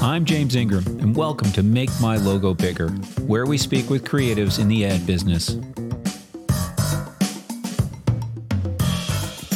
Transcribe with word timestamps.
I'm 0.00 0.24
James 0.24 0.56
Ingram, 0.56 0.84
and 0.98 1.14
welcome 1.14 1.52
to 1.52 1.62
Make 1.62 1.88
My 2.00 2.16
Logo 2.16 2.54
Bigger, 2.54 2.88
where 3.26 3.46
we 3.46 3.56
speak 3.56 3.88
with 3.88 4.04
creatives 4.04 4.58
in 4.58 4.66
the 4.66 4.84
ad 4.84 5.06
business. 5.06 5.56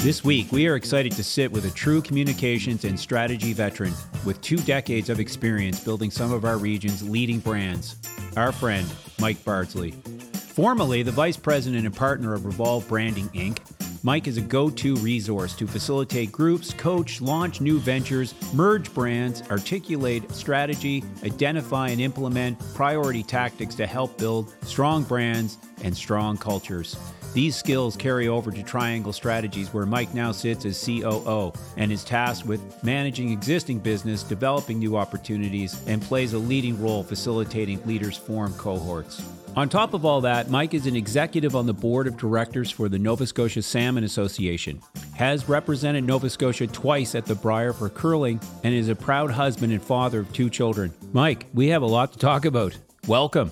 This 0.04 0.22
week, 0.22 0.52
we 0.52 0.68
are 0.68 0.76
excited 0.76 1.10
to 1.12 1.24
sit 1.24 1.50
with 1.50 1.64
a 1.64 1.70
true 1.72 2.00
communications 2.00 2.84
and 2.84 2.98
strategy 2.98 3.52
veteran 3.52 3.92
with 4.24 4.40
two 4.40 4.58
decades 4.58 5.10
of 5.10 5.18
experience 5.18 5.80
building 5.80 6.12
some 6.12 6.32
of 6.32 6.44
our 6.44 6.58
region's 6.58 7.02
leading 7.08 7.40
brands, 7.40 7.96
our 8.36 8.52
friend, 8.52 8.86
Mike 9.18 9.44
Bardsley. 9.44 9.90
Formerly 10.32 11.02
the 11.02 11.10
vice 11.10 11.36
president 11.36 11.86
and 11.86 11.96
partner 11.96 12.34
of 12.34 12.46
Revolve 12.46 12.86
Branding 12.86 13.28
Inc., 13.30 13.58
Mike 14.06 14.28
is 14.28 14.36
a 14.36 14.40
go 14.40 14.70
to 14.70 14.94
resource 14.98 15.52
to 15.56 15.66
facilitate 15.66 16.30
groups, 16.30 16.72
coach, 16.72 17.20
launch 17.20 17.60
new 17.60 17.80
ventures, 17.80 18.36
merge 18.54 18.94
brands, 18.94 19.42
articulate 19.50 20.30
strategy, 20.30 21.02
identify 21.24 21.88
and 21.88 22.00
implement 22.00 22.56
priority 22.72 23.24
tactics 23.24 23.74
to 23.74 23.84
help 23.84 24.16
build 24.16 24.54
strong 24.62 25.02
brands 25.02 25.58
and 25.82 25.96
strong 25.96 26.36
cultures. 26.36 26.96
These 27.34 27.56
skills 27.56 27.96
carry 27.96 28.28
over 28.28 28.52
to 28.52 28.62
Triangle 28.62 29.12
Strategies, 29.12 29.74
where 29.74 29.86
Mike 29.86 30.14
now 30.14 30.30
sits 30.30 30.64
as 30.64 30.80
COO 30.86 31.52
and 31.76 31.90
is 31.90 32.04
tasked 32.04 32.46
with 32.46 32.60
managing 32.84 33.32
existing 33.32 33.80
business, 33.80 34.22
developing 34.22 34.78
new 34.78 34.96
opportunities, 34.96 35.82
and 35.88 36.00
plays 36.00 36.32
a 36.32 36.38
leading 36.38 36.80
role 36.80 37.02
facilitating 37.02 37.84
leaders 37.84 38.16
Forum 38.16 38.54
cohorts. 38.54 39.20
On 39.56 39.70
top 39.70 39.94
of 39.94 40.04
all 40.04 40.20
that, 40.20 40.50
Mike 40.50 40.74
is 40.74 40.86
an 40.86 40.94
executive 40.94 41.56
on 41.56 41.64
the 41.64 41.72
board 41.72 42.06
of 42.06 42.18
directors 42.18 42.70
for 42.70 42.90
the 42.90 42.98
Nova 42.98 43.26
Scotia 43.26 43.62
Salmon 43.62 44.04
Association, 44.04 44.82
has 45.14 45.48
represented 45.48 46.04
Nova 46.04 46.28
Scotia 46.28 46.66
twice 46.66 47.14
at 47.14 47.24
the 47.24 47.34
Brier 47.34 47.72
for 47.72 47.88
curling, 47.88 48.38
and 48.64 48.74
is 48.74 48.90
a 48.90 48.94
proud 48.94 49.30
husband 49.30 49.72
and 49.72 49.82
father 49.82 50.20
of 50.20 50.30
two 50.34 50.50
children. 50.50 50.92
Mike, 51.14 51.46
we 51.54 51.68
have 51.68 51.80
a 51.80 51.86
lot 51.86 52.12
to 52.12 52.18
talk 52.18 52.44
about. 52.44 52.76
Welcome. 53.08 53.50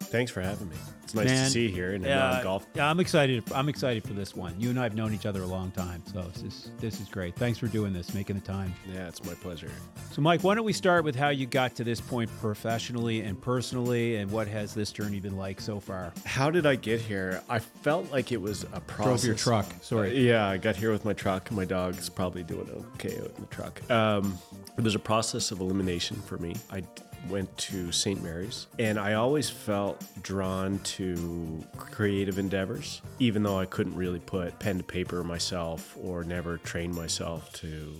Thanks 0.00 0.32
for 0.32 0.40
having 0.40 0.70
me. 0.70 0.76
It's 1.08 1.14
nice 1.14 1.24
Man, 1.28 1.44
to 1.46 1.50
see 1.50 1.62
you 1.62 1.68
here 1.70 1.94
in 1.94 2.02
Yeah, 2.02 2.32
non-golf. 2.32 2.66
yeah, 2.74 2.90
I'm 2.90 3.00
excited. 3.00 3.42
I'm 3.54 3.70
excited 3.70 4.04
for 4.06 4.12
this 4.12 4.36
one. 4.36 4.54
You 4.60 4.68
and 4.68 4.78
I 4.78 4.82
have 4.82 4.94
known 4.94 5.14
each 5.14 5.24
other 5.24 5.40
a 5.40 5.46
long 5.46 5.70
time, 5.70 6.02
so 6.04 6.20
this 6.20 6.42
is 6.42 6.70
this 6.78 7.00
is 7.00 7.08
great. 7.08 7.34
Thanks 7.34 7.56
for 7.58 7.66
doing 7.66 7.94
this, 7.94 8.12
making 8.12 8.36
the 8.36 8.42
time. 8.42 8.74
Yeah, 8.92 9.08
it's 9.08 9.24
my 9.24 9.32
pleasure. 9.32 9.70
So, 10.12 10.20
Mike, 10.20 10.44
why 10.44 10.54
don't 10.54 10.66
we 10.66 10.74
start 10.74 11.04
with 11.04 11.16
how 11.16 11.30
you 11.30 11.46
got 11.46 11.74
to 11.76 11.84
this 11.84 11.98
point 11.98 12.28
professionally 12.42 13.22
and 13.22 13.40
personally, 13.40 14.16
and 14.16 14.30
what 14.30 14.48
has 14.48 14.74
this 14.74 14.92
journey 14.92 15.18
been 15.18 15.38
like 15.38 15.62
so 15.62 15.80
far? 15.80 16.12
How 16.26 16.50
did 16.50 16.66
I 16.66 16.76
get 16.76 17.00
here? 17.00 17.42
I 17.48 17.58
felt 17.58 18.12
like 18.12 18.30
it 18.30 18.40
was 18.42 18.64
a 18.74 18.80
process. 18.80 19.22
Drove 19.22 19.24
your 19.24 19.34
truck. 19.34 19.66
Sorry. 19.80 20.10
Uh, 20.10 20.20
yeah, 20.20 20.46
I 20.46 20.58
got 20.58 20.76
here 20.76 20.92
with 20.92 21.06
my 21.06 21.14
truck. 21.14 21.50
My 21.50 21.64
dog's 21.64 22.10
probably 22.10 22.42
doing 22.42 22.68
okay 22.96 23.16
out 23.18 23.32
in 23.34 23.40
the 23.40 23.46
truck. 23.46 23.80
Um, 23.90 24.38
it 24.76 24.84
was 24.84 24.94
a 24.94 24.98
process 24.98 25.52
of 25.52 25.60
elimination 25.60 26.16
for 26.18 26.36
me. 26.36 26.54
I 26.70 26.82
went 27.28 27.56
to 27.58 27.92
St. 27.92 28.22
Mary's, 28.22 28.66
and 28.78 28.98
I 28.98 29.14
always 29.14 29.50
felt 29.50 30.02
drawn 30.22 30.78
to 30.80 31.64
creative 31.76 32.38
endeavors, 32.38 33.02
even 33.18 33.42
though 33.42 33.58
I 33.58 33.66
couldn't 33.66 33.96
really 33.96 34.20
put 34.20 34.58
pen 34.58 34.78
to 34.78 34.84
paper 34.84 35.22
myself 35.24 35.96
or 36.02 36.24
never 36.24 36.58
train 36.58 36.94
myself 36.94 37.52
to 37.54 37.92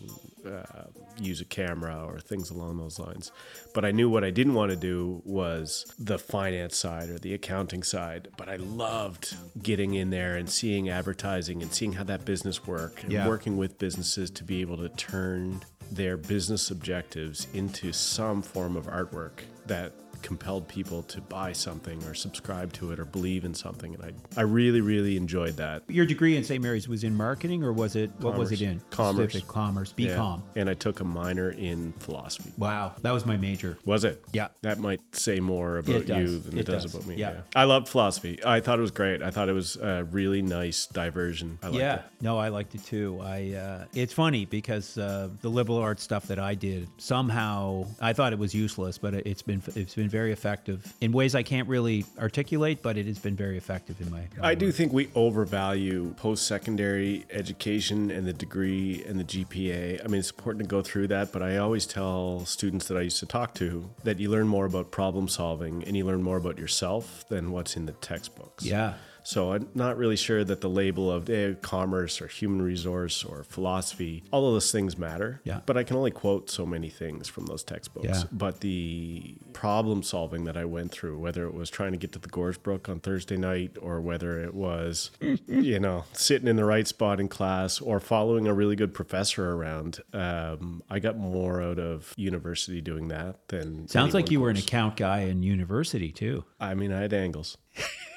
uh, 0.46 0.84
use 1.20 1.40
a 1.40 1.44
camera 1.44 2.04
or 2.06 2.20
things 2.20 2.48
along 2.50 2.78
those 2.78 2.98
lines. 2.98 3.32
But 3.74 3.84
I 3.84 3.90
knew 3.90 4.08
what 4.08 4.22
I 4.24 4.30
didn't 4.30 4.54
want 4.54 4.70
to 4.70 4.76
do 4.76 5.20
was 5.24 5.84
the 5.98 6.18
finance 6.18 6.76
side 6.76 7.10
or 7.10 7.18
the 7.18 7.34
accounting 7.34 7.82
side. 7.82 8.28
But 8.36 8.48
I 8.48 8.56
loved 8.56 9.34
getting 9.62 9.94
in 9.94 10.10
there 10.10 10.36
and 10.36 10.48
seeing 10.48 10.88
advertising 10.88 11.60
and 11.60 11.72
seeing 11.74 11.92
how 11.94 12.04
that 12.04 12.24
business 12.24 12.66
worked 12.66 13.02
and 13.02 13.12
Yeah. 13.12 13.28
working 13.28 13.56
with 13.56 13.78
businesses 13.78 14.30
to 14.30 14.44
be 14.44 14.60
able 14.60 14.76
to 14.78 14.88
turn 14.90 15.60
their 15.90 16.16
business 16.16 16.70
objectives 16.70 17.46
into 17.54 17.92
some 17.92 18.42
form 18.42 18.76
of 18.76 18.86
artwork 18.86 19.40
that 19.66 19.92
compelled 20.22 20.68
people 20.68 21.02
to 21.04 21.20
buy 21.20 21.52
something 21.52 22.02
or 22.04 22.14
subscribe 22.14 22.72
to 22.74 22.92
it 22.92 22.98
or 22.98 23.04
believe 23.04 23.44
in 23.44 23.54
something 23.54 23.94
and 23.94 24.02
I, 24.04 24.40
I 24.40 24.42
really 24.42 24.80
really 24.80 25.16
enjoyed 25.16 25.56
that 25.56 25.82
Your 25.88 26.06
degree 26.06 26.36
in 26.36 26.44
St. 26.44 26.62
Mary's 26.62 26.88
was 26.88 27.04
in 27.04 27.14
marketing, 27.16 27.62
or 27.64 27.72
was 27.72 27.96
it? 27.96 28.10
What 28.20 28.36
was 28.36 28.52
it 28.52 28.62
in? 28.62 28.80
Commerce. 28.90 29.30
Specific 29.32 29.48
commerce. 29.48 29.94
Yeah. 29.96 30.16
BCom. 30.16 30.42
and 30.56 30.68
I 30.70 30.74
took 30.74 31.00
a 31.00 31.04
minor 31.04 31.50
in 31.50 31.92
philosophy 32.00 32.52
Wow, 32.56 32.94
that 33.02 33.12
was 33.12 33.24
my 33.26 33.36
major. 33.36 33.78
Was 33.84 34.04
it? 34.04 34.22
Yeah. 34.32 34.48
That 34.62 34.78
might 34.78 35.00
say 35.14 35.40
more 35.40 35.78
about 35.78 36.08
you 36.08 36.38
than 36.38 36.58
it, 36.58 36.60
It 36.60 36.66
does, 36.66 36.84
does. 36.84 36.94
about 36.94 37.06
me. 37.06 37.16
Yeah. 37.16 37.40
I 37.54 37.64
loved 37.64 37.88
philosophy. 37.88 38.38
I 38.44 38.60
thought 38.60 38.78
it 38.78 38.82
was 38.82 38.90
great. 38.90 39.22
I 39.22 39.30
thought 39.30 39.48
it 39.48 39.52
was 39.52 39.76
a 39.76 40.04
really 40.04 40.42
nice 40.42 40.86
diversion. 40.86 41.58
I 41.62 41.66
liked 41.66 41.78
yeah, 41.78 41.94
it. 41.96 42.02
no, 42.20 42.38
I 42.38 42.48
liked 42.48 42.74
it 42.74 42.84
too. 42.84 43.20
I 43.22 43.52
uh, 43.52 43.84
it's 43.94 44.12
funny 44.12 44.44
because 44.44 44.96
uh, 44.98 45.28
the 45.42 45.48
liberal 45.48 45.78
arts 45.78 46.02
stuff 46.02 46.26
that 46.28 46.38
I 46.38 46.54
did 46.54 46.88
somehow 46.98 47.86
I 48.00 48.12
thought 48.12 48.32
it 48.32 48.38
was 48.38 48.54
useless, 48.54 48.98
but 48.98 49.14
it- 49.14 49.26
it's 49.26 49.42
been 49.42 49.62
it's 49.74 49.94
been 49.94 50.07
very 50.08 50.32
effective 50.32 50.94
in 51.00 51.12
ways 51.12 51.34
I 51.34 51.42
can't 51.42 51.68
really 51.68 52.04
articulate, 52.18 52.82
but 52.82 52.96
it 52.96 53.06
has 53.06 53.18
been 53.18 53.36
very 53.36 53.56
effective 53.56 54.00
in 54.00 54.10
my. 54.10 54.22
my 54.38 54.48
I 54.48 54.54
do 54.54 54.66
work. 54.66 54.74
think 54.74 54.92
we 54.92 55.10
overvalue 55.14 56.14
post 56.14 56.46
secondary 56.46 57.26
education 57.30 58.10
and 58.10 58.26
the 58.26 58.32
degree 58.32 59.04
and 59.06 59.18
the 59.18 59.24
GPA. 59.24 60.04
I 60.04 60.08
mean, 60.08 60.20
it's 60.20 60.30
important 60.30 60.64
to 60.64 60.68
go 60.68 60.82
through 60.82 61.08
that, 61.08 61.32
but 61.32 61.42
I 61.42 61.58
always 61.58 61.86
tell 61.86 62.44
students 62.44 62.88
that 62.88 62.96
I 62.96 63.02
used 63.02 63.20
to 63.20 63.26
talk 63.26 63.54
to 63.54 63.88
that 64.04 64.18
you 64.18 64.30
learn 64.30 64.48
more 64.48 64.66
about 64.66 64.90
problem 64.90 65.28
solving 65.28 65.84
and 65.84 65.96
you 65.96 66.04
learn 66.04 66.22
more 66.22 66.36
about 66.36 66.58
yourself 66.58 67.24
than 67.28 67.50
what's 67.50 67.76
in 67.76 67.86
the 67.86 67.92
textbooks. 67.92 68.64
Yeah. 68.64 68.94
So 69.28 69.52
I'm 69.52 69.68
not 69.74 69.98
really 69.98 70.16
sure 70.16 70.42
that 70.42 70.62
the 70.62 70.70
label 70.70 71.12
of 71.12 71.28
eh, 71.28 71.52
commerce 71.60 72.22
or 72.22 72.28
human 72.28 72.62
resource 72.62 73.22
or 73.22 73.44
philosophy, 73.44 74.24
all 74.30 74.46
of 74.46 74.54
those 74.54 74.72
things 74.72 74.96
matter. 74.96 75.42
Yeah. 75.44 75.60
But 75.66 75.76
I 75.76 75.82
can 75.82 75.98
only 75.98 76.10
quote 76.10 76.48
so 76.48 76.64
many 76.64 76.88
things 76.88 77.28
from 77.28 77.44
those 77.44 77.62
textbooks. 77.62 78.06
Yeah. 78.08 78.22
But 78.32 78.60
the 78.60 79.36
problem 79.52 80.02
solving 80.02 80.44
that 80.44 80.56
I 80.56 80.64
went 80.64 80.92
through, 80.92 81.18
whether 81.18 81.44
it 81.44 81.52
was 81.52 81.68
trying 81.68 81.92
to 81.92 81.98
get 81.98 82.12
to 82.12 82.18
the 82.18 82.30
Gorsebrook 82.30 82.88
on 82.88 83.00
Thursday 83.00 83.36
night 83.36 83.76
or 83.82 84.00
whether 84.00 84.42
it 84.42 84.54
was, 84.54 85.10
you 85.46 85.78
know, 85.78 86.04
sitting 86.14 86.48
in 86.48 86.56
the 86.56 86.64
right 86.64 86.88
spot 86.88 87.20
in 87.20 87.28
class 87.28 87.82
or 87.82 88.00
following 88.00 88.46
a 88.46 88.54
really 88.54 88.76
good 88.76 88.94
professor 88.94 89.52
around, 89.52 90.00
um, 90.14 90.82
I 90.88 91.00
got 91.00 91.18
more 91.18 91.60
out 91.60 91.78
of 91.78 92.14
university 92.16 92.80
doing 92.80 93.08
that 93.08 93.46
than. 93.48 93.88
Sounds 93.88 94.14
like 94.14 94.30
you 94.30 94.40
were 94.40 94.48
an 94.48 94.56
account 94.56 94.96
guy 94.96 95.24
in 95.24 95.42
university 95.42 96.12
too. 96.12 96.46
I 96.58 96.72
mean, 96.72 96.94
I 96.94 97.02
had 97.02 97.12
angles. 97.12 97.58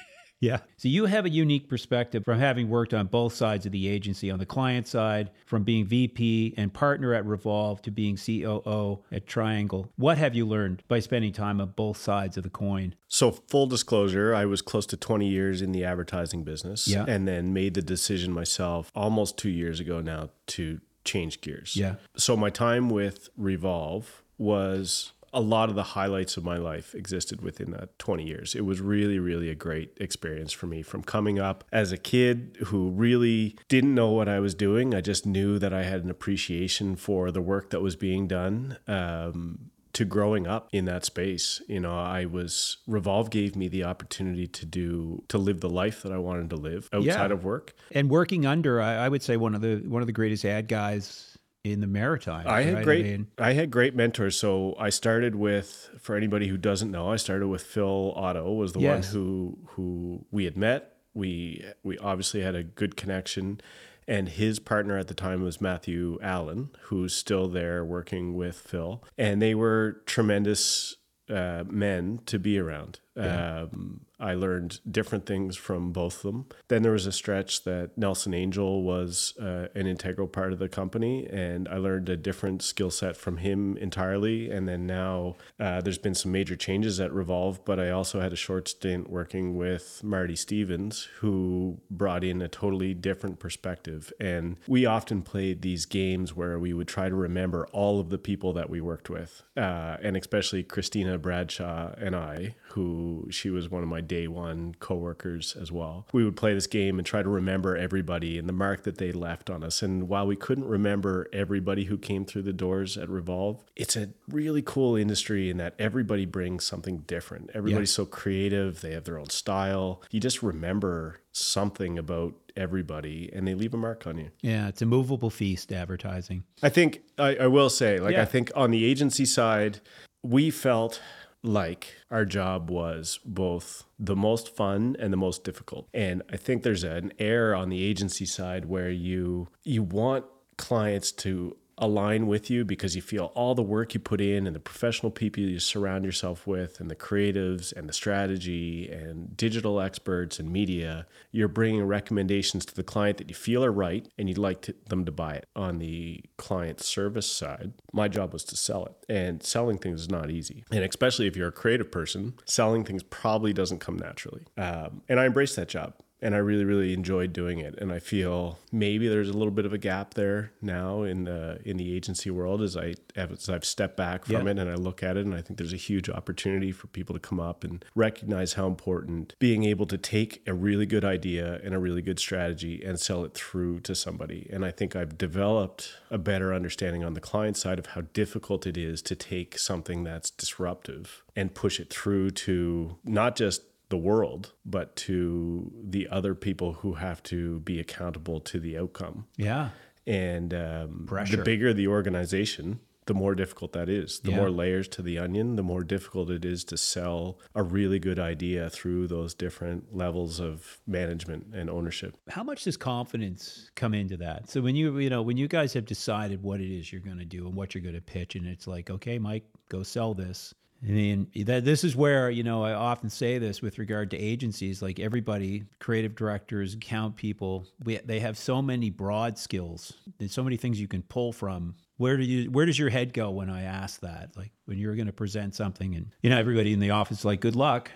Yeah. 0.42 0.58
So 0.76 0.88
you 0.88 1.06
have 1.06 1.24
a 1.24 1.30
unique 1.30 1.68
perspective 1.68 2.24
from 2.24 2.40
having 2.40 2.68
worked 2.68 2.92
on 2.92 3.06
both 3.06 3.32
sides 3.32 3.64
of 3.64 3.70
the 3.70 3.86
agency 3.88 4.28
on 4.28 4.40
the 4.40 4.44
client 4.44 4.88
side, 4.88 5.30
from 5.46 5.62
being 5.62 5.86
VP 5.86 6.54
and 6.56 6.74
partner 6.74 7.14
at 7.14 7.24
Revolve 7.24 7.80
to 7.82 7.92
being 7.92 8.16
COO 8.16 9.04
at 9.12 9.26
Triangle. 9.28 9.88
What 9.96 10.18
have 10.18 10.34
you 10.34 10.44
learned 10.44 10.82
by 10.88 10.98
spending 10.98 11.32
time 11.32 11.60
on 11.60 11.68
both 11.76 11.96
sides 11.96 12.36
of 12.36 12.42
the 12.42 12.50
coin? 12.50 12.96
So, 13.06 13.30
full 13.30 13.66
disclosure, 13.68 14.34
I 14.34 14.44
was 14.46 14.62
close 14.62 14.84
to 14.86 14.96
20 14.96 15.28
years 15.28 15.62
in 15.62 15.70
the 15.70 15.84
advertising 15.84 16.42
business 16.42 16.88
Yeah. 16.88 17.04
and 17.06 17.28
then 17.28 17.52
made 17.52 17.74
the 17.74 17.82
decision 17.82 18.32
myself 18.32 18.90
almost 18.96 19.38
two 19.38 19.50
years 19.50 19.78
ago 19.78 20.00
now 20.00 20.30
to 20.48 20.80
change 21.04 21.40
gears. 21.40 21.76
Yeah. 21.76 21.96
So, 22.16 22.36
my 22.36 22.50
time 22.50 22.90
with 22.90 23.28
Revolve 23.36 24.24
was 24.38 25.12
a 25.32 25.40
lot 25.40 25.68
of 25.70 25.74
the 25.74 25.82
highlights 25.82 26.36
of 26.36 26.44
my 26.44 26.56
life 26.56 26.94
existed 26.94 27.40
within 27.40 27.70
that 27.70 27.98
20 27.98 28.24
years. 28.24 28.54
It 28.54 28.66
was 28.66 28.80
really, 28.80 29.18
really 29.18 29.48
a 29.48 29.54
great 29.54 29.96
experience 29.98 30.52
for 30.52 30.66
me 30.66 30.82
from 30.82 31.02
coming 31.02 31.38
up 31.38 31.64
as 31.72 31.90
a 31.92 31.96
kid 31.96 32.58
who 32.66 32.90
really 32.90 33.56
didn't 33.68 33.94
know 33.94 34.10
what 34.10 34.28
I 34.28 34.40
was 34.40 34.54
doing. 34.54 34.94
I 34.94 35.00
just 35.00 35.24
knew 35.24 35.58
that 35.58 35.72
I 35.72 35.84
had 35.84 36.04
an 36.04 36.10
appreciation 36.10 36.96
for 36.96 37.30
the 37.30 37.40
work 37.40 37.70
that 37.70 37.80
was 37.80 37.96
being 37.96 38.26
done. 38.28 38.76
Um, 38.86 39.70
to 39.94 40.06
growing 40.06 40.46
up 40.46 40.70
in 40.72 40.86
that 40.86 41.04
space, 41.04 41.60
you 41.68 41.78
know, 41.78 41.94
I 41.98 42.24
was 42.24 42.78
Revolve 42.86 43.28
gave 43.28 43.54
me 43.54 43.68
the 43.68 43.84
opportunity 43.84 44.46
to 44.46 44.64
do 44.64 45.22
to 45.28 45.36
live 45.36 45.60
the 45.60 45.68
life 45.68 46.02
that 46.02 46.12
I 46.12 46.16
wanted 46.16 46.48
to 46.48 46.56
live 46.56 46.88
outside 46.94 47.26
Yeah. 47.30 47.32
of 47.34 47.44
work. 47.44 47.74
And 47.90 48.08
working 48.08 48.46
under, 48.46 48.80
I, 48.80 48.94
I 49.04 49.08
would 49.10 49.22
say 49.22 49.36
one 49.36 49.54
of 49.54 49.60
the 49.60 49.82
one 49.86 50.00
of 50.00 50.06
the 50.06 50.12
greatest 50.14 50.46
ad 50.46 50.66
guys 50.66 51.31
in 51.64 51.80
the 51.80 51.86
Maritime. 51.86 52.46
I 52.46 52.62
had 52.62 52.74
right? 52.74 52.84
great 52.84 53.04
mean, 53.04 53.26
I 53.38 53.52
had 53.52 53.70
great 53.70 53.94
mentors. 53.94 54.36
So 54.36 54.74
I 54.78 54.90
started 54.90 55.34
with 55.34 55.90
for 56.00 56.16
anybody 56.16 56.48
who 56.48 56.56
doesn't 56.56 56.90
know, 56.90 57.10
I 57.10 57.16
started 57.16 57.48
with 57.48 57.62
Phil 57.62 58.12
Otto 58.16 58.52
was 58.52 58.72
the 58.72 58.80
Yes. 58.80 59.12
one 59.14 59.22
who 59.22 59.58
who 59.68 60.24
we 60.30 60.44
had 60.44 60.56
met. 60.56 60.96
We 61.14 61.64
we 61.82 61.98
obviously 61.98 62.42
had 62.42 62.54
a 62.54 62.62
good 62.62 62.96
connection. 62.96 63.60
And 64.08 64.28
his 64.28 64.58
partner 64.58 64.98
at 64.98 65.06
the 65.06 65.14
time 65.14 65.42
was 65.42 65.60
Matthew 65.60 66.18
Allen, 66.20 66.70
who's 66.82 67.14
still 67.14 67.46
there 67.46 67.84
working 67.84 68.34
with 68.34 68.56
Phil. 68.56 69.02
And 69.16 69.40
they 69.40 69.54
were 69.54 70.02
tremendous 70.06 70.96
uh, 71.30 71.62
men 71.68 72.18
to 72.26 72.40
be 72.40 72.58
around. 72.58 72.98
Um, 73.16 74.00
I 74.22 74.34
learned 74.34 74.80
different 74.88 75.26
things 75.26 75.56
from 75.56 75.92
both 75.92 76.16
of 76.16 76.22
them. 76.22 76.46
Then 76.68 76.82
there 76.82 76.92
was 76.92 77.06
a 77.06 77.12
stretch 77.12 77.64
that 77.64 77.98
Nelson 77.98 78.32
Angel 78.32 78.82
was 78.84 79.34
uh, 79.40 79.66
an 79.74 79.86
integral 79.86 80.28
part 80.28 80.52
of 80.52 80.60
the 80.60 80.68
company, 80.68 81.26
and 81.26 81.68
I 81.68 81.76
learned 81.76 82.08
a 82.08 82.16
different 82.16 82.62
skill 82.62 82.90
set 82.90 83.16
from 83.16 83.38
him 83.38 83.76
entirely. 83.76 84.50
And 84.50 84.68
then 84.68 84.86
now 84.86 85.36
uh, 85.58 85.80
there's 85.80 85.98
been 85.98 86.14
some 86.14 86.30
major 86.30 86.54
changes 86.54 87.00
at 87.00 87.12
Revolve, 87.12 87.64
but 87.64 87.80
I 87.80 87.90
also 87.90 88.20
had 88.20 88.32
a 88.32 88.36
short 88.36 88.68
stint 88.68 89.10
working 89.10 89.56
with 89.56 90.02
Marty 90.04 90.36
Stevens, 90.36 91.08
who 91.18 91.80
brought 91.90 92.22
in 92.22 92.40
a 92.40 92.48
totally 92.48 92.94
different 92.94 93.40
perspective. 93.40 94.12
And 94.20 94.56
we 94.68 94.86
often 94.86 95.22
played 95.22 95.62
these 95.62 95.84
games 95.84 96.36
where 96.36 96.58
we 96.58 96.72
would 96.72 96.88
try 96.88 97.08
to 97.08 97.14
remember 97.14 97.66
all 97.72 97.98
of 97.98 98.10
the 98.10 98.18
people 98.18 98.52
that 98.52 98.70
we 98.70 98.80
worked 98.80 99.10
with, 99.10 99.42
uh, 99.56 99.96
and 100.00 100.16
especially 100.16 100.62
Christina 100.62 101.18
Bradshaw 101.18 101.94
and 101.98 102.14
I, 102.14 102.54
who 102.72 103.26
she 103.30 103.50
was 103.50 103.68
one 103.70 103.82
of 103.82 103.88
my 103.88 104.00
day 104.00 104.26
one 104.26 104.74
coworkers 104.80 105.56
as 105.60 105.70
well. 105.70 106.06
We 106.12 106.24
would 106.24 106.36
play 106.36 106.54
this 106.54 106.66
game 106.66 106.98
and 106.98 107.06
try 107.06 107.22
to 107.22 107.28
remember 107.28 107.76
everybody 107.76 108.38
and 108.38 108.48
the 108.48 108.52
mark 108.52 108.84
that 108.84 108.98
they 108.98 109.12
left 109.12 109.50
on 109.50 109.62
us. 109.62 109.82
And 109.82 110.08
while 110.08 110.26
we 110.26 110.36
couldn't 110.36 110.66
remember 110.66 111.28
everybody 111.32 111.84
who 111.84 111.98
came 111.98 112.24
through 112.24 112.42
the 112.42 112.52
doors 112.52 112.96
at 112.96 113.08
Revolve, 113.08 113.64
it's 113.76 113.96
a 113.96 114.10
really 114.28 114.62
cool 114.62 114.96
industry 114.96 115.50
in 115.50 115.58
that 115.58 115.74
everybody 115.78 116.24
brings 116.24 116.64
something 116.64 116.98
different. 117.06 117.50
Everybody's 117.54 117.92
so 117.92 118.06
creative, 118.06 118.80
they 118.80 118.92
have 118.92 119.04
their 119.04 119.18
own 119.18 119.30
style. 119.30 120.02
You 120.10 120.20
just 120.20 120.42
remember 120.42 121.20
something 121.32 121.98
about 121.98 122.34
everybody 122.56 123.30
and 123.32 123.46
they 123.46 123.54
leave 123.54 123.74
a 123.74 123.78
mark 123.78 124.06
on 124.06 124.18
you. 124.18 124.30
Yeah, 124.40 124.68
it's 124.68 124.82
a 124.82 124.86
movable 124.86 125.30
feast 125.30 125.72
advertising. 125.72 126.44
I 126.62 126.68
think 126.68 127.02
I, 127.18 127.36
I 127.36 127.46
will 127.46 127.70
say, 127.70 127.98
like 128.00 128.14
Yeah. 128.14 128.22
I 128.22 128.26
think 128.26 128.50
on 128.54 128.70
the 128.70 128.84
agency 128.84 129.24
side, 129.24 129.80
we 130.22 130.50
felt 130.50 131.00
like 131.42 131.94
our 132.10 132.24
job 132.24 132.70
was 132.70 133.18
both 133.24 133.84
the 133.98 134.16
most 134.16 134.54
fun 134.54 134.96
and 134.98 135.12
the 135.12 135.16
most 135.16 135.44
difficult. 135.44 135.88
And 135.92 136.22
I 136.30 136.36
think 136.36 136.62
there's 136.62 136.84
an 136.84 137.12
air 137.18 137.54
on 137.54 137.68
the 137.68 137.82
agency 137.82 138.26
side 138.26 138.66
where 138.66 138.90
you 138.90 139.48
you 139.64 139.82
want 139.82 140.24
clients 140.56 141.10
to 141.10 141.56
align 141.78 142.26
with 142.26 142.50
you 142.50 142.64
because 142.64 142.94
you 142.94 143.02
feel 143.02 143.32
all 143.34 143.54
the 143.54 143.62
work 143.62 143.94
you 143.94 144.00
put 144.00 144.20
in 144.20 144.46
and 144.46 144.54
the 144.54 144.60
professional 144.60 145.10
people 145.10 145.42
you 145.42 145.58
surround 145.58 146.04
yourself 146.04 146.46
with 146.46 146.80
and 146.80 146.90
the 146.90 146.96
creatives 146.96 147.72
and 147.72 147.88
the 147.88 147.92
strategy 147.92 148.90
and 148.90 149.36
digital 149.36 149.80
experts 149.80 150.38
and 150.38 150.50
media 150.50 151.06
you're 151.30 151.48
bringing 151.48 151.82
recommendations 151.82 152.64
to 152.64 152.74
the 152.74 152.82
client 152.82 153.18
that 153.18 153.28
you 153.28 153.34
feel 153.34 153.64
are 153.64 153.72
right 153.72 154.08
and 154.18 154.28
you'd 154.28 154.38
like 154.38 154.60
to, 154.60 154.74
them 154.88 155.04
to 155.04 155.12
buy 155.12 155.34
it 155.34 155.46
on 155.56 155.78
the 155.78 156.22
client 156.36 156.80
service 156.80 157.30
side. 157.30 157.72
My 157.92 158.08
job 158.08 158.32
was 158.32 158.44
to 158.44 158.56
sell 158.56 158.86
it 158.86 158.94
and 159.08 159.42
selling 159.42 159.78
things 159.78 160.02
is 160.02 160.10
not 160.10 160.30
easy. 160.30 160.64
And 160.70 160.84
especially 160.84 161.26
if 161.26 161.36
you're 161.36 161.48
a 161.48 161.52
creative 161.52 161.90
person 161.90 162.34
selling 162.44 162.84
things 162.84 163.02
probably 163.02 163.52
doesn't 163.52 163.78
come 163.78 163.96
naturally. 163.96 164.44
Um, 164.56 165.02
and 165.08 165.18
i 165.18 165.26
embraced 165.26 165.56
that 165.56 165.68
job 165.68 165.94
and 166.22 166.34
I 166.34 166.38
really, 166.38 166.64
really 166.64 166.94
enjoyed 166.94 167.32
doing 167.32 167.58
it. 167.58 167.74
And 167.78 167.92
I 167.92 167.98
feel 167.98 168.58
maybe 168.70 169.08
there's 169.08 169.28
a 169.28 169.32
little 169.32 169.50
bit 169.50 169.66
of 169.66 169.72
a 169.72 169.78
gap 169.78 170.14
there 170.14 170.52
now 170.62 171.02
in 171.02 171.24
the 171.24 171.58
in 171.64 171.76
the 171.76 171.94
agency 171.94 172.30
world 172.30 172.62
as 172.62 172.76
I 172.76 172.94
as 173.16 173.48
I've 173.50 173.64
stepped 173.64 173.96
back 173.96 174.24
from 174.24 174.46
Yeah. 174.46 174.52
it 174.52 174.58
and 174.60 174.70
I 174.70 174.74
look 174.74 175.02
at 175.02 175.16
it, 175.16 175.26
and 175.26 175.34
I 175.34 175.42
think 175.42 175.58
there's 175.58 175.72
a 175.72 175.76
huge 175.76 176.08
opportunity 176.08 176.72
for 176.72 176.86
people 176.86 177.14
to 177.14 177.20
come 177.20 177.40
up 177.40 177.64
and 177.64 177.84
recognize 177.94 178.54
how 178.54 178.66
important 178.68 179.34
being 179.38 179.64
able 179.64 179.86
to 179.86 179.98
take 179.98 180.42
a 180.46 180.54
really 180.54 180.86
good 180.86 181.04
idea 181.04 181.60
and 181.64 181.74
a 181.74 181.78
really 181.78 182.02
good 182.02 182.18
strategy 182.18 182.82
and 182.84 182.98
sell 183.00 183.24
it 183.24 183.34
through 183.34 183.80
to 183.80 183.94
somebody. 183.94 184.48
And 184.52 184.64
I 184.64 184.70
think 184.70 184.94
I've 184.94 185.18
developed 185.18 185.94
a 186.10 186.18
better 186.18 186.54
understanding 186.54 187.02
on 187.04 187.14
the 187.14 187.20
client 187.20 187.56
side 187.56 187.78
of 187.78 187.86
how 187.86 188.02
difficult 188.12 188.66
it 188.66 188.76
is 188.76 189.02
to 189.02 189.16
take 189.16 189.58
something 189.58 190.04
that's 190.04 190.30
disruptive 190.30 191.24
and 191.34 191.54
push 191.54 191.80
it 191.80 191.90
through 191.90 192.30
to 192.30 192.96
not 193.04 193.34
just 193.36 193.62
the 193.92 193.98
world, 193.98 194.54
but 194.64 194.96
to 194.96 195.70
the 195.84 196.08
other 196.08 196.34
people 196.34 196.72
who 196.80 196.94
have 196.94 197.22
to 197.24 197.60
be 197.60 197.78
accountable 197.78 198.40
to 198.40 198.58
the 198.58 198.78
outcome. 198.78 199.26
Yeah. 199.36 199.68
And 200.06 200.54
um, 200.54 201.06
the 201.30 201.42
bigger 201.44 201.74
the 201.74 201.88
organization, 201.88 202.80
the 203.04 203.12
more 203.12 203.34
difficult 203.34 203.72
that 203.72 203.90
is. 203.90 204.20
The 204.20 204.30
Yeah. 204.30 204.38
more 204.38 204.50
layers 204.50 204.88
to 204.88 205.02
the 205.02 205.18
onion, 205.18 205.56
the 205.56 205.62
more 205.62 205.84
difficult 205.84 206.30
it 206.30 206.44
is 206.46 206.64
to 206.64 206.78
sell 206.78 207.38
a 207.54 207.62
really 207.62 207.98
good 207.98 208.18
idea 208.18 208.70
through 208.70 209.08
those 209.08 209.34
different 209.34 209.94
levels 209.94 210.40
of 210.40 210.80
management 210.86 211.54
and 211.54 211.68
ownership. 211.68 212.16
How 212.30 212.42
much 212.42 212.64
does 212.64 212.78
confidence 212.78 213.70
come 213.74 213.92
into 213.92 214.16
that? 214.16 214.48
So 214.48 214.62
when 214.62 214.74
you 214.74 214.98
you 214.98 215.10
know 215.10 215.20
when 215.20 215.36
you 215.36 215.48
guys 215.48 215.74
have 215.74 215.84
decided 215.84 216.42
what 216.42 216.60
it 216.62 216.74
is 216.74 216.90
you're 216.90 217.02
going 217.10 217.18
to 217.18 217.26
do 217.26 217.46
and 217.46 217.54
what 217.54 217.74
you're 217.74 217.82
going 217.82 217.94
to 217.94 218.00
pitch, 218.00 218.36
and 218.36 218.46
it's 218.46 218.66
like, 218.66 218.88
okay, 218.88 219.18
Mike, 219.18 219.44
go 219.68 219.82
sell 219.82 220.14
this. 220.14 220.54
I 220.84 220.90
mean, 220.90 221.28
that 221.46 221.64
this 221.64 221.84
is 221.84 221.94
where 221.94 222.28
you 222.28 222.42
know 222.42 222.64
I 222.64 222.72
often 222.72 223.08
say 223.08 223.38
this 223.38 223.62
with 223.62 223.78
regard 223.78 224.10
to 224.10 224.18
agencies. 224.18 224.82
Like 224.82 224.98
everybody, 224.98 225.64
creative 225.78 226.16
directors, 226.16 226.74
account 226.74 227.16
people, 227.16 227.66
we, 227.84 227.98
they 227.98 228.18
have 228.20 228.36
so 228.36 228.60
many 228.60 228.90
broad 228.90 229.38
skills. 229.38 229.92
There's 230.18 230.32
so 230.32 230.42
many 230.42 230.56
things 230.56 230.80
you 230.80 230.88
can 230.88 231.02
pull 231.02 231.32
from. 231.32 231.76
Where 231.98 232.16
do 232.16 232.24
you? 232.24 232.50
Where 232.50 232.66
does 232.66 232.78
your 232.78 232.90
head 232.90 233.12
go 233.12 233.30
when 233.30 233.48
I 233.48 233.62
ask 233.62 234.00
that? 234.00 234.30
Like 234.36 234.50
when 234.64 234.78
you're 234.78 234.96
going 234.96 235.06
to 235.06 235.12
present 235.12 235.54
something, 235.54 235.94
and 235.94 236.12
you 236.22 236.30
know 236.30 236.38
everybody 236.38 236.72
in 236.72 236.80
the 236.80 236.90
office 236.90 237.24
like, 237.24 237.40
"Good 237.40 237.56
luck." 237.56 237.90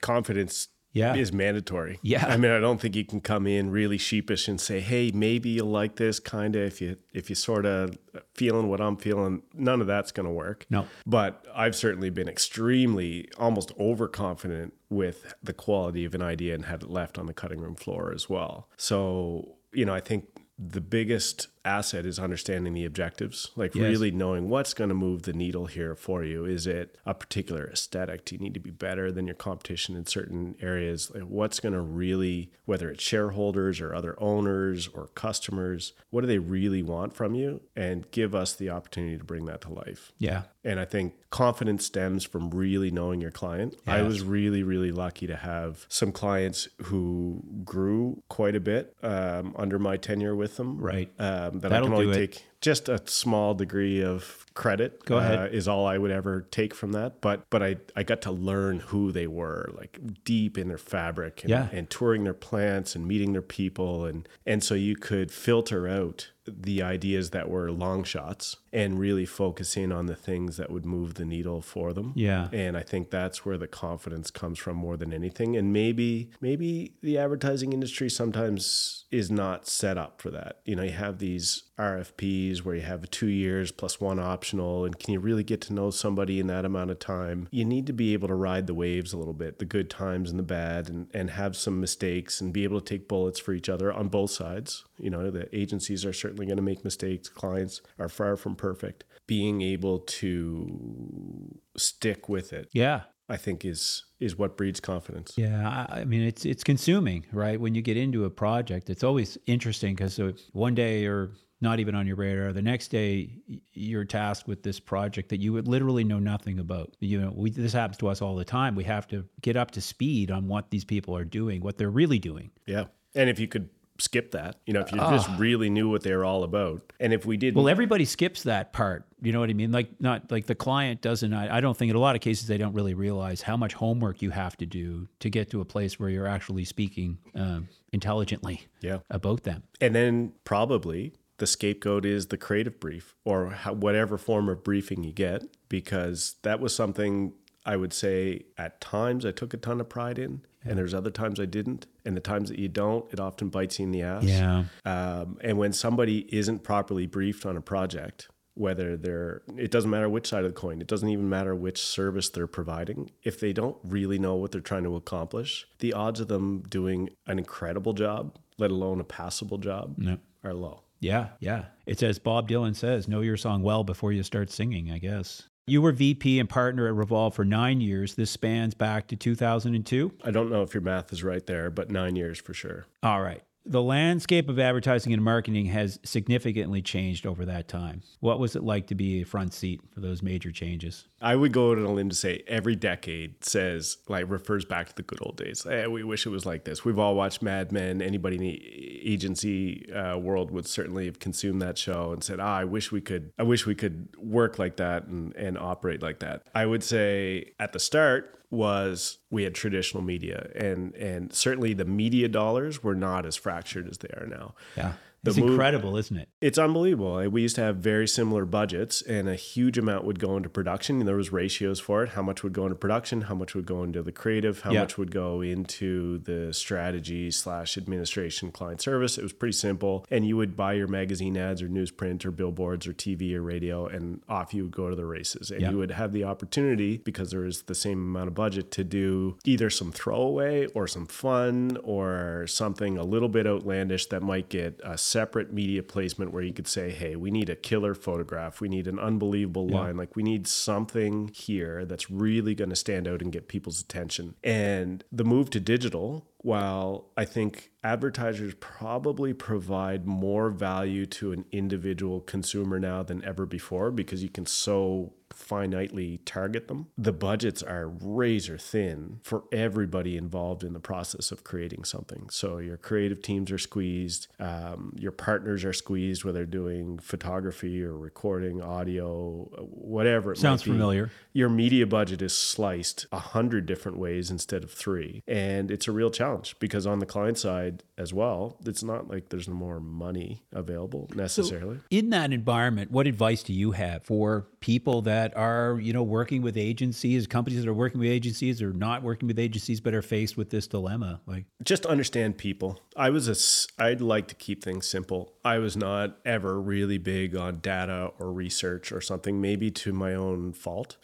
Confidence 0.00 0.68
Yeah. 0.94 1.14
is 1.14 1.32
mandatory. 1.32 1.98
Yeah. 2.02 2.24
I 2.26 2.36
mean, 2.36 2.50
I 2.50 2.60
don't 2.60 2.80
think 2.80 2.96
you 2.96 3.04
can 3.04 3.20
come 3.20 3.46
in 3.46 3.70
really 3.70 3.98
sheepish 3.98 4.48
and 4.48 4.60
say, 4.60 4.80
"Hey, 4.80 5.10
maybe 5.12 5.50
you'll 5.50 5.66
like 5.70 5.96
this 5.96 6.18
kind 6.20 6.56
of 6.56 6.62
if 6.62 6.80
you 6.80 6.96
if 7.12 7.28
you 7.28 7.34
sort 7.36 7.66
of 7.66 7.98
feeling 8.34 8.68
what 8.68 8.80
I'm 8.80 8.96
feeling." 8.96 9.42
None 9.52 9.80
of 9.80 9.86
that's 9.86 10.12
going 10.12 10.26
to 10.26 10.32
work. 10.32 10.66
No. 10.70 10.86
But 11.04 11.44
I've 11.54 11.74
certainly 11.74 12.10
been 12.10 12.28
extremely 12.28 13.28
almost 13.36 13.72
overconfident 13.78 14.72
with 14.88 15.34
the 15.42 15.52
quality 15.52 16.04
of 16.04 16.14
an 16.14 16.22
idea 16.22 16.54
and 16.54 16.64
had 16.66 16.82
it 16.82 16.90
left 16.90 17.18
on 17.18 17.26
the 17.26 17.34
cutting 17.34 17.60
room 17.60 17.74
floor 17.74 18.12
as 18.14 18.30
well. 18.30 18.68
So, 18.76 19.56
you 19.72 19.84
know, 19.84 19.92
I 19.94 20.00
think 20.00 20.26
the 20.58 20.80
biggest 20.80 21.48
asset 21.64 22.04
is 22.06 22.18
understanding 22.18 22.74
the 22.74 22.84
objectives, 22.84 23.50
like 23.56 23.74
Yes. 23.74 23.82
really 23.82 24.10
knowing 24.10 24.48
what's 24.48 24.74
going 24.74 24.88
to 24.88 24.94
move 24.94 25.22
the 25.22 25.32
needle 25.32 25.66
here 25.66 25.94
for 25.94 26.24
you. 26.24 26.44
Is 26.44 26.66
it 26.66 26.96
a 27.06 27.14
particular 27.14 27.68
aesthetic? 27.72 28.24
Do 28.24 28.34
you 28.34 28.40
need 28.40 28.54
to 28.54 28.60
be 28.60 28.70
better 28.70 29.10
than 29.10 29.26
your 29.26 29.34
competition 29.34 29.96
in 29.96 30.06
certain 30.06 30.56
areas? 30.60 31.10
Like 31.14 31.24
what's 31.24 31.60
going 31.60 31.72
to 31.74 31.80
really, 31.80 32.50
whether 32.64 32.90
it's 32.90 33.02
shareholders 33.02 33.80
or 33.80 33.94
other 33.94 34.14
owners 34.20 34.88
or 34.88 35.08
customers, 35.08 35.92
what 36.10 36.20
do 36.20 36.26
they 36.26 36.38
really 36.38 36.82
want 36.82 37.14
from 37.14 37.34
you? 37.34 37.60
And 37.74 38.10
give 38.10 38.34
us 38.34 38.52
the 38.54 38.70
opportunity 38.70 39.18
to 39.18 39.24
bring 39.24 39.46
that 39.46 39.60
to 39.62 39.72
life. 39.72 40.12
Yeah. 40.18 40.42
And 40.62 40.80
I 40.80 40.84
think 40.86 41.14
confidence 41.30 41.84
stems 41.84 42.24
from 42.24 42.50
really 42.50 42.90
knowing 42.90 43.20
your 43.20 43.30
client. 43.30 43.76
I 43.86 44.02
was 44.02 44.22
really, 44.22 44.62
really 44.62 44.92
lucky 44.92 45.26
to 45.26 45.36
have 45.36 45.84
some 45.88 46.10
clients 46.12 46.68
who 46.84 47.42
grew 47.64 48.22
quite 48.28 48.56
a 48.56 48.60
bit 48.60 48.94
um, 49.02 49.54
under 49.58 49.78
my 49.78 49.96
tenure 49.96 50.34
with 50.34 50.56
them. 50.56 50.78
Right. 50.78 51.10
Um, 51.18 51.53
that 51.60 51.68
That'll 51.70 51.86
I 51.86 51.90
can 51.90 51.94
only 51.94 52.06
do 52.06 52.22
it. 52.22 52.32
take 52.32 52.44
just 52.64 52.88
a 52.88 52.98
small 53.04 53.52
degree 53.54 54.02
of 54.02 54.46
credit. 54.54 55.04
Go 55.04 55.18
ahead. 55.18 55.38
Uh, 55.38 55.48
is 55.52 55.68
all 55.68 55.86
I 55.86 55.98
would 55.98 56.10
ever 56.10 56.46
take 56.50 56.74
from 56.74 56.92
that. 56.92 57.20
But 57.20 57.44
but 57.50 57.62
I 57.62 57.76
I 57.94 58.02
got 58.04 58.22
to 58.22 58.30
learn 58.32 58.80
who 58.80 59.12
they 59.12 59.26
were, 59.26 59.70
like 59.76 59.98
deep 60.24 60.56
in 60.56 60.68
their 60.68 60.78
fabric, 60.78 61.42
and, 61.42 61.50
Yeah. 61.50 61.68
and 61.72 61.90
touring 61.90 62.24
their 62.24 62.32
plants 62.34 62.96
and 62.96 63.06
meeting 63.06 63.32
their 63.32 63.42
people, 63.42 64.06
and 64.06 64.26
and 64.46 64.64
so 64.64 64.74
you 64.74 64.96
could 64.96 65.30
filter 65.30 65.86
out 65.86 66.30
the 66.46 66.82
ideas 66.82 67.30
that 67.30 67.48
were 67.48 67.72
long 67.72 68.04
shots 68.04 68.56
and 68.70 68.98
really 68.98 69.24
focus 69.24 69.78
in 69.78 69.90
on 69.90 70.04
the 70.04 70.14
things 70.14 70.58
that 70.58 70.70
would 70.70 70.84
move 70.84 71.14
the 71.14 71.24
needle 71.24 71.62
for 71.62 71.94
them. 71.94 72.12
Yeah. 72.14 72.48
And 72.52 72.76
I 72.76 72.82
think 72.82 73.08
that's 73.10 73.46
where 73.46 73.56
the 73.56 73.66
confidence 73.66 74.30
comes 74.30 74.58
from 74.58 74.76
more 74.76 74.98
than 74.98 75.10
anything. 75.10 75.56
And 75.56 75.72
maybe 75.72 76.30
maybe 76.42 76.92
the 77.02 77.16
advertising 77.16 77.72
industry 77.72 78.10
sometimes 78.10 79.06
is 79.10 79.30
not 79.30 79.66
set 79.66 79.96
up 79.96 80.20
for 80.20 80.30
that. 80.32 80.60
You 80.66 80.76
know, 80.76 80.82
you 80.82 80.90
have 80.92 81.18
these 81.18 81.62
RFPs 81.78 82.53
where 82.62 82.74
you 82.74 82.82
have 82.82 83.10
two 83.10 83.28
years 83.28 83.72
plus 83.72 84.00
one 84.00 84.18
optional, 84.18 84.84
and 84.84 84.98
can 84.98 85.14
you 85.14 85.20
really 85.20 85.42
get 85.42 85.62
to 85.62 85.72
know 85.72 85.90
somebody 85.90 86.38
in 86.38 86.46
that 86.48 86.64
amount 86.64 86.90
of 86.90 86.98
time? 86.98 87.48
You 87.50 87.64
need 87.64 87.86
to 87.86 87.92
be 87.92 88.12
able 88.12 88.28
to 88.28 88.34
ride 88.34 88.66
the 88.66 88.74
waves 88.74 89.12
a 89.12 89.16
little 89.16 89.32
bit, 89.32 89.58
the 89.58 89.64
good 89.64 89.88
times 89.88 90.30
and 90.30 90.38
the 90.38 90.44
bad, 90.44 90.88
and, 90.88 91.08
and 91.14 91.30
have 91.30 91.56
some 91.56 91.80
mistakes 91.80 92.40
and 92.40 92.52
be 92.52 92.64
able 92.64 92.80
to 92.80 92.84
take 92.84 93.08
bullets 93.08 93.40
for 93.40 93.54
each 93.54 93.68
other 93.68 93.92
on 93.92 94.08
both 94.08 94.30
sides. 94.30 94.84
You 94.98 95.10
know, 95.10 95.30
the 95.30 95.48
agencies 95.56 96.04
are 96.04 96.12
certainly 96.12 96.46
going 96.46 96.56
to 96.58 96.62
make 96.62 96.84
mistakes, 96.84 97.28
clients 97.28 97.80
are 97.98 98.08
far 98.08 98.36
from 98.36 98.54
perfect. 98.54 99.04
Being 99.26 99.62
able 99.62 100.00
to 100.00 101.58
stick 101.76 102.28
with 102.28 102.52
it 102.52 102.68
Yeah. 102.72 103.02
I 103.28 103.38
think 103.38 103.64
is 103.64 104.04
is 104.20 104.36
what 104.36 104.56
breeds 104.58 104.80
confidence. 104.80 105.32
Yeah, 105.36 105.86
I 105.88 106.04
mean 106.04 106.22
it's 106.22 106.44
it's 106.44 106.62
consuming, 106.62 107.24
right? 107.32 107.58
When 107.58 107.74
you 107.74 107.80
get 107.80 107.96
into 107.96 108.24
a 108.26 108.30
project, 108.30 108.90
it's 108.90 109.02
always 109.02 109.38
interesting 109.46 109.94
because 109.94 110.18
uh, 110.20 110.32
one 110.52 110.74
day 110.74 111.02
you're 111.02 111.30
not 111.64 111.80
even 111.80 111.96
on 111.96 112.06
your 112.06 112.16
radar. 112.16 112.52
The 112.52 112.62
next 112.62 112.88
day 112.88 113.30
you're 113.72 114.04
tasked 114.04 114.46
with 114.46 114.62
this 114.62 114.78
project 114.78 115.30
that 115.30 115.40
you 115.40 115.52
would 115.52 115.66
literally 115.66 116.04
know 116.04 116.20
nothing 116.20 116.60
about. 116.60 116.94
You 117.00 117.20
know, 117.20 117.32
we, 117.34 117.50
this 117.50 117.72
happens 117.72 117.96
to 117.98 118.08
us 118.08 118.22
all 118.22 118.36
the 118.36 118.44
time. 118.44 118.76
We 118.76 118.84
have 118.84 119.08
to 119.08 119.24
get 119.40 119.56
up 119.56 119.72
to 119.72 119.80
speed 119.80 120.30
on 120.30 120.46
what 120.46 120.70
these 120.70 120.84
people 120.84 121.16
are 121.16 121.24
doing, 121.24 121.62
what 121.62 121.78
they're 121.78 121.90
really 121.90 122.20
doing. 122.20 122.50
Yeah. 122.66 122.84
And 123.16 123.28
if 123.28 123.40
you 123.40 123.48
could 123.48 123.68
skip 123.98 124.32
that. 124.32 124.56
You 124.66 124.72
know, 124.72 124.80
if 124.80 124.92
you 124.92 124.98
just 124.98 125.28
really 125.38 125.70
knew 125.70 125.88
what 125.88 126.02
they 126.02 126.14
were 126.14 126.24
all 126.24 126.42
about, 126.42 126.92
and 127.00 127.12
if 127.12 127.24
we 127.24 127.36
did, 127.36 127.54
Well, 127.54 127.68
everybody 127.68 128.04
skips 128.04 128.42
that 128.44 128.72
part. 128.72 129.04
You 129.22 129.32
know 129.32 129.40
what 129.40 129.50
I 129.50 129.54
mean? 129.54 129.72
Like 129.72 130.00
not 130.00 130.30
like 130.30 130.46
the 130.46 130.54
client 130.54 131.00
doesn't. 131.00 131.32
I, 131.32 131.56
I 131.56 131.60
don't 131.60 131.76
think 131.76 131.90
in 131.90 131.96
a 131.96 132.00
lot 132.00 132.14
of 132.14 132.20
cases 132.20 132.46
they 132.46 132.58
don't 132.58 132.74
really 132.74 132.94
realize 132.94 133.42
how 133.42 133.56
much 133.56 133.74
homework 133.74 134.22
you 134.22 134.30
have 134.30 134.56
to 134.58 134.66
do 134.66 135.08
to 135.20 135.30
get 135.30 135.50
to 135.50 135.60
a 135.60 135.64
place 135.64 135.98
where 135.98 136.08
you're 136.08 136.26
actually 136.26 136.64
speaking 136.64 137.18
um, 137.34 137.68
intelligently 137.92 138.66
yeah, 138.80 138.98
about 139.10 139.44
them. 139.44 139.62
and 139.80 139.94
then 139.94 140.32
probably 140.44 141.14
the 141.38 141.46
scapegoat 141.46 142.04
is 142.04 142.26
the 142.28 142.36
creative 142.36 142.78
brief 142.80 143.14
or 143.24 143.50
how, 143.50 143.72
whatever 143.72 144.16
form 144.18 144.48
of 144.48 144.62
briefing 144.62 145.02
you 145.04 145.12
get, 145.12 145.42
because 145.68 146.36
that 146.42 146.60
was 146.60 146.74
something 146.74 147.32
I 147.66 147.76
would 147.76 147.92
say 147.92 148.42
at 148.58 148.80
times 148.80 149.24
I 149.26 149.30
took 149.32 149.54
a 149.54 149.56
ton 149.56 149.80
of 149.80 149.88
pride 149.88 150.18
in, 150.18 150.42
and 150.62 150.78
there's 150.78 150.94
other 150.94 151.10
times 151.10 151.40
I 151.40 151.46
didn't. 151.46 151.86
And 152.04 152.16
the 152.16 152.20
times 152.20 152.48
that 152.50 152.58
you 152.58 152.68
don't, 152.68 153.10
it 153.12 153.18
often 153.20 153.48
bites 153.48 153.78
you 153.78 153.84
in 153.86 153.90
the 153.92 154.02
ass. 154.02 154.24
Yeah. 154.24 154.64
Um, 154.84 155.38
and 155.42 155.58
when 155.58 155.72
somebody 155.72 156.26
isn't 156.34 156.62
properly 156.62 157.06
briefed 157.06 157.44
on 157.46 157.56
a 157.56 157.60
project, 157.60 158.28
whether 158.54 158.96
they're, 158.96 159.42
it 159.56 159.70
doesn't 159.70 159.90
matter 159.90 160.08
which 160.08 160.28
side 160.28 160.44
of 160.44 160.54
the 160.54 160.58
coin, 160.60 160.80
it 160.80 160.86
doesn't 160.86 161.08
even 161.08 161.28
matter 161.28 161.54
which 161.54 161.80
service 161.82 162.28
they're 162.28 162.46
providing. 162.46 163.10
If 163.24 163.40
they 163.40 163.52
don't 163.52 163.76
really 163.82 164.18
know 164.18 164.36
what 164.36 164.52
they're 164.52 164.60
trying 164.60 164.84
to 164.84 164.94
accomplish, 164.94 165.66
the 165.80 165.92
odds 165.92 166.20
of 166.20 166.28
them 166.28 166.62
doing 166.68 167.10
an 167.26 167.38
incredible 167.38 167.92
job, 167.94 168.36
let 168.56 168.70
alone 168.70 169.00
a 169.00 169.04
passable 169.04 169.58
job, 169.58 169.96
No. 169.98 170.18
are 170.44 170.54
low. 170.54 170.83
Yeah, 171.04 171.28
yeah. 171.38 171.66
It's 171.84 172.02
as 172.02 172.18
Bob 172.18 172.48
Dylan 172.48 172.74
says, 172.74 173.08
know 173.08 173.20
your 173.20 173.36
song 173.36 173.62
well 173.62 173.84
before 173.84 174.12
you 174.12 174.22
start 174.22 174.50
singing, 174.50 174.90
I 174.90 174.96
guess. 174.96 175.42
You 175.66 175.82
were 175.82 175.92
VP 175.92 176.40
and 176.40 176.48
partner 176.48 176.86
at 176.88 176.94
Revolve 176.94 177.34
for 177.34 177.44
nine 177.44 177.82
years. 177.82 178.14
This 178.14 178.30
spans 178.30 178.72
back 178.72 179.08
to 179.08 179.16
2002. 179.16 180.12
I 180.24 180.30
don't 180.30 180.50
know 180.50 180.62
if 180.62 180.72
your 180.72 180.80
math 180.82 181.12
is 181.12 181.22
right 181.22 181.44
there, 181.44 181.70
but 181.70 181.90
nine 181.90 182.16
years 182.16 182.38
for 182.38 182.54
sure. 182.54 182.86
All 183.02 183.20
right. 183.20 183.42
The 183.66 183.82
landscape 183.82 184.50
of 184.50 184.58
advertising 184.58 185.14
and 185.14 185.24
marketing 185.24 185.66
has 185.66 185.98
significantly 186.04 186.82
changed 186.82 187.26
over 187.26 187.46
that 187.46 187.66
time. 187.66 188.02
What 188.20 188.38
was 188.38 188.56
it 188.56 188.62
like 188.62 188.88
to 188.88 188.94
be 188.94 189.22
a 189.22 189.24
front 189.24 189.54
seat 189.54 189.80
for 189.92 190.00
those 190.00 190.22
major 190.22 190.52
changes? 190.52 191.06
I 191.22 191.34
would 191.34 191.52
go 191.52 191.72
on 191.72 191.78
a 191.78 191.90
limb 191.90 192.10
to 192.10 192.14
say 192.14 192.42
every 192.46 192.76
decade 192.76 193.42
says 193.42 193.96
like 194.06 194.26
refers 194.28 194.66
back 194.66 194.88
to 194.88 194.94
the 194.94 195.02
good 195.02 195.18
old 195.22 195.38
days. 195.38 195.64
Eh, 195.64 195.86
we 195.86 196.04
wish 196.04 196.26
it 196.26 196.28
was 196.28 196.44
like 196.44 196.64
this. 196.64 196.84
We've 196.84 196.98
all 196.98 197.14
watched 197.14 197.40
Mad 197.40 197.72
Men. 197.72 198.02
Anybody 198.02 198.36
in 198.36 198.42
the 198.42 199.00
agency 199.10 199.90
uh, 199.90 200.18
world 200.18 200.50
would 200.50 200.66
certainly 200.66 201.06
have 201.06 201.18
consumed 201.18 201.62
that 201.62 201.78
show 201.78 202.12
and 202.12 202.22
said, 202.22 202.40
"Ah, 202.40 202.58
I 202.58 202.64
wish 202.64 202.92
we 202.92 203.00
could. 203.00 203.32
I 203.38 203.44
wish 203.44 203.64
we 203.64 203.74
could 203.74 204.08
work 204.18 204.58
like 204.58 204.76
that 204.76 205.06
and 205.06 205.34
and 205.36 205.56
operate 205.56 206.02
like 206.02 206.18
that." 206.18 206.42
I 206.54 206.66
would 206.66 206.84
say 206.84 207.52
at 207.58 207.72
the 207.72 207.80
start 207.80 208.43
was 208.54 209.18
we 209.30 209.42
had 209.44 209.54
traditional 209.54 210.02
media 210.02 210.48
and 210.54 210.94
and 210.94 211.32
certainly 211.32 211.74
the 211.74 211.84
media 211.84 212.28
dollars 212.28 212.82
were 212.82 212.94
not 212.94 213.26
as 213.26 213.36
fractured 213.36 213.88
as 213.88 213.98
they 213.98 214.08
are 214.16 214.26
now. 214.26 214.54
Yeah. 214.76 214.92
The 215.22 215.30
It's 215.30 215.38
move- 215.38 215.50
incredible, 215.50 215.96
isn't 215.96 216.16
it? 216.16 216.28
It's 216.44 216.58
unbelievable. 216.58 217.26
We 217.30 217.40
used 217.40 217.56
to 217.56 217.62
have 217.62 217.76
very 217.76 218.06
similar 218.06 218.44
budgets, 218.44 219.00
and 219.00 219.30
a 219.30 219.34
huge 219.34 219.78
amount 219.78 220.04
would 220.04 220.18
go 220.18 220.36
into 220.36 220.50
production. 220.50 220.98
And 220.98 221.08
there 221.08 221.16
was 221.16 221.32
ratios 221.32 221.80
for 221.80 222.02
it: 222.02 222.10
how 222.10 222.20
much 222.20 222.42
would 222.42 222.52
go 222.52 222.64
into 222.64 222.74
production, 222.74 223.22
how 223.22 223.34
much 223.34 223.54
would 223.54 223.64
go 223.64 223.82
into 223.82 224.02
the 224.02 224.12
creative, 224.12 224.60
how 224.60 224.70
Yeah. 224.72 224.80
much 224.80 224.98
would 224.98 225.10
go 225.10 225.40
into 225.40 226.18
the 226.18 226.52
strategy 226.52 227.30
slash 227.30 227.78
administration, 227.78 228.52
client 228.52 228.82
service. 228.82 229.16
It 229.16 229.22
was 229.22 229.32
pretty 229.32 229.54
simple. 229.54 230.04
And 230.10 230.26
you 230.28 230.36
would 230.36 230.54
buy 230.54 230.74
your 230.74 230.86
magazine 230.86 231.38
ads 231.38 231.62
or 231.62 231.68
newsprint 231.68 232.26
or 232.26 232.30
billboards 232.30 232.86
or 232.86 232.92
TV 232.92 233.34
or 233.34 233.40
radio, 233.40 233.86
and 233.86 234.20
off 234.28 234.52
you 234.52 234.64
would 234.64 234.76
go 234.76 234.90
to 234.90 234.96
the 234.96 235.06
races. 235.06 235.50
And 235.50 235.62
Yeah. 235.62 235.70
you 235.70 235.78
would 235.78 235.92
have 235.92 236.12
the 236.12 236.24
opportunity 236.24 236.98
because 236.98 237.30
there 237.30 237.46
is 237.46 237.62
the 237.62 237.74
same 237.74 238.00
amount 238.02 238.28
of 238.28 238.34
budget 238.34 238.70
to 238.72 238.84
do 238.84 239.38
either 239.46 239.70
some 239.70 239.92
throwaway 239.92 240.66
or 240.74 240.86
some 240.88 241.06
fun 241.06 241.78
or 241.82 242.44
something 242.46 242.98
a 242.98 243.02
little 243.02 243.30
bit 243.30 243.46
outlandish 243.46 244.04
that 244.08 244.22
might 244.22 244.50
get 244.50 244.78
a 244.84 244.98
separate 244.98 245.50
media 245.50 245.82
placement 245.82 246.33
where 246.34 246.42
you 246.42 246.52
could 246.52 246.66
say, 246.66 246.90
hey, 246.90 247.14
we 247.14 247.30
need 247.30 247.48
a 247.48 247.56
killer 247.56 247.94
photograph. 247.94 248.60
We 248.60 248.68
need 248.68 248.88
an 248.88 248.98
unbelievable 248.98 249.68
line. 249.68 249.96
Like, 249.96 250.16
we 250.16 250.24
need 250.24 250.46
something 250.46 251.28
here 251.32 251.84
that's 251.84 252.10
really 252.10 252.54
going 252.54 252.70
to 252.70 252.76
stand 252.76 253.06
out 253.06 253.22
and 253.22 253.32
get 253.32 253.48
people's 253.48 253.80
attention. 253.80 254.34
And 254.42 255.04
the 255.12 255.24
move 255.24 255.48
to 255.50 255.60
digital, 255.60 256.26
while 256.38 257.06
I 257.16 257.24
think 257.24 257.70
advertisers 257.84 258.54
probably 258.58 259.32
provide 259.32 260.06
more 260.06 260.50
value 260.50 261.06
to 261.06 261.32
an 261.32 261.44
individual 261.52 262.20
consumer 262.20 262.80
now 262.80 263.04
than 263.04 263.24
ever 263.24 263.46
before 263.46 263.92
because 263.92 264.22
you 264.22 264.28
can 264.28 264.44
so 264.44 265.14
finitely 265.46 266.20
target 266.24 266.68
them. 266.68 266.86
The 266.96 267.12
budgets 267.12 267.62
are 267.62 267.88
razor 267.88 268.58
thin 268.58 269.20
for 269.22 269.44
everybody 269.52 270.16
involved 270.16 270.64
in 270.64 270.72
the 270.72 270.80
process 270.80 271.30
of 271.32 271.44
creating 271.44 271.84
something. 271.84 272.28
So 272.30 272.58
your 272.58 272.76
creative 272.76 273.22
teams 273.22 273.50
are 273.50 273.58
squeezed, 273.58 274.28
um, 274.40 274.94
your 274.98 275.12
partners 275.12 275.64
are 275.64 275.72
squeezed, 275.72 276.24
whether 276.24 276.34
they're 276.34 276.46
doing 276.46 276.98
photography 276.98 277.82
or 277.82 277.96
recording, 277.96 278.60
audio, 278.60 279.44
whatever 279.70 280.32
it 280.32 280.38
Sounds 280.38 280.62
might 280.62 280.72
be 280.72 280.78
familiar. 280.78 281.10
your 281.32 281.48
media 281.48 281.86
budget 281.86 282.20
is 282.20 282.36
sliced 282.36 283.06
a 283.12 283.18
hundred 283.18 283.66
different 283.66 283.98
ways 283.98 284.30
instead 284.30 284.64
of 284.64 284.70
three. 284.72 285.22
And 285.28 285.70
it's 285.70 285.86
a 285.86 285.92
real 285.92 286.10
challenge 286.10 286.56
because 286.58 286.86
on 286.86 286.98
the 286.98 287.06
client 287.06 287.38
side 287.38 287.84
as 287.96 288.12
well, 288.12 288.56
it's 288.66 288.82
not 288.82 289.08
like 289.08 289.28
there's 289.28 289.48
more 289.48 289.78
money 289.80 290.42
available 290.52 291.08
necessarily. 291.14 291.78
In 291.90 292.10
that 292.10 292.32
environment, 292.32 292.90
what 292.90 293.06
advice 293.06 293.42
do 293.42 293.52
you 293.52 293.72
have 293.72 294.04
for 294.04 294.48
people 294.60 295.02
that 295.02 295.33
are, 295.34 295.78
you 295.80 295.92
know, 295.92 296.02
working 296.02 296.42
with 296.42 296.56
agencies, 296.56 297.26
companies 297.26 297.62
that 297.62 297.68
are 297.68 297.74
working 297.74 298.00
with 298.00 298.08
agencies 298.08 298.62
or 298.62 298.72
not 298.72 299.02
working 299.02 299.26
with 299.26 299.38
agencies 299.38 299.80
but 299.80 299.94
are 299.94 300.02
faced 300.02 300.36
with 300.36 300.50
this 300.50 300.66
dilemma? 300.66 301.20
Like, 301.26 301.46
just 301.62 301.86
understand 301.86 302.38
people. 302.38 302.80
I 302.96 303.10
was 303.10 303.28
a. 303.28 303.82
I'd 303.82 304.00
like 304.00 304.28
to 304.28 304.34
keep 304.34 304.62
things 304.62 304.86
simple. 304.86 305.34
I 305.44 305.58
was 305.58 305.76
not 305.76 306.18
ever 306.24 306.60
really 306.60 306.98
big 306.98 307.36
on 307.36 307.58
data 307.58 308.12
or 308.18 308.32
research 308.32 308.92
or 308.92 309.00
something, 309.00 309.40
maybe 309.40 309.70
to 309.72 309.92
my 309.92 310.14
own 310.14 310.52
fault. 310.52 310.96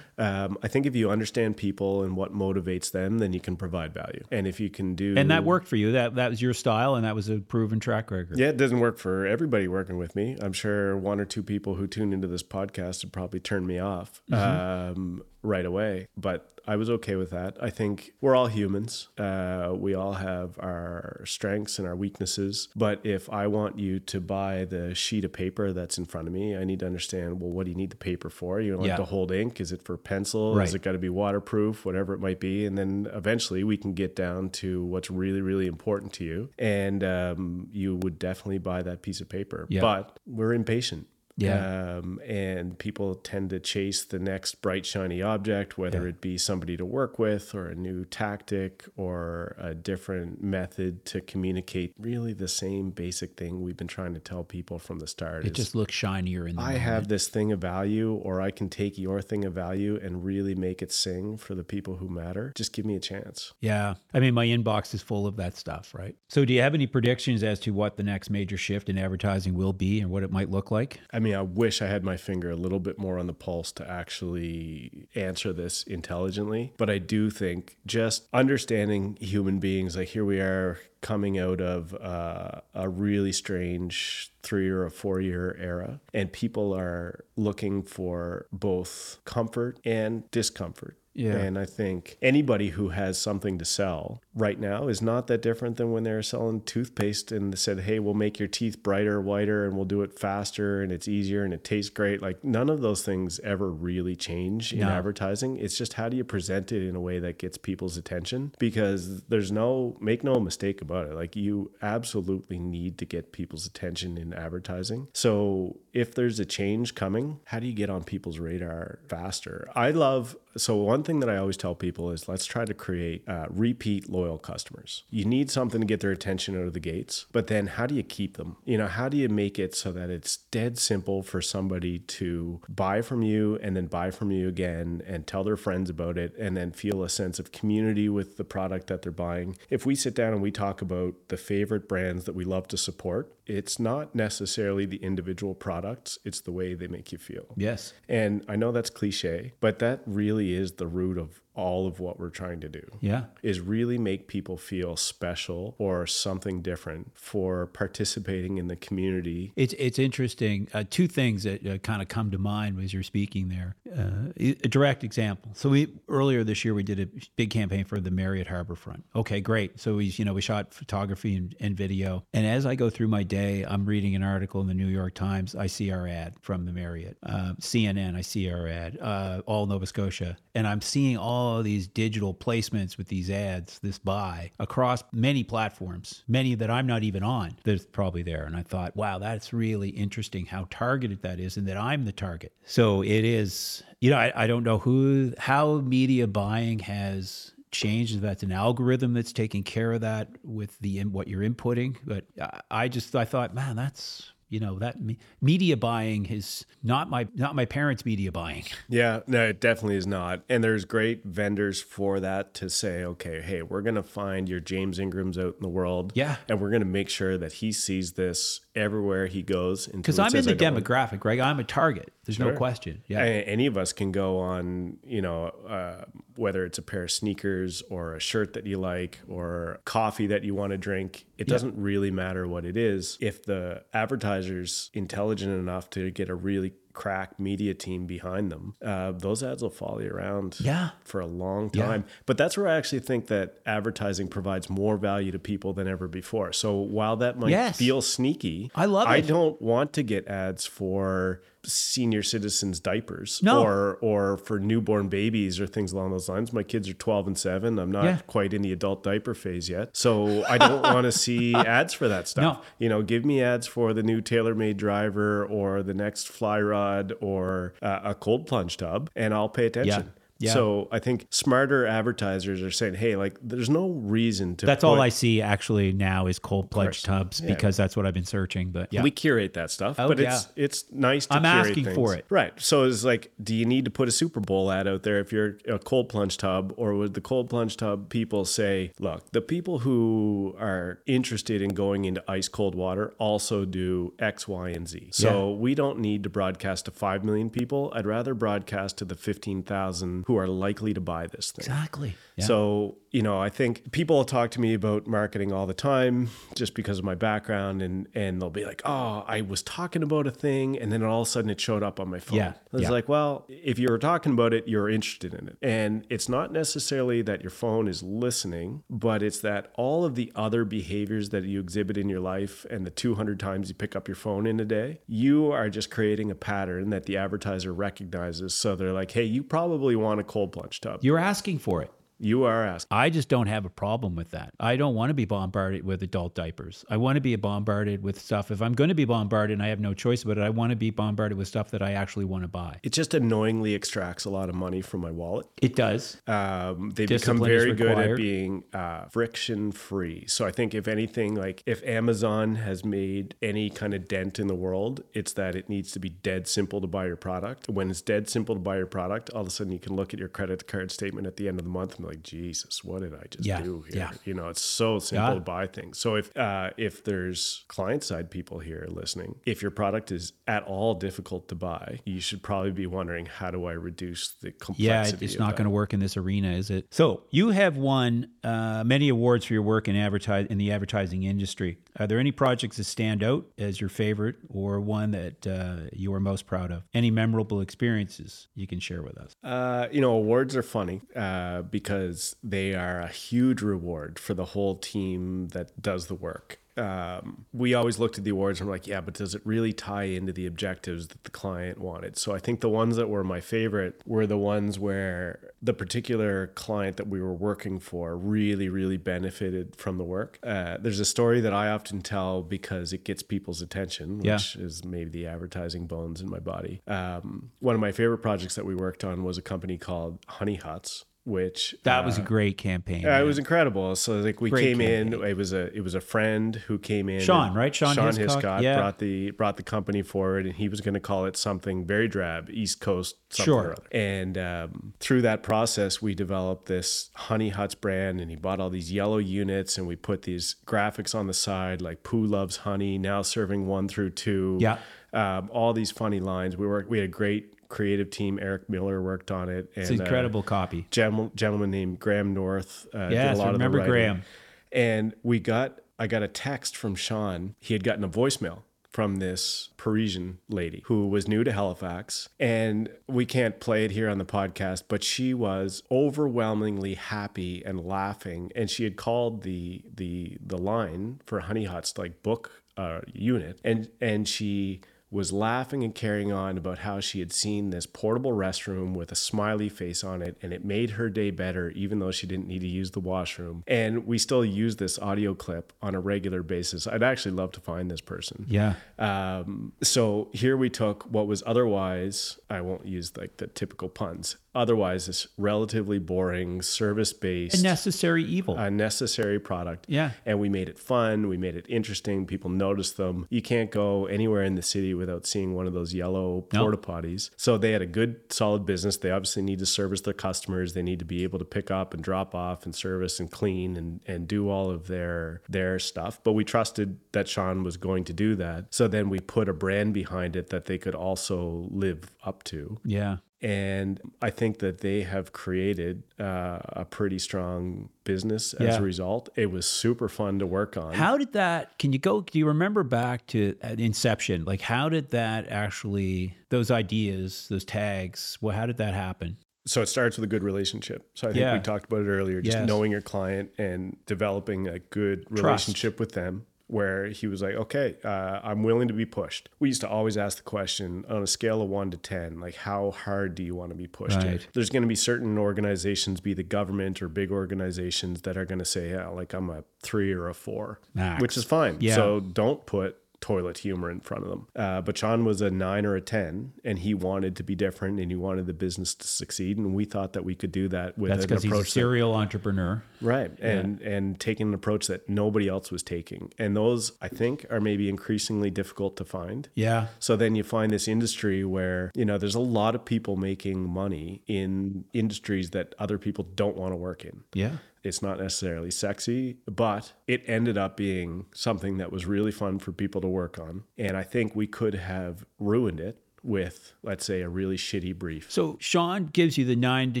Um, 0.18 0.58
I 0.62 0.68
think 0.68 0.86
if 0.86 0.94
you 0.94 1.10
understand 1.10 1.56
people 1.56 2.02
and 2.02 2.16
what 2.16 2.34
motivates 2.34 2.90
them, 2.90 3.18
then 3.18 3.32
you 3.32 3.40
can 3.40 3.56
provide 3.56 3.94
value. 3.94 4.22
And 4.30 4.46
if 4.46 4.60
you 4.60 4.70
can 4.70 4.94
do, 4.94 5.14
and 5.16 5.30
that 5.30 5.44
worked 5.44 5.68
for 5.68 5.76
you. 5.76 5.92
That 5.92 6.16
that 6.16 6.30
was 6.30 6.42
your 6.42 6.54
style 6.54 6.94
and 6.94 7.04
that 7.04 7.14
was 7.14 7.28
a 7.28 7.38
proven 7.38 7.80
track 7.80 8.10
record. 8.10 8.38
Yeah, 8.38 8.48
it 8.48 8.56
doesn't 8.56 8.80
work 8.80 8.98
for 8.98 9.26
everybody 9.26 9.68
working 9.68 9.96
with 9.96 10.14
me. 10.16 10.36
I'm 10.40 10.52
sure 10.52 10.96
one 10.96 11.20
or 11.20 11.24
two 11.24 11.42
people 11.42 11.76
who 11.76 11.86
tune 11.86 12.12
into 12.12 12.26
this 12.26 12.42
podcast 12.42 13.04
would 13.04 13.12
probably 13.12 13.40
turn 13.40 13.66
me 13.66 13.78
off 13.84 14.22
um, 14.32 15.22
right 15.42 15.64
away, 15.66 16.08
but 16.16 16.50
I 16.66 16.76
was 16.76 16.88
okay 16.88 17.14
with 17.16 17.30
that. 17.30 17.58
I 17.60 17.68
think 17.68 18.12
we're 18.22 18.34
all 18.34 18.46
humans. 18.46 19.08
Uh, 19.18 19.72
we 19.76 19.92
all 19.94 20.14
have 20.14 20.58
our 20.58 21.20
strengths 21.26 21.78
and 21.78 21.86
our 21.86 21.94
weaknesses. 21.94 22.68
But 22.74 23.04
if 23.04 23.28
I 23.28 23.48
want 23.48 23.78
you 23.78 24.00
to 24.00 24.18
buy 24.18 24.64
the 24.64 24.94
sheet 24.94 25.26
of 25.26 25.32
paper 25.34 25.74
that's 25.74 25.98
in 25.98 26.06
front 26.06 26.26
of 26.26 26.32
me, 26.32 26.56
I 26.56 26.64
need 26.64 26.80
to 26.80 26.86
understand 26.86 27.38
well, 27.40 27.50
what 27.50 27.66
do 27.66 27.70
you 27.70 27.76
need 27.76 27.90
the 27.90 27.96
paper 27.96 28.30
for? 28.30 28.62
You 28.62 28.78
want 28.78 28.86
Yeah. 28.86 28.94
it 28.94 28.96
to 28.96 29.04
hold 29.04 29.30
ink? 29.30 29.60
Is 29.60 29.72
it 29.72 29.82
for 29.82 29.98
pencil? 29.98 30.54
Right. 30.54 30.66
Is 30.66 30.74
it 30.74 30.80
got 30.80 30.92
to 30.92 30.98
be 30.98 31.10
waterproof? 31.10 31.84
Whatever 31.84 32.14
it 32.14 32.20
might 32.20 32.40
be. 32.40 32.64
And 32.64 32.78
then 32.78 33.08
eventually 33.12 33.62
we 33.62 33.76
can 33.76 33.92
get 33.92 34.16
down 34.16 34.48
to 34.50 34.82
what's 34.86 35.10
really, 35.10 35.42
really 35.42 35.66
important 35.66 36.14
to 36.14 36.24
you. 36.24 36.48
And 36.58 37.04
um, 37.04 37.68
you 37.72 37.96
would 37.96 38.18
definitely 38.18 38.58
buy 38.58 38.82
that 38.82 39.02
piece 39.02 39.20
of 39.20 39.28
paper. 39.28 39.66
Yeah. 39.68 39.82
But 39.82 40.18
we're 40.26 40.54
impatient. 40.54 41.08
Yeah. 41.36 41.96
Um, 41.98 42.20
and 42.26 42.78
people 42.78 43.14
tend 43.16 43.50
to 43.50 43.60
chase 43.60 44.04
the 44.04 44.18
next 44.18 44.62
bright, 44.62 44.86
shiny 44.86 45.20
object, 45.22 45.76
whether 45.76 46.06
it 46.06 46.20
be 46.20 46.38
somebody 46.38 46.76
to 46.76 46.84
work 46.84 47.18
with 47.18 47.54
or 47.54 47.66
a 47.66 47.74
new 47.74 48.04
tactic 48.04 48.84
or 48.96 49.56
a 49.58 49.74
different 49.74 50.42
method 50.42 51.04
to 51.06 51.20
communicate 51.20 51.94
really 51.98 52.32
the 52.32 52.48
same 52.48 52.90
basic 52.90 53.36
thing 53.36 53.62
we've 53.62 53.76
been 53.76 53.88
trying 53.88 54.14
to 54.14 54.20
tell 54.20 54.44
people 54.44 54.78
from 54.78 55.00
the 55.00 55.06
start. 55.06 55.44
It 55.44 55.58
is, 55.58 55.64
just 55.64 55.74
looks 55.74 55.94
shinier 55.94 56.46
in 56.46 56.56
the 56.56 56.62
I 56.62 56.66
moment. 56.66 56.82
have 56.82 57.08
this 57.08 57.28
thing 57.28 57.52
of 57.52 57.60
value, 57.60 58.14
or 58.14 58.40
I 58.40 58.50
can 58.50 58.68
take 58.68 58.96
your 58.98 59.20
thing 59.20 59.44
of 59.44 59.52
value 59.52 59.98
and 60.00 60.24
really 60.24 60.54
make 60.54 60.82
it 60.82 60.92
sing 60.92 61.36
for 61.36 61.54
the 61.54 61.64
people 61.64 61.96
who 61.96 62.08
matter. 62.08 62.52
Just 62.54 62.72
give 62.72 62.84
me 62.84 62.94
a 62.94 63.00
chance. 63.00 63.52
Yeah. 63.60 63.94
I 64.12 64.20
mean, 64.20 64.34
my 64.34 64.46
inbox 64.46 64.94
is 64.94 65.02
full 65.02 65.26
of 65.26 65.36
that 65.36 65.56
stuff, 65.56 65.94
right? 65.94 66.16
So, 66.28 66.44
do 66.44 66.52
you 66.52 66.60
have 66.60 66.74
any 66.74 66.86
predictions 66.86 67.42
as 67.42 67.58
to 67.60 67.72
what 67.72 67.96
the 67.96 68.02
next 68.02 68.30
major 68.30 68.56
shift 68.56 68.88
in 68.88 68.98
advertising 68.98 69.54
will 69.54 69.72
be 69.72 70.00
and 70.00 70.10
what 70.10 70.22
it 70.22 70.30
might 70.30 70.50
look 70.50 70.70
like? 70.70 71.00
I 71.12 71.18
mean, 71.24 71.34
I 71.34 71.42
wish 71.42 71.82
I 71.82 71.86
had 71.86 72.04
my 72.04 72.16
finger 72.16 72.50
a 72.50 72.56
little 72.56 72.78
bit 72.78 72.98
more 72.98 73.18
on 73.18 73.26
the 73.26 73.32
pulse 73.32 73.72
to 73.72 73.90
actually 73.90 75.08
answer 75.14 75.52
this 75.52 75.82
intelligently. 75.82 76.72
But 76.76 76.90
I 76.90 76.98
do 76.98 77.30
think 77.30 77.78
just 77.86 78.28
understanding 78.32 79.16
human 79.20 79.58
beings, 79.58 79.96
like 79.96 80.08
here 80.08 80.24
we 80.24 80.40
are 80.40 80.78
coming 81.00 81.38
out 81.38 81.60
of 81.60 81.94
uh, 81.94 82.60
a 82.74 82.88
really 82.88 83.32
strange 83.32 84.32
three 84.42 84.68
or 84.68 84.84
a 84.84 84.90
four 84.90 85.20
year 85.20 85.56
era, 85.58 86.00
and 86.12 86.32
people 86.32 86.74
are 86.74 87.24
looking 87.36 87.82
for 87.82 88.46
both 88.52 89.18
comfort 89.24 89.80
and 89.84 90.30
discomfort. 90.30 90.98
Yeah. 91.14 91.36
And 91.36 91.58
I 91.58 91.64
think 91.64 92.18
anybody 92.20 92.70
who 92.70 92.88
has 92.88 93.20
something 93.20 93.58
to 93.58 93.64
sell 93.64 94.20
right 94.34 94.58
now 94.58 94.88
is 94.88 95.00
not 95.00 95.26
that 95.28 95.42
different 95.42 95.76
than 95.76 95.92
when 95.92 96.02
they 96.02 96.12
were 96.12 96.22
selling 96.22 96.60
toothpaste 96.62 97.30
and 97.32 97.52
they 97.52 97.56
said, 97.56 97.80
"Hey, 97.80 97.98
we'll 97.98 98.14
make 98.14 98.38
your 98.38 98.48
teeth 98.48 98.82
brighter, 98.82 99.20
whiter, 99.20 99.64
and 99.64 99.76
we'll 99.76 99.84
do 99.84 100.02
it 100.02 100.18
faster 100.18 100.82
and 100.82 100.90
it's 100.90 101.06
easier 101.06 101.44
and 101.44 101.54
it 101.54 101.62
tastes 101.64 101.90
great." 101.90 102.20
Like 102.20 102.42
none 102.42 102.68
of 102.68 102.80
those 102.80 103.02
things 103.04 103.38
ever 103.40 103.70
really 103.70 104.16
change 104.16 104.72
in 104.72 104.80
No. 104.80 104.88
advertising. 104.88 105.56
It's 105.58 105.78
just 105.78 105.94
how 105.94 106.08
do 106.08 106.16
you 106.16 106.24
present 106.24 106.72
it 106.72 106.86
in 106.86 106.96
a 106.96 107.00
way 107.00 107.18
that 107.20 107.38
gets 107.38 107.56
people's 107.58 107.96
attention? 107.96 108.52
Because 108.58 109.22
there's 109.28 109.52
no 109.52 109.96
make 110.00 110.24
no 110.24 110.40
mistake 110.40 110.82
about 110.82 111.06
it. 111.06 111.14
Like 111.14 111.36
you 111.36 111.70
absolutely 111.82 112.58
need 112.58 112.98
to 112.98 113.04
get 113.04 113.32
people's 113.32 113.66
attention 113.66 114.18
in 114.18 114.32
advertising. 114.32 115.08
So 115.12 115.78
if 115.92 116.14
there's 116.14 116.40
a 116.40 116.44
change 116.44 116.94
coming, 116.94 117.38
how 117.44 117.60
do 117.60 117.66
you 117.66 117.72
get 117.72 117.88
on 117.90 118.02
people's 118.04 118.38
radar 118.38 118.98
faster? 119.08 119.68
I 119.76 119.90
love 119.92 120.36
so 120.56 120.76
one 120.76 121.02
thing 121.02 121.20
that 121.20 121.28
I 121.28 121.36
always 121.36 121.56
tell 121.56 121.74
people 121.74 122.10
is 122.12 122.28
let's 122.28 122.46
try 122.46 122.64
to 122.64 122.74
create 122.74 123.28
uh, 123.28 123.46
repeat 123.50 124.08
loyal 124.24 124.38
customers. 124.38 125.04
You 125.10 125.24
need 125.24 125.50
something 125.50 125.80
to 125.80 125.86
get 125.86 126.00
their 126.00 126.10
attention 126.10 126.58
out 126.58 126.66
of 126.66 126.72
the 126.72 126.80
gates, 126.80 127.26
but 127.32 127.48
then 127.48 127.66
how 127.66 127.86
do 127.86 127.94
you 127.94 128.02
keep 128.02 128.36
them? 128.36 128.56
You 128.64 128.78
know, 128.78 128.86
how 128.86 129.08
do 129.08 129.16
you 129.16 129.28
make 129.28 129.58
it 129.58 129.74
so 129.74 129.92
that 129.92 130.10
it's 130.10 130.38
dead 130.50 130.78
simple 130.78 131.22
for 131.22 131.42
somebody 131.42 131.98
to 131.98 132.60
buy 132.68 133.02
from 133.02 133.22
you 133.22 133.58
and 133.62 133.76
then 133.76 133.86
buy 133.86 134.10
from 134.10 134.30
you 134.30 134.48
again 134.48 135.02
and 135.06 135.26
tell 135.26 135.44
their 135.44 135.56
friends 135.56 135.90
about 135.90 136.16
it 136.16 136.34
and 136.38 136.56
then 136.56 136.72
feel 136.72 137.02
a 137.02 137.08
sense 137.08 137.38
of 137.38 137.52
community 137.52 138.08
with 138.08 138.36
the 138.36 138.44
product 138.44 138.86
that 138.86 139.02
they're 139.02 139.12
buying? 139.12 139.56
If 139.68 139.84
we 139.84 139.94
sit 139.94 140.14
down 140.14 140.32
and 140.32 140.42
we 140.42 140.50
talk 140.50 140.80
about 140.80 141.14
the 141.28 141.36
favorite 141.36 141.88
brands 141.88 142.24
that 142.24 142.34
we 142.34 142.44
love 142.44 142.66
to 142.68 142.76
support, 142.76 143.34
it's 143.46 143.78
not 143.78 144.14
necessarily 144.14 144.86
the 144.86 144.96
individual 144.96 145.54
products, 145.54 146.18
it's 146.24 146.40
the 146.40 146.52
way 146.52 146.72
they 146.74 146.86
make 146.86 147.12
you 147.12 147.18
feel. 147.18 147.46
Yes. 147.56 147.92
And 148.08 148.44
I 148.48 148.56
know 148.56 148.72
that's 148.72 148.90
cliche, 148.90 149.52
but 149.60 149.80
that 149.80 150.00
really 150.06 150.54
is 150.54 150.72
the 150.72 150.86
root 150.86 151.18
of 151.18 151.40
all 151.54 151.86
of 151.86 152.00
what 152.00 152.18
we're 152.18 152.30
trying 152.30 152.60
to 152.60 152.68
do. 152.68 152.82
Yeah. 153.00 153.24
Is 153.42 153.60
really 153.60 153.98
make 153.98 154.28
people 154.28 154.56
feel 154.56 154.96
special 154.96 155.74
or 155.78 156.06
something 156.06 156.62
different 156.62 157.12
for 157.14 157.66
participating 157.66 158.58
in 158.58 158.68
the 158.68 158.76
community. 158.76 159.52
It's 159.56 159.74
it's 159.78 159.98
interesting. 159.98 160.68
Uh, 160.74 160.84
two 160.88 161.06
things 161.06 161.44
that 161.44 161.66
uh, 161.66 161.78
kind 161.78 162.02
of 162.02 162.08
come 162.08 162.30
to 162.30 162.38
mind 162.38 162.82
as 162.82 162.92
you're 162.92 163.02
speaking 163.02 163.48
there. 163.48 163.76
Uh, 163.90 164.32
a 164.38 164.68
direct 164.68 165.04
example. 165.04 165.52
So 165.54 165.68
we 165.68 165.92
earlier 166.08 166.44
this 166.44 166.64
year 166.64 166.74
we 166.74 166.82
did 166.82 167.00
a 167.00 167.08
big 167.36 167.50
campaign 167.50 167.84
for 167.84 168.00
the 168.00 168.10
Marriott 168.10 168.48
Harborfront. 168.48 169.02
Okay, 169.14 169.40
great. 169.40 169.78
So 169.78 169.96
we 169.96 170.06
you 170.06 170.24
know 170.24 170.34
we 170.34 170.40
shot 170.40 170.74
photography 170.74 171.36
and, 171.36 171.54
and 171.60 171.76
video. 171.76 172.24
And 172.32 172.46
as 172.46 172.66
I 172.66 172.74
go 172.74 172.90
through 172.90 173.08
my 173.08 173.22
day, 173.22 173.64
I'm 173.66 173.84
reading 173.86 174.14
an 174.16 174.22
article 174.22 174.60
in 174.60 174.66
the 174.66 174.74
New 174.74 174.88
York 174.88 175.14
Times. 175.14 175.54
I 175.54 175.66
see 175.66 175.92
our 175.92 176.08
ad 176.08 176.34
from 176.40 176.64
the 176.64 176.72
Marriott. 176.72 177.16
Uh, 177.22 177.52
CNN. 177.60 178.16
I 178.16 178.22
see 178.22 178.50
our 178.50 178.66
ad. 178.66 178.98
Uh, 179.00 179.42
allNovaScotia. 179.46 180.36
And 180.54 180.66
I'm 180.66 180.80
seeing 180.80 181.16
all 181.16 181.43
these 181.62 181.86
digital 181.86 182.34
placements 182.34 182.96
with 182.96 183.08
these 183.08 183.30
ads, 183.30 183.78
this 183.80 183.98
buy 183.98 184.50
across 184.58 185.02
many 185.12 185.44
platforms, 185.44 186.24
many 186.28 186.54
that 186.54 186.70
I'm 186.70 186.86
not 186.86 187.02
even 187.02 187.22
on. 187.22 187.56
That's 187.64 187.86
probably 187.86 188.22
there. 188.22 188.44
And 188.44 188.56
I 188.56 188.62
thought, 188.62 188.96
wow, 188.96 189.18
that's 189.18 189.52
really 189.52 189.90
interesting 189.90 190.46
how 190.46 190.66
targeted 190.70 191.22
that 191.22 191.40
is 191.40 191.56
and 191.56 191.66
that 191.68 191.76
I'm 191.76 192.04
the 192.04 192.12
target. 192.12 192.52
So 192.66 193.02
it 193.02 193.24
is, 193.24 193.82
you 194.00 194.10
know, 194.10 194.18
I, 194.18 194.32
I 194.34 194.46
don't 194.46 194.64
know 194.64 194.78
who, 194.78 195.32
how 195.38 195.78
media 195.78 196.26
buying 196.26 196.78
has 196.80 197.52
changed. 197.70 198.20
That's 198.20 198.42
an 198.42 198.52
algorithm 198.52 199.14
that's 199.14 199.32
taking 199.32 199.62
care 199.62 199.92
of 199.92 200.02
that 200.02 200.28
with 200.42 200.78
the 200.78 201.00
what 201.04 201.28
you're 201.28 201.42
inputting. 201.42 201.96
But 202.04 202.24
I 202.70 202.88
just, 202.88 203.16
I 203.16 203.24
thought, 203.24 203.54
man, 203.54 203.76
that's, 203.76 204.30
you 204.54 204.60
know, 204.60 204.78
that 204.78 205.02
me, 205.02 205.18
media 205.42 205.76
buying 205.76 206.26
is 206.26 206.64
not 206.84 207.10
my, 207.10 207.26
not 207.34 207.56
my 207.56 207.64
parents' 207.64 208.06
media 208.06 208.30
buying. 208.30 208.64
Yeah, 208.88 209.20
no, 209.26 209.48
it 209.48 209.60
definitely 209.60 209.96
is 209.96 210.06
not. 210.06 210.44
And 210.48 210.62
there's 210.62 210.84
great 210.84 211.24
vendors 211.24 211.82
for 211.82 212.20
that 212.20 212.54
to 212.54 212.70
say, 212.70 213.04
okay, 213.04 213.42
hey, 213.42 213.62
we're 213.62 213.82
going 213.82 213.96
to 213.96 214.02
find 214.04 214.48
your 214.48 214.60
James 214.60 215.00
Ingrams 215.00 215.36
out 215.36 215.56
in 215.56 215.60
the 215.60 215.68
world. 215.68 216.12
Yeah. 216.14 216.36
And 216.48 216.60
we're 216.60 216.70
going 216.70 216.82
to 216.82 216.86
make 216.86 217.08
sure 217.08 217.36
that 217.36 217.54
he 217.54 217.72
sees 217.72 218.12
this 218.12 218.60
everywhere 218.76 219.26
he 219.26 219.42
goes. 219.42 219.88
Because 219.88 220.20
I'm 220.20 220.34
in 220.36 220.44
the 220.44 220.54
demographic, 220.54 221.18
Greg. 221.18 221.40
I'm 221.40 221.58
a 221.58 221.64
target. 221.64 222.12
There's 222.24 222.38
no 222.38 222.52
question. 222.52 223.02
Yeah. 223.06 223.22
A- 223.22 223.42
Any 223.44 223.66
of 223.66 223.76
us 223.76 223.92
can 223.92 224.12
go 224.12 224.38
on, 224.38 224.98
you 225.04 225.20
know, 225.22 225.46
uh, 225.68 226.04
whether 226.36 226.64
it's 226.64 226.78
a 226.78 226.82
pair 226.82 227.04
of 227.04 227.10
sneakers 227.10 227.82
or 227.90 228.14
a 228.14 228.20
shirt 228.20 228.54
that 228.54 228.66
you 228.66 228.78
like 228.78 229.20
or 229.28 229.80
coffee 229.84 230.26
that 230.28 230.42
you 230.44 230.54
want 230.54 230.70
to 230.72 230.78
drink. 230.78 231.26
It 231.38 231.46
doesn't 231.46 231.76
really 231.76 232.10
matter 232.10 232.46
what 232.48 232.64
it 232.64 232.76
is. 232.76 233.18
If 233.20 233.44
the 233.44 233.84
advertiser's 233.92 234.90
intelligent 234.94 235.52
enough 235.52 235.90
to 235.90 236.10
get 236.10 236.28
a 236.28 236.34
really 236.34 236.74
crack 236.92 237.40
media 237.40 237.74
team 237.74 238.06
behind 238.06 238.52
them, 238.52 238.74
uh, 238.80 239.10
those 239.12 239.42
ads 239.42 239.62
will 239.62 239.70
follow 239.70 239.98
you 240.00 240.10
around 240.10 240.56
Yeah. 240.60 240.90
for 241.04 241.20
a 241.20 241.26
long 241.26 241.70
Yeah. 241.74 241.86
time. 241.86 242.04
But 242.24 242.38
that's 242.38 242.56
where 242.56 242.68
I 242.68 242.76
actually 242.76 243.00
think 243.00 243.26
that 243.26 243.58
advertising 243.66 244.28
provides 244.28 244.70
more 244.70 244.96
value 244.96 245.32
to 245.32 245.38
people 245.40 245.72
than 245.72 245.88
ever 245.88 246.06
before. 246.06 246.52
So 246.52 246.76
while 246.76 247.16
that 247.16 247.36
might 247.36 247.50
Yes. 247.50 247.76
feel 247.78 248.00
sneaky, 248.00 248.70
I 248.76 248.86
love 248.86 249.08
it. 249.08 249.10
I 249.10 249.20
don't 249.20 249.60
want 249.60 249.92
to 249.94 250.04
get 250.04 250.28
ads 250.28 250.66
for 250.66 251.42
senior 251.66 252.22
citizens 252.22 252.80
diapers 252.80 253.40
No. 253.42 253.62
or 253.64 253.98
or 254.00 254.36
for 254.36 254.58
newborn 254.58 255.08
babies 255.08 255.60
or 255.60 255.66
things 255.66 255.92
along 255.92 256.10
those 256.12 256.28
lines. 256.28 256.52
My 256.52 256.62
kids 256.62 256.88
are 256.88 256.94
12 256.94 257.26
and 257.26 257.38
7. 257.38 257.78
I'm 257.78 257.90
not 257.90 258.04
Yeah. 258.04 258.18
quite 258.26 258.52
in 258.52 258.62
the 258.62 258.72
adult 258.72 259.02
diaper 259.02 259.34
phase 259.34 259.68
yet. 259.68 259.96
So 259.96 260.44
I 260.46 260.58
don't 260.58 260.82
want 260.94 261.04
to 261.04 261.12
see 261.12 261.54
ads 261.54 261.94
for 261.94 262.08
that 262.08 262.28
stuff. 262.28 262.58
No. 262.58 262.62
You 262.78 262.88
know, 262.88 263.02
give 263.02 263.24
me 263.24 263.42
ads 263.42 263.66
for 263.66 263.92
the 263.94 264.02
new 264.02 264.20
TaylorMade 264.20 264.76
driver 264.76 265.44
or 265.46 265.82
the 265.82 265.94
next 265.94 266.28
fly 266.28 266.60
rod 266.60 267.12
or 267.20 267.74
uh, 267.82 268.00
a 268.04 268.14
cold 268.14 268.46
plunge 268.46 268.76
tub 268.76 269.10
and 269.16 269.32
I'll 269.34 269.48
pay 269.48 269.66
attention. 269.66 270.12
Yeah. 270.14 270.20
So 270.42 270.88
I 270.92 270.98
think 270.98 271.26
smarter 271.30 271.86
advertisers 271.86 272.60
are 272.62 272.70
saying, 272.70 272.94
"Hey, 272.94 273.16
like 273.16 273.38
there's 273.42 273.70
no 273.70 273.88
reason 273.88 274.56
to 274.56 274.66
That's 274.66 274.84
all 274.84 275.00
I 275.00 275.08
see 275.08 275.40
actually 275.40 275.92
now 275.92 276.26
is 276.26 276.38
cold 276.38 276.70
plunge 276.70 277.02
tubs 277.02 277.40
because 277.40 277.76
that's 277.76 277.96
what 277.96 278.04
I've 278.06 278.14
been 278.14 278.24
searching. 278.24 278.70
But 278.70 278.92
yeah, 278.92 279.02
We 279.02 279.10
curate 279.10 279.54
that 279.54 279.70
stuff, 279.70 279.98
Oh, 279.98 280.08
but 280.08 280.18
yeah. 280.18 280.34
it's 280.34 280.48
it's 280.56 280.84
nice 280.92 281.26
to 281.26 281.34
I'm 281.34 281.46
asking 281.46 281.84
things. 281.84 281.94
for 281.96 282.14
it. 282.14 282.26
Right. 282.28 282.52
So 282.60 282.84
it's 282.84 283.04
like, 283.04 283.32
do 283.42 283.54
you 283.54 283.64
need 283.64 283.84
to 283.86 283.90
put 283.90 284.08
a 284.08 284.12
Super 284.12 284.40
Bowl 284.40 284.70
ad 284.70 284.86
out 284.86 285.02
there 285.02 285.18
if 285.20 285.32
you're 285.32 285.56
a 285.66 285.78
cold 285.78 286.08
plunge 286.08 286.36
tub, 286.36 286.74
or 286.76 286.94
would 286.94 287.14
the 287.14 287.20
cold 287.20 287.48
plunge 287.48 287.76
tub 287.76 288.08
people 288.10 288.44
say, 288.44 288.92
look, 288.98 289.30
the 289.32 289.40
people 289.40 289.78
who 289.80 290.54
are 290.58 291.00
interested 291.06 291.62
in 291.62 291.70
going 291.70 292.04
into 292.04 292.22
ice 292.28 292.48
cold 292.48 292.74
water 292.74 293.14
also 293.18 293.64
do 293.64 294.12
X, 294.18 294.46
Y, 294.46 294.68
and 294.70 294.88
Z. 294.88 295.08
So 295.12 295.52
we 295.52 295.74
don't 295.74 295.98
need 296.00 296.22
to 296.24 296.28
broadcast 296.28 296.84
to 296.86 296.90
five 296.90 297.24
million 297.24 297.48
people. 297.50 297.92
I'd 297.94 298.06
rather 298.06 298.34
broadcast 298.34 298.98
to 298.98 299.04
the 299.04 299.14
fifteen 299.14 299.62
thousand 299.62 300.23
who 300.26 300.36
are 300.36 300.46
likely 300.48 300.94
to 300.94 301.00
buy 301.00 301.26
this 301.26 301.52
thing. 301.52 301.64
exactly. 301.64 302.16
Yeah. 302.36 302.46
So, 302.46 302.96
you 303.14 303.22
know, 303.22 303.40
I 303.40 303.48
think 303.48 303.92
people 303.92 304.24
talk 304.24 304.50
to 304.50 304.60
me 304.60 304.74
about 304.74 305.06
marketing 305.06 305.52
all 305.52 305.68
the 305.68 305.72
time 305.72 306.30
just 306.56 306.74
because 306.74 306.98
of 306.98 307.04
my 307.04 307.14
background 307.14 307.80
and 307.80 308.08
and 308.12 308.42
they'll 308.42 308.50
be 308.50 308.64
like, 308.64 308.82
"Oh, 308.84 309.24
I 309.28 309.40
was 309.40 309.62
talking 309.62 310.02
about 310.02 310.26
a 310.26 310.32
thing 310.32 310.76
and 310.76 310.90
then 310.90 311.04
all 311.04 311.22
of 311.22 311.28
a 311.28 311.30
sudden 311.30 311.48
it 311.48 311.60
showed 311.60 311.84
up 311.84 312.00
on 312.00 312.08
my 312.08 312.18
phone." 312.18 312.38
Yeah, 312.38 312.54
It's 312.72 312.82
yeah. 312.82 312.90
like, 312.90 313.08
"Well, 313.08 313.44
if 313.48 313.78
you 313.78 313.88
were 313.88 314.00
talking 314.00 314.32
about 314.32 314.52
it, 314.52 314.66
you're 314.66 314.90
interested 314.90 315.32
in 315.32 315.46
it." 315.46 315.56
And 315.62 316.04
it's 316.10 316.28
not 316.28 316.50
necessarily 316.52 317.22
that 317.22 317.40
your 317.40 317.52
phone 317.52 317.86
is 317.86 318.02
listening, 318.02 318.82
but 318.90 319.22
it's 319.22 319.38
that 319.42 319.70
all 319.76 320.04
of 320.04 320.16
the 320.16 320.32
other 320.34 320.64
behaviors 320.64 321.28
that 321.28 321.44
you 321.44 321.60
exhibit 321.60 321.96
in 321.96 322.08
your 322.08 322.18
life 322.18 322.66
and 322.68 322.84
the 322.84 322.90
200 322.90 323.38
times 323.38 323.68
you 323.68 323.76
pick 323.76 323.94
up 323.94 324.08
your 324.08 324.16
phone 324.16 324.44
in 324.44 324.58
a 324.58 324.64
day, 324.64 324.98
you 325.06 325.52
are 325.52 325.70
just 325.70 325.88
creating 325.88 326.32
a 326.32 326.34
pattern 326.34 326.90
that 326.90 327.04
the 327.06 327.16
advertiser 327.16 327.72
recognizes. 327.72 328.54
So 328.54 328.74
they're 328.74 328.92
like, 328.92 329.12
"Hey, 329.12 329.22
you 329.22 329.44
probably 329.44 329.94
want 329.94 330.18
a 330.18 330.24
cold 330.24 330.50
plunge 330.50 330.80
tub." 330.80 330.98
You're 331.04 331.20
asking 331.20 331.60
for 331.60 331.80
it. 331.80 331.92
You 332.18 332.44
are 332.44 332.64
asking. 332.64 332.96
I 332.96 333.10
just 333.10 333.28
don't 333.28 333.46
have 333.48 333.64
a 333.64 333.70
problem 333.70 334.14
with 334.14 334.30
that. 334.30 334.54
I 334.60 334.76
don't 334.76 334.94
want 334.94 335.10
to 335.10 335.14
be 335.14 335.24
bombarded 335.24 335.84
with 335.84 336.02
adult 336.02 336.34
diapers. 336.34 336.84
I 336.88 336.96
want 336.96 337.16
to 337.16 337.20
be 337.20 337.34
bombarded 337.36 338.02
with 338.02 338.20
stuff. 338.20 338.50
If 338.50 338.62
I'm 338.62 338.74
going 338.74 338.88
to 338.88 338.94
be 338.94 339.04
bombarded 339.04 339.54
and 339.54 339.62
I 339.62 339.68
have 339.68 339.80
no 339.80 339.94
choice 339.94 340.22
about 340.22 340.38
it, 340.38 340.42
I 340.42 340.50
want 340.50 340.70
to 340.70 340.76
be 340.76 340.90
bombarded 340.90 341.36
with 341.36 341.48
stuff 341.48 341.70
that 341.72 341.82
I 341.82 341.92
actually 341.92 342.24
want 342.24 342.44
to 342.44 342.48
buy. 342.48 342.78
It 342.82 342.92
just 342.92 343.14
annoyingly 343.14 343.74
extracts 343.74 344.24
a 344.24 344.30
lot 344.30 344.48
of 344.48 344.54
money 344.54 344.80
from 344.80 345.00
my 345.00 345.10
wallet. 345.10 345.46
It 345.60 345.74
does. 345.74 346.20
Um, 346.26 346.90
they 346.90 347.06
become 347.06 347.38
Discipline 347.38 347.50
is 347.50 347.62
very 347.62 347.74
good 347.74 347.98
at 347.98 348.16
being 348.16 348.64
uh, 348.72 349.06
friction 349.06 349.72
free. 349.72 350.26
So 350.26 350.46
I 350.46 350.52
think 350.52 350.74
if 350.74 350.86
anything, 350.86 351.34
like 351.34 351.62
if 351.66 351.82
Amazon 351.84 352.56
has 352.56 352.84
made 352.84 353.34
any 353.42 353.70
kind 353.70 353.92
of 353.92 354.06
dent 354.06 354.38
in 354.38 354.46
the 354.46 354.54
world, 354.54 355.02
it's 355.14 355.32
that 355.34 355.54
it 355.56 355.68
needs 355.68 355.90
to 355.92 355.98
be 355.98 356.10
dead 356.10 356.46
simple 356.46 356.80
to 356.80 356.86
buy 356.86 357.06
your 357.06 357.16
product. 357.16 357.68
When 357.68 357.90
it's 357.90 358.02
dead 358.02 358.28
simple 358.28 358.54
to 358.54 358.60
buy 358.60 358.76
your 358.76 358.86
product, 358.86 359.30
all 359.30 359.42
of 359.42 359.48
a 359.48 359.50
sudden 359.50 359.72
you 359.72 359.78
can 359.78 359.96
look 359.96 360.14
at 360.14 360.20
your 360.20 360.28
credit 360.28 360.66
card 360.66 360.90
statement 360.90 361.26
at 361.26 361.36
the 361.36 361.48
end 361.48 361.58
of 361.58 361.64
the 361.64 361.70
month 361.70 361.98
and 362.04 362.14
like, 362.14 362.22
Jesus, 362.22 362.84
what 362.84 363.02
did 363.02 363.14
I 363.14 363.24
just 363.30 363.44
Yeah, 363.46 363.62
do 363.62 363.82
here? 363.90 363.96
yeah. 363.96 364.10
You 364.24 364.34
know, 364.34 364.48
it's 364.48 364.60
so 364.62 364.98
simple 364.98 365.28
Yeah. 365.28 365.34
to 365.34 365.40
buy 365.40 365.66
things. 365.66 365.98
So 365.98 366.14
if 366.16 366.34
uh, 366.36 366.70
if 366.76 367.04
there's 367.04 367.64
client 367.68 368.02
side 368.04 368.30
people 368.30 368.58
here 368.58 368.86
listening, 368.88 369.36
if 369.46 369.62
your 369.62 369.70
product 369.70 370.12
is 370.12 370.32
at 370.46 370.62
all 370.64 370.94
difficult 370.94 371.48
to 371.48 371.54
buy, 371.54 372.00
you 372.04 372.20
should 372.20 372.42
probably 372.42 372.72
be 372.72 372.86
wondering 372.86 373.26
how 373.26 373.50
do 373.50 373.64
I 373.66 373.72
reduce 373.72 374.34
the 374.40 374.52
complexity? 374.52 374.84
Yeah, 375.24 375.30
it's 375.30 375.38
not 375.38 375.56
going 375.56 375.64
to 375.64 375.70
work 375.70 375.92
in 375.94 376.00
this 376.00 376.16
arena, 376.16 376.52
is 376.52 376.70
it? 376.70 376.86
So 376.90 377.24
you 377.30 377.50
have 377.50 377.76
won 377.76 378.28
uh, 378.42 378.84
many 378.84 379.08
awards 379.08 379.44
for 379.46 379.52
your 379.54 379.62
work 379.62 379.88
in 379.88 379.96
advertise 379.96 380.46
in 380.48 380.58
the 380.58 380.70
advertising 380.72 381.22
industry. 381.24 381.78
Are 381.98 382.06
there 382.06 382.18
any 382.18 382.32
projects 382.32 382.76
that 382.78 382.84
stand 382.84 383.22
out 383.22 383.46
as 383.58 383.80
your 383.80 383.88
favorite, 383.90 384.36
or 384.48 384.80
one 384.80 385.12
that 385.12 385.46
uh, 385.46 385.88
you 385.92 386.12
are 386.14 386.20
most 386.20 386.46
proud 386.46 386.70
of? 386.72 386.82
Any 386.92 387.10
memorable 387.10 387.60
experiences 387.60 388.48
you 388.54 388.66
can 388.66 388.80
share 388.80 389.02
with 389.02 389.16
us? 389.18 389.32
Uh, 389.44 389.86
you 389.92 390.00
know, 390.00 390.12
awards 390.12 390.56
are 390.56 390.62
funny 390.62 391.02
uh, 391.14 391.62
because 391.62 391.93
because 391.94 392.36
they 392.42 392.74
are 392.74 393.00
a 393.00 393.08
huge 393.08 393.62
reward 393.62 394.18
for 394.18 394.34
the 394.34 394.46
whole 394.46 394.76
team 394.76 395.48
that 395.48 395.80
does 395.80 396.06
the 396.06 396.14
work 396.14 396.58
um, 396.76 397.46
we 397.52 397.74
always 397.74 397.98
looked 397.98 398.18
at 398.18 398.24
the 398.24 398.30
awards 398.30 398.60
and 398.60 398.68
we're 398.68 398.74
like, 398.74 398.86
yeah, 398.86 399.00
but 399.00 399.14
does 399.14 399.34
it 399.34 399.42
really 399.44 399.72
tie 399.72 400.04
into 400.04 400.32
the 400.32 400.46
objectives 400.46 401.08
that 401.08 401.22
the 401.24 401.30
client 401.30 401.78
wanted? 401.78 402.18
So 402.18 402.34
I 402.34 402.38
think 402.38 402.60
the 402.60 402.68
ones 402.68 402.96
that 402.96 403.08
were 403.08 403.22
my 403.22 403.40
favorite 403.40 404.00
were 404.06 404.26
the 404.26 404.38
ones 404.38 404.78
where 404.78 405.52
the 405.62 405.72
particular 405.72 406.48
client 406.48 406.96
that 406.96 407.08
we 407.08 407.20
were 407.20 407.34
working 407.34 407.78
for 407.78 408.16
really, 408.16 408.68
really 408.68 408.96
benefited 408.96 409.76
from 409.76 409.98
the 409.98 410.04
work. 410.04 410.38
Uh, 410.42 410.76
there's 410.80 411.00
a 411.00 411.04
story 411.04 411.40
that 411.40 411.52
I 411.52 411.70
often 411.70 412.00
tell 412.00 412.42
because 412.42 412.92
it 412.92 413.04
gets 413.04 413.22
people's 413.22 413.62
attention, 413.62 414.18
which 414.18 414.56
yeah. 414.56 414.62
is 414.62 414.84
maybe 414.84 415.10
the 415.10 415.26
advertising 415.26 415.86
bones 415.86 416.20
in 416.20 416.28
my 416.28 416.40
body. 416.40 416.82
Um, 416.86 417.52
one 417.60 417.74
of 417.74 417.80
my 417.80 417.92
favorite 417.92 418.18
projects 418.18 418.56
that 418.56 418.66
we 418.66 418.74
worked 418.74 419.04
on 419.04 419.22
was 419.22 419.38
a 419.38 419.42
company 419.42 419.78
called 419.78 420.18
Honey 420.26 420.56
Huts 420.56 421.04
which 421.26 421.74
that 421.84 422.00
uh, 422.00 422.06
was 422.06 422.18
a 422.18 422.22
uh, 422.22 422.24
great 422.24 422.58
campaign. 422.58 423.02
Yeah, 423.02 423.18
it 423.18 423.24
was 423.24 423.38
incredible. 423.38 423.96
So 423.96 424.18
like 424.18 424.40
we 424.40 424.50
great 424.50 424.62
came 424.62 424.78
campaign. 424.78 425.14
in, 425.14 425.24
it 425.24 425.36
was 425.36 425.52
a 425.52 425.74
it 425.74 425.80
was 425.80 425.94
a 425.94 426.00
friend 426.00 426.54
who 426.54 426.78
came 426.78 427.08
in. 427.08 427.20
Sean, 427.20 427.54
right? 427.54 427.74
Sean, 427.74 427.94
Sean 427.94 428.14
Hiscock, 428.14 428.34
Hiscock 428.34 428.62
yeah. 428.62 428.76
brought 428.76 428.98
the 428.98 429.30
brought 429.30 429.56
the 429.56 429.62
company 429.62 430.02
forward, 430.02 430.44
and 430.44 430.54
he 430.54 430.68
was 430.68 430.80
going 430.82 430.94
to 430.94 431.00
call 431.00 431.24
it 431.24 431.36
something 431.36 431.86
very 431.86 432.08
drab, 432.08 432.50
East 432.50 432.80
Coast. 432.80 433.16
sure. 433.32 433.74
And 433.90 434.36
um, 434.36 434.92
through 435.00 435.22
that 435.22 435.42
process, 435.42 436.02
we 436.02 436.14
developed 436.14 436.66
this 436.66 437.10
Honey 437.14 437.48
Huts 437.48 437.74
brand, 437.74 438.20
and 438.20 438.30
he 438.30 438.36
bought 438.36 438.60
all 438.60 438.70
these 438.70 438.92
yellow 438.92 439.18
units, 439.18 439.78
and 439.78 439.86
we 439.86 439.96
put 439.96 440.22
these 440.22 440.56
graphics 440.66 441.14
on 441.14 441.26
the 441.26 441.34
side 441.34 441.80
like 441.80 442.02
"Pooh 442.02 442.24
loves 442.24 442.58
honey," 442.58 442.98
now 442.98 443.22
serving 443.22 443.66
one 443.66 443.88
through 443.88 444.10
two. 444.10 444.58
Yeah. 444.60 444.78
Um, 445.14 445.48
all 445.52 445.72
these 445.72 445.92
funny 445.92 446.18
lines. 446.18 446.56
We 446.56 446.66
were 446.66 446.84
We 446.88 446.98
had 446.98 447.04
a 447.04 447.08
great 447.08 447.53
creative 447.74 448.08
team. 448.08 448.38
Eric 448.40 448.70
Miller 448.70 449.02
worked 449.02 449.32
on 449.32 449.48
it. 449.48 449.70
And, 449.74 449.82
it's 449.82 449.90
incredible 449.90 450.40
uh, 450.40 450.44
copy. 450.44 450.86
Gentleman, 450.90 451.32
gentleman 451.34 451.70
named 451.72 451.98
Graham 451.98 452.32
North. 452.32 452.86
Uh, 452.94 453.08
yes, 453.10 453.40
I 453.40 453.50
remember 453.50 453.84
Graham. 453.84 454.22
And 454.70 455.12
we 455.22 455.40
got, 455.40 455.80
I 455.98 456.06
got 456.06 456.22
a 456.22 456.28
text 456.28 456.76
from 456.76 456.94
Sean. 456.94 457.56
He 457.58 457.74
had 457.74 457.82
gotten 457.82 458.04
a 458.04 458.08
voicemail 458.08 458.62
from 458.90 459.16
this 459.16 459.70
Parisian 459.76 460.38
lady 460.48 460.84
who 460.86 461.08
was 461.08 461.26
new 461.26 461.42
to 461.42 461.50
Halifax. 461.50 462.28
And 462.38 462.88
we 463.08 463.26
can't 463.26 463.58
play 463.58 463.84
it 463.84 463.90
here 463.90 464.08
on 464.08 464.18
the 464.18 464.24
podcast, 464.24 464.84
but 464.86 465.02
she 465.02 465.34
was 465.34 465.82
overwhelmingly 465.90 466.94
happy 466.94 467.60
and 467.66 467.84
laughing. 467.84 468.52
And 468.54 468.70
she 468.70 468.84
had 468.84 468.94
called 468.94 469.42
the 469.42 469.82
the 469.92 470.38
the 470.40 470.58
line 470.58 471.20
for 471.26 471.40
Honey 471.40 471.64
Huts 471.64 471.98
like 471.98 472.22
book 472.22 472.62
uh, 472.76 473.00
unit, 473.12 473.60
and 473.64 473.88
and 474.00 474.28
she 474.28 474.80
was 475.14 475.32
laughing 475.32 475.84
and 475.84 475.94
carrying 475.94 476.32
on 476.32 476.58
about 476.58 476.78
how 476.78 476.98
she 476.98 477.20
had 477.20 477.32
seen 477.32 477.70
this 477.70 477.86
portable 477.86 478.32
restroom 478.32 478.94
with 478.94 479.12
a 479.12 479.14
smiley 479.14 479.68
face 479.68 480.02
on 480.02 480.20
it 480.20 480.36
and 480.42 480.52
it 480.52 480.64
made 480.64 480.90
her 480.90 481.08
day 481.08 481.30
better 481.30 481.70
even 481.70 482.00
though 482.00 482.10
she 482.10 482.26
didn't 482.26 482.48
need 482.48 482.60
to 482.60 482.68
use 482.68 482.90
the 482.90 483.00
washroom. 483.00 483.62
And 483.68 484.06
we 484.06 484.18
still 484.18 484.44
use 484.44 484.76
this 484.76 484.98
audio 484.98 485.32
clip 485.32 485.72
on 485.80 485.94
a 485.94 486.00
regular 486.00 486.42
basis. 486.42 486.88
I'd 486.88 487.04
actually 487.04 487.36
love 487.36 487.52
to 487.52 487.60
find 487.60 487.88
this 487.88 488.00
person. 488.00 488.44
Yeah. 488.48 488.74
Um, 488.98 489.72
so 489.82 490.30
here 490.32 490.56
we 490.56 490.68
took 490.68 491.04
what 491.04 491.26
was 491.26 491.42
otherwise 491.46 492.38
i 492.50 492.60
won't 492.60 492.86
use 492.86 493.16
like 493.16 493.36
the 493.36 493.46
typical 493.46 493.88
puns 493.88 494.36
otherwise 494.54 495.06
this 495.06 495.26
relatively 495.36 495.98
boring 495.98 496.62
service 496.62 497.12
based 497.12 497.58
a 497.58 497.62
necessary 497.62 498.24
evil. 498.24 498.56
a 498.56 498.70
necessary 498.70 499.38
product. 499.38 499.86
Yeah. 499.88 500.12
And 500.24 500.38
we 500.38 500.48
made 500.48 500.68
it 500.68 500.78
fun 500.78 501.28
we 501.28 501.36
made 501.36 501.56
it 501.56 501.66
interesting 501.68 502.26
people 502.26 502.50
noticed 502.50 502.96
them. 502.96 503.26
You 503.30 503.42
can't 503.42 503.70
go 503.70 504.06
anywhere 504.06 504.42
in 504.42 504.54
the 504.54 504.62
city 504.62 504.94
without 504.94 505.26
seeing 505.26 505.54
one 505.54 505.66
of 505.66 505.72
those 505.72 505.94
yellow 505.94 506.42
porta 506.42 506.76
potties. 506.76 507.30
So 507.36 507.58
they 507.58 507.72
had 507.72 507.82
a 507.82 507.86
good 507.86 508.32
solid 508.32 508.66
business. 508.66 508.96
They 508.96 509.10
obviously 509.10 509.42
need 509.42 509.58
to 509.60 509.66
service 509.66 510.00
their 510.02 510.14
customers. 510.14 510.74
They 510.74 510.82
need 510.82 510.98
to 510.98 511.04
be 511.04 511.22
able 511.22 511.38
to 511.38 511.44
pick 511.44 511.70
up 511.70 511.94
and 511.94 512.02
drop 512.02 512.34
off 512.34 512.64
and 512.64 512.74
service 512.74 513.20
and 513.20 513.30
clean 513.30 513.76
and 513.76 514.00
and 514.06 514.28
do 514.28 514.48
all 514.48 514.70
of 514.70 514.86
their 514.86 515.42
their 515.48 515.78
stuff. 515.78 516.20
But 516.22 516.32
we 516.32 516.44
trusted 516.44 516.98
that 517.12 517.28
Sean 517.28 517.62
was 517.62 517.76
going 517.76 518.04
to 518.04 518.12
do 518.12 518.34
that. 518.36 518.66
So 518.70 518.88
then 518.88 519.08
we 519.08 519.20
put 519.20 519.48
a 519.48 519.52
brand 519.52 519.94
behind 519.94 520.36
it 520.36 520.50
that 520.50 520.66
they 520.66 520.78
could 520.78 520.94
also 520.94 521.68
live 521.70 522.10
up 522.22 522.42
to. 522.44 522.78
Yeah 522.84 523.16
and 523.44 524.00
I 524.22 524.30
think 524.30 524.60
that 524.60 524.80
they 524.80 525.02
have 525.02 525.34
created 525.34 526.02
uh, 526.18 526.60
a 526.62 526.86
pretty 526.86 527.18
strong 527.18 527.90
business 528.04 528.54
as 528.54 528.68
yeah. 528.68 528.78
a 528.78 528.82
result. 528.82 529.28
It 529.36 529.50
was 529.50 529.66
super 529.66 530.08
fun 530.08 530.38
to 530.38 530.46
work 530.46 530.78
on. 530.78 530.94
How 530.94 531.18
did 531.18 531.34
that? 531.34 531.78
Can 531.78 531.92
you 531.92 531.98
go? 531.98 532.22
Do 532.22 532.38
you 532.38 532.46
remember 532.46 532.82
back 532.82 533.26
to 533.28 533.54
inception? 533.62 534.46
Like, 534.46 534.62
how 534.62 534.88
did 534.88 535.10
that 535.10 535.50
actually? 535.50 536.34
Those 536.48 536.70
ideas, 536.70 537.46
those 537.50 537.66
tags. 537.66 538.38
Well, 538.40 538.56
how 538.56 538.64
did 538.64 538.78
that 538.78 538.94
happen? 538.94 539.36
So 539.66 539.82
it 539.82 539.86
starts 539.86 540.16
with 540.16 540.24
a 540.24 540.28
good 540.28 540.42
relationship. 540.42 541.06
So 541.12 541.28
I 541.28 541.32
think 541.32 541.40
yeah. 541.40 541.52
we 541.52 541.60
talked 541.60 541.84
about 541.84 542.00
it 542.00 542.08
earlier. 542.08 542.40
Just 542.40 542.56
yes. 542.56 542.66
knowing 542.66 542.92
your 542.92 543.02
client 543.02 543.50
and 543.58 543.98
developing 544.06 544.68
a 544.68 544.78
good 544.78 545.26
relationship 545.28 545.96
Trust. 545.96 546.00
with 546.00 546.12
them 546.12 546.46
where 546.66 547.08
he 547.08 547.26
was 547.26 547.42
like, 547.42 547.54
okay, 547.54 547.96
uh, 548.04 548.40
I'm 548.42 548.62
willing 548.62 548.88
to 548.88 548.94
be 548.94 549.04
pushed. 549.04 549.48
We 549.58 549.68
used 549.68 549.82
to 549.82 549.88
always 549.88 550.16
ask 550.16 550.38
the 550.38 550.44
question 550.44 551.04
on 551.08 551.22
a 551.22 551.26
scale 551.26 551.60
of 551.60 551.68
one 551.68 551.90
to 551.90 551.96
10, 551.96 552.40
like, 552.40 552.54
how 552.56 552.90
hard 552.90 553.34
do 553.34 553.42
you 553.42 553.54
want 553.54 553.70
to 553.70 553.76
be 553.76 553.86
pushed? 553.86 554.16
Right. 554.16 554.46
There's 554.54 554.70
going 554.70 554.82
to 554.82 554.88
be 554.88 554.94
certain 554.94 555.36
organizations, 555.36 556.20
be 556.20 556.32
the 556.32 556.42
government 556.42 557.02
or 557.02 557.08
big 557.08 557.30
organizations, 557.30 558.22
that 558.22 558.36
are 558.36 558.46
going 558.46 558.60
to 558.60 558.64
say, 558.64 558.90
yeah, 558.90 559.08
like 559.08 559.34
I'm 559.34 559.50
a 559.50 559.64
three 559.82 560.12
or 560.12 560.28
a 560.28 560.34
four, 560.34 560.80
Max. 560.94 561.20
which 561.20 561.36
is 561.36 561.44
fine. 561.44 561.76
Yeah. 561.80 561.96
So 561.96 562.20
don't 562.20 562.64
put 562.64 562.96
toilet 563.24 563.56
humor 563.56 563.90
in 563.90 564.00
front 564.00 564.22
of 564.22 564.28
them. 564.28 564.46
Uh, 564.54 564.82
but 564.82 564.98
Sean 564.98 565.24
was 565.24 565.40
a 565.40 565.50
nine 565.50 565.86
or 565.86 565.96
a 565.96 566.00
10, 566.02 566.52
and 566.62 566.78
he 566.78 566.92
wanted 566.92 567.36
to 567.36 567.42
be 567.42 567.54
different 567.54 567.98
and 567.98 568.10
he 568.10 568.16
wanted 568.16 568.44
the 568.44 568.52
business 568.52 568.94
to 568.96 569.08
succeed. 569.08 569.56
And 569.56 569.74
we 569.74 569.86
thought 569.86 570.12
that 570.12 570.26
we 570.26 570.34
could 570.34 570.52
do 570.52 570.68
that 570.68 570.98
with 570.98 571.10
That's 571.10 571.24
because 571.24 571.42
he's 571.42 571.50
a 571.50 571.64
serial 571.64 572.12
that, 572.12 572.18
entrepreneur. 572.18 572.82
Right. 573.00 573.30
And, 573.40 573.80
yeah. 573.80 573.88
and 573.88 574.20
taking 574.20 574.48
an 574.48 574.54
approach 574.54 574.88
that 574.88 575.08
nobody 575.08 575.48
else 575.48 575.70
was 575.70 575.82
taking. 575.82 576.34
And 576.38 576.54
those, 576.54 576.92
I 577.00 577.08
think, 577.08 577.46
are 577.50 577.62
maybe 577.62 577.88
increasingly 577.88 578.50
difficult 578.50 578.98
to 578.98 579.06
find. 579.06 579.48
Yeah. 579.54 579.86
So 580.00 580.16
then 580.16 580.34
you 580.34 580.44
find 580.44 580.70
this 580.70 580.86
industry 580.86 581.44
where, 581.44 581.92
you 581.94 582.04
know, 582.04 582.18
there's 582.18 582.34
a 582.34 582.40
lot 582.40 582.74
of 582.74 582.84
people 582.84 583.16
making 583.16 583.66
money 583.66 584.20
in 584.26 584.84
industries 584.92 585.48
that 585.50 585.74
other 585.78 585.96
people 585.96 586.24
don't 586.34 586.56
want 586.56 586.72
to 586.72 586.76
work 586.76 587.06
in. 587.06 587.24
Yeah. 587.32 587.56
It's 587.84 588.02
not 588.02 588.18
necessarily 588.18 588.70
sexy, 588.70 589.36
but 589.46 589.92
it 590.06 590.22
ended 590.26 590.56
up 590.56 590.76
being 590.76 591.26
something 591.34 591.76
that 591.76 591.92
was 591.92 592.06
really 592.06 592.32
fun 592.32 592.58
for 592.58 592.72
people 592.72 593.00
to 593.02 593.08
work 593.08 593.38
on. 593.38 593.64
And 593.76 593.96
I 593.96 594.02
think 594.02 594.34
we 594.34 594.46
could 594.46 594.74
have 594.74 595.26
ruined 595.38 595.80
it 595.80 595.98
with, 596.22 596.72
let's 596.82 597.04
say, 597.04 597.20
a 597.20 597.28
really 597.28 597.58
shitty 597.58 597.94
brief. 597.96 598.32
So 598.32 598.56
Sean 598.58 599.06
gives 599.06 599.36
you 599.36 599.44
the 599.44 599.54
nine 599.54 599.92
to 599.92 600.00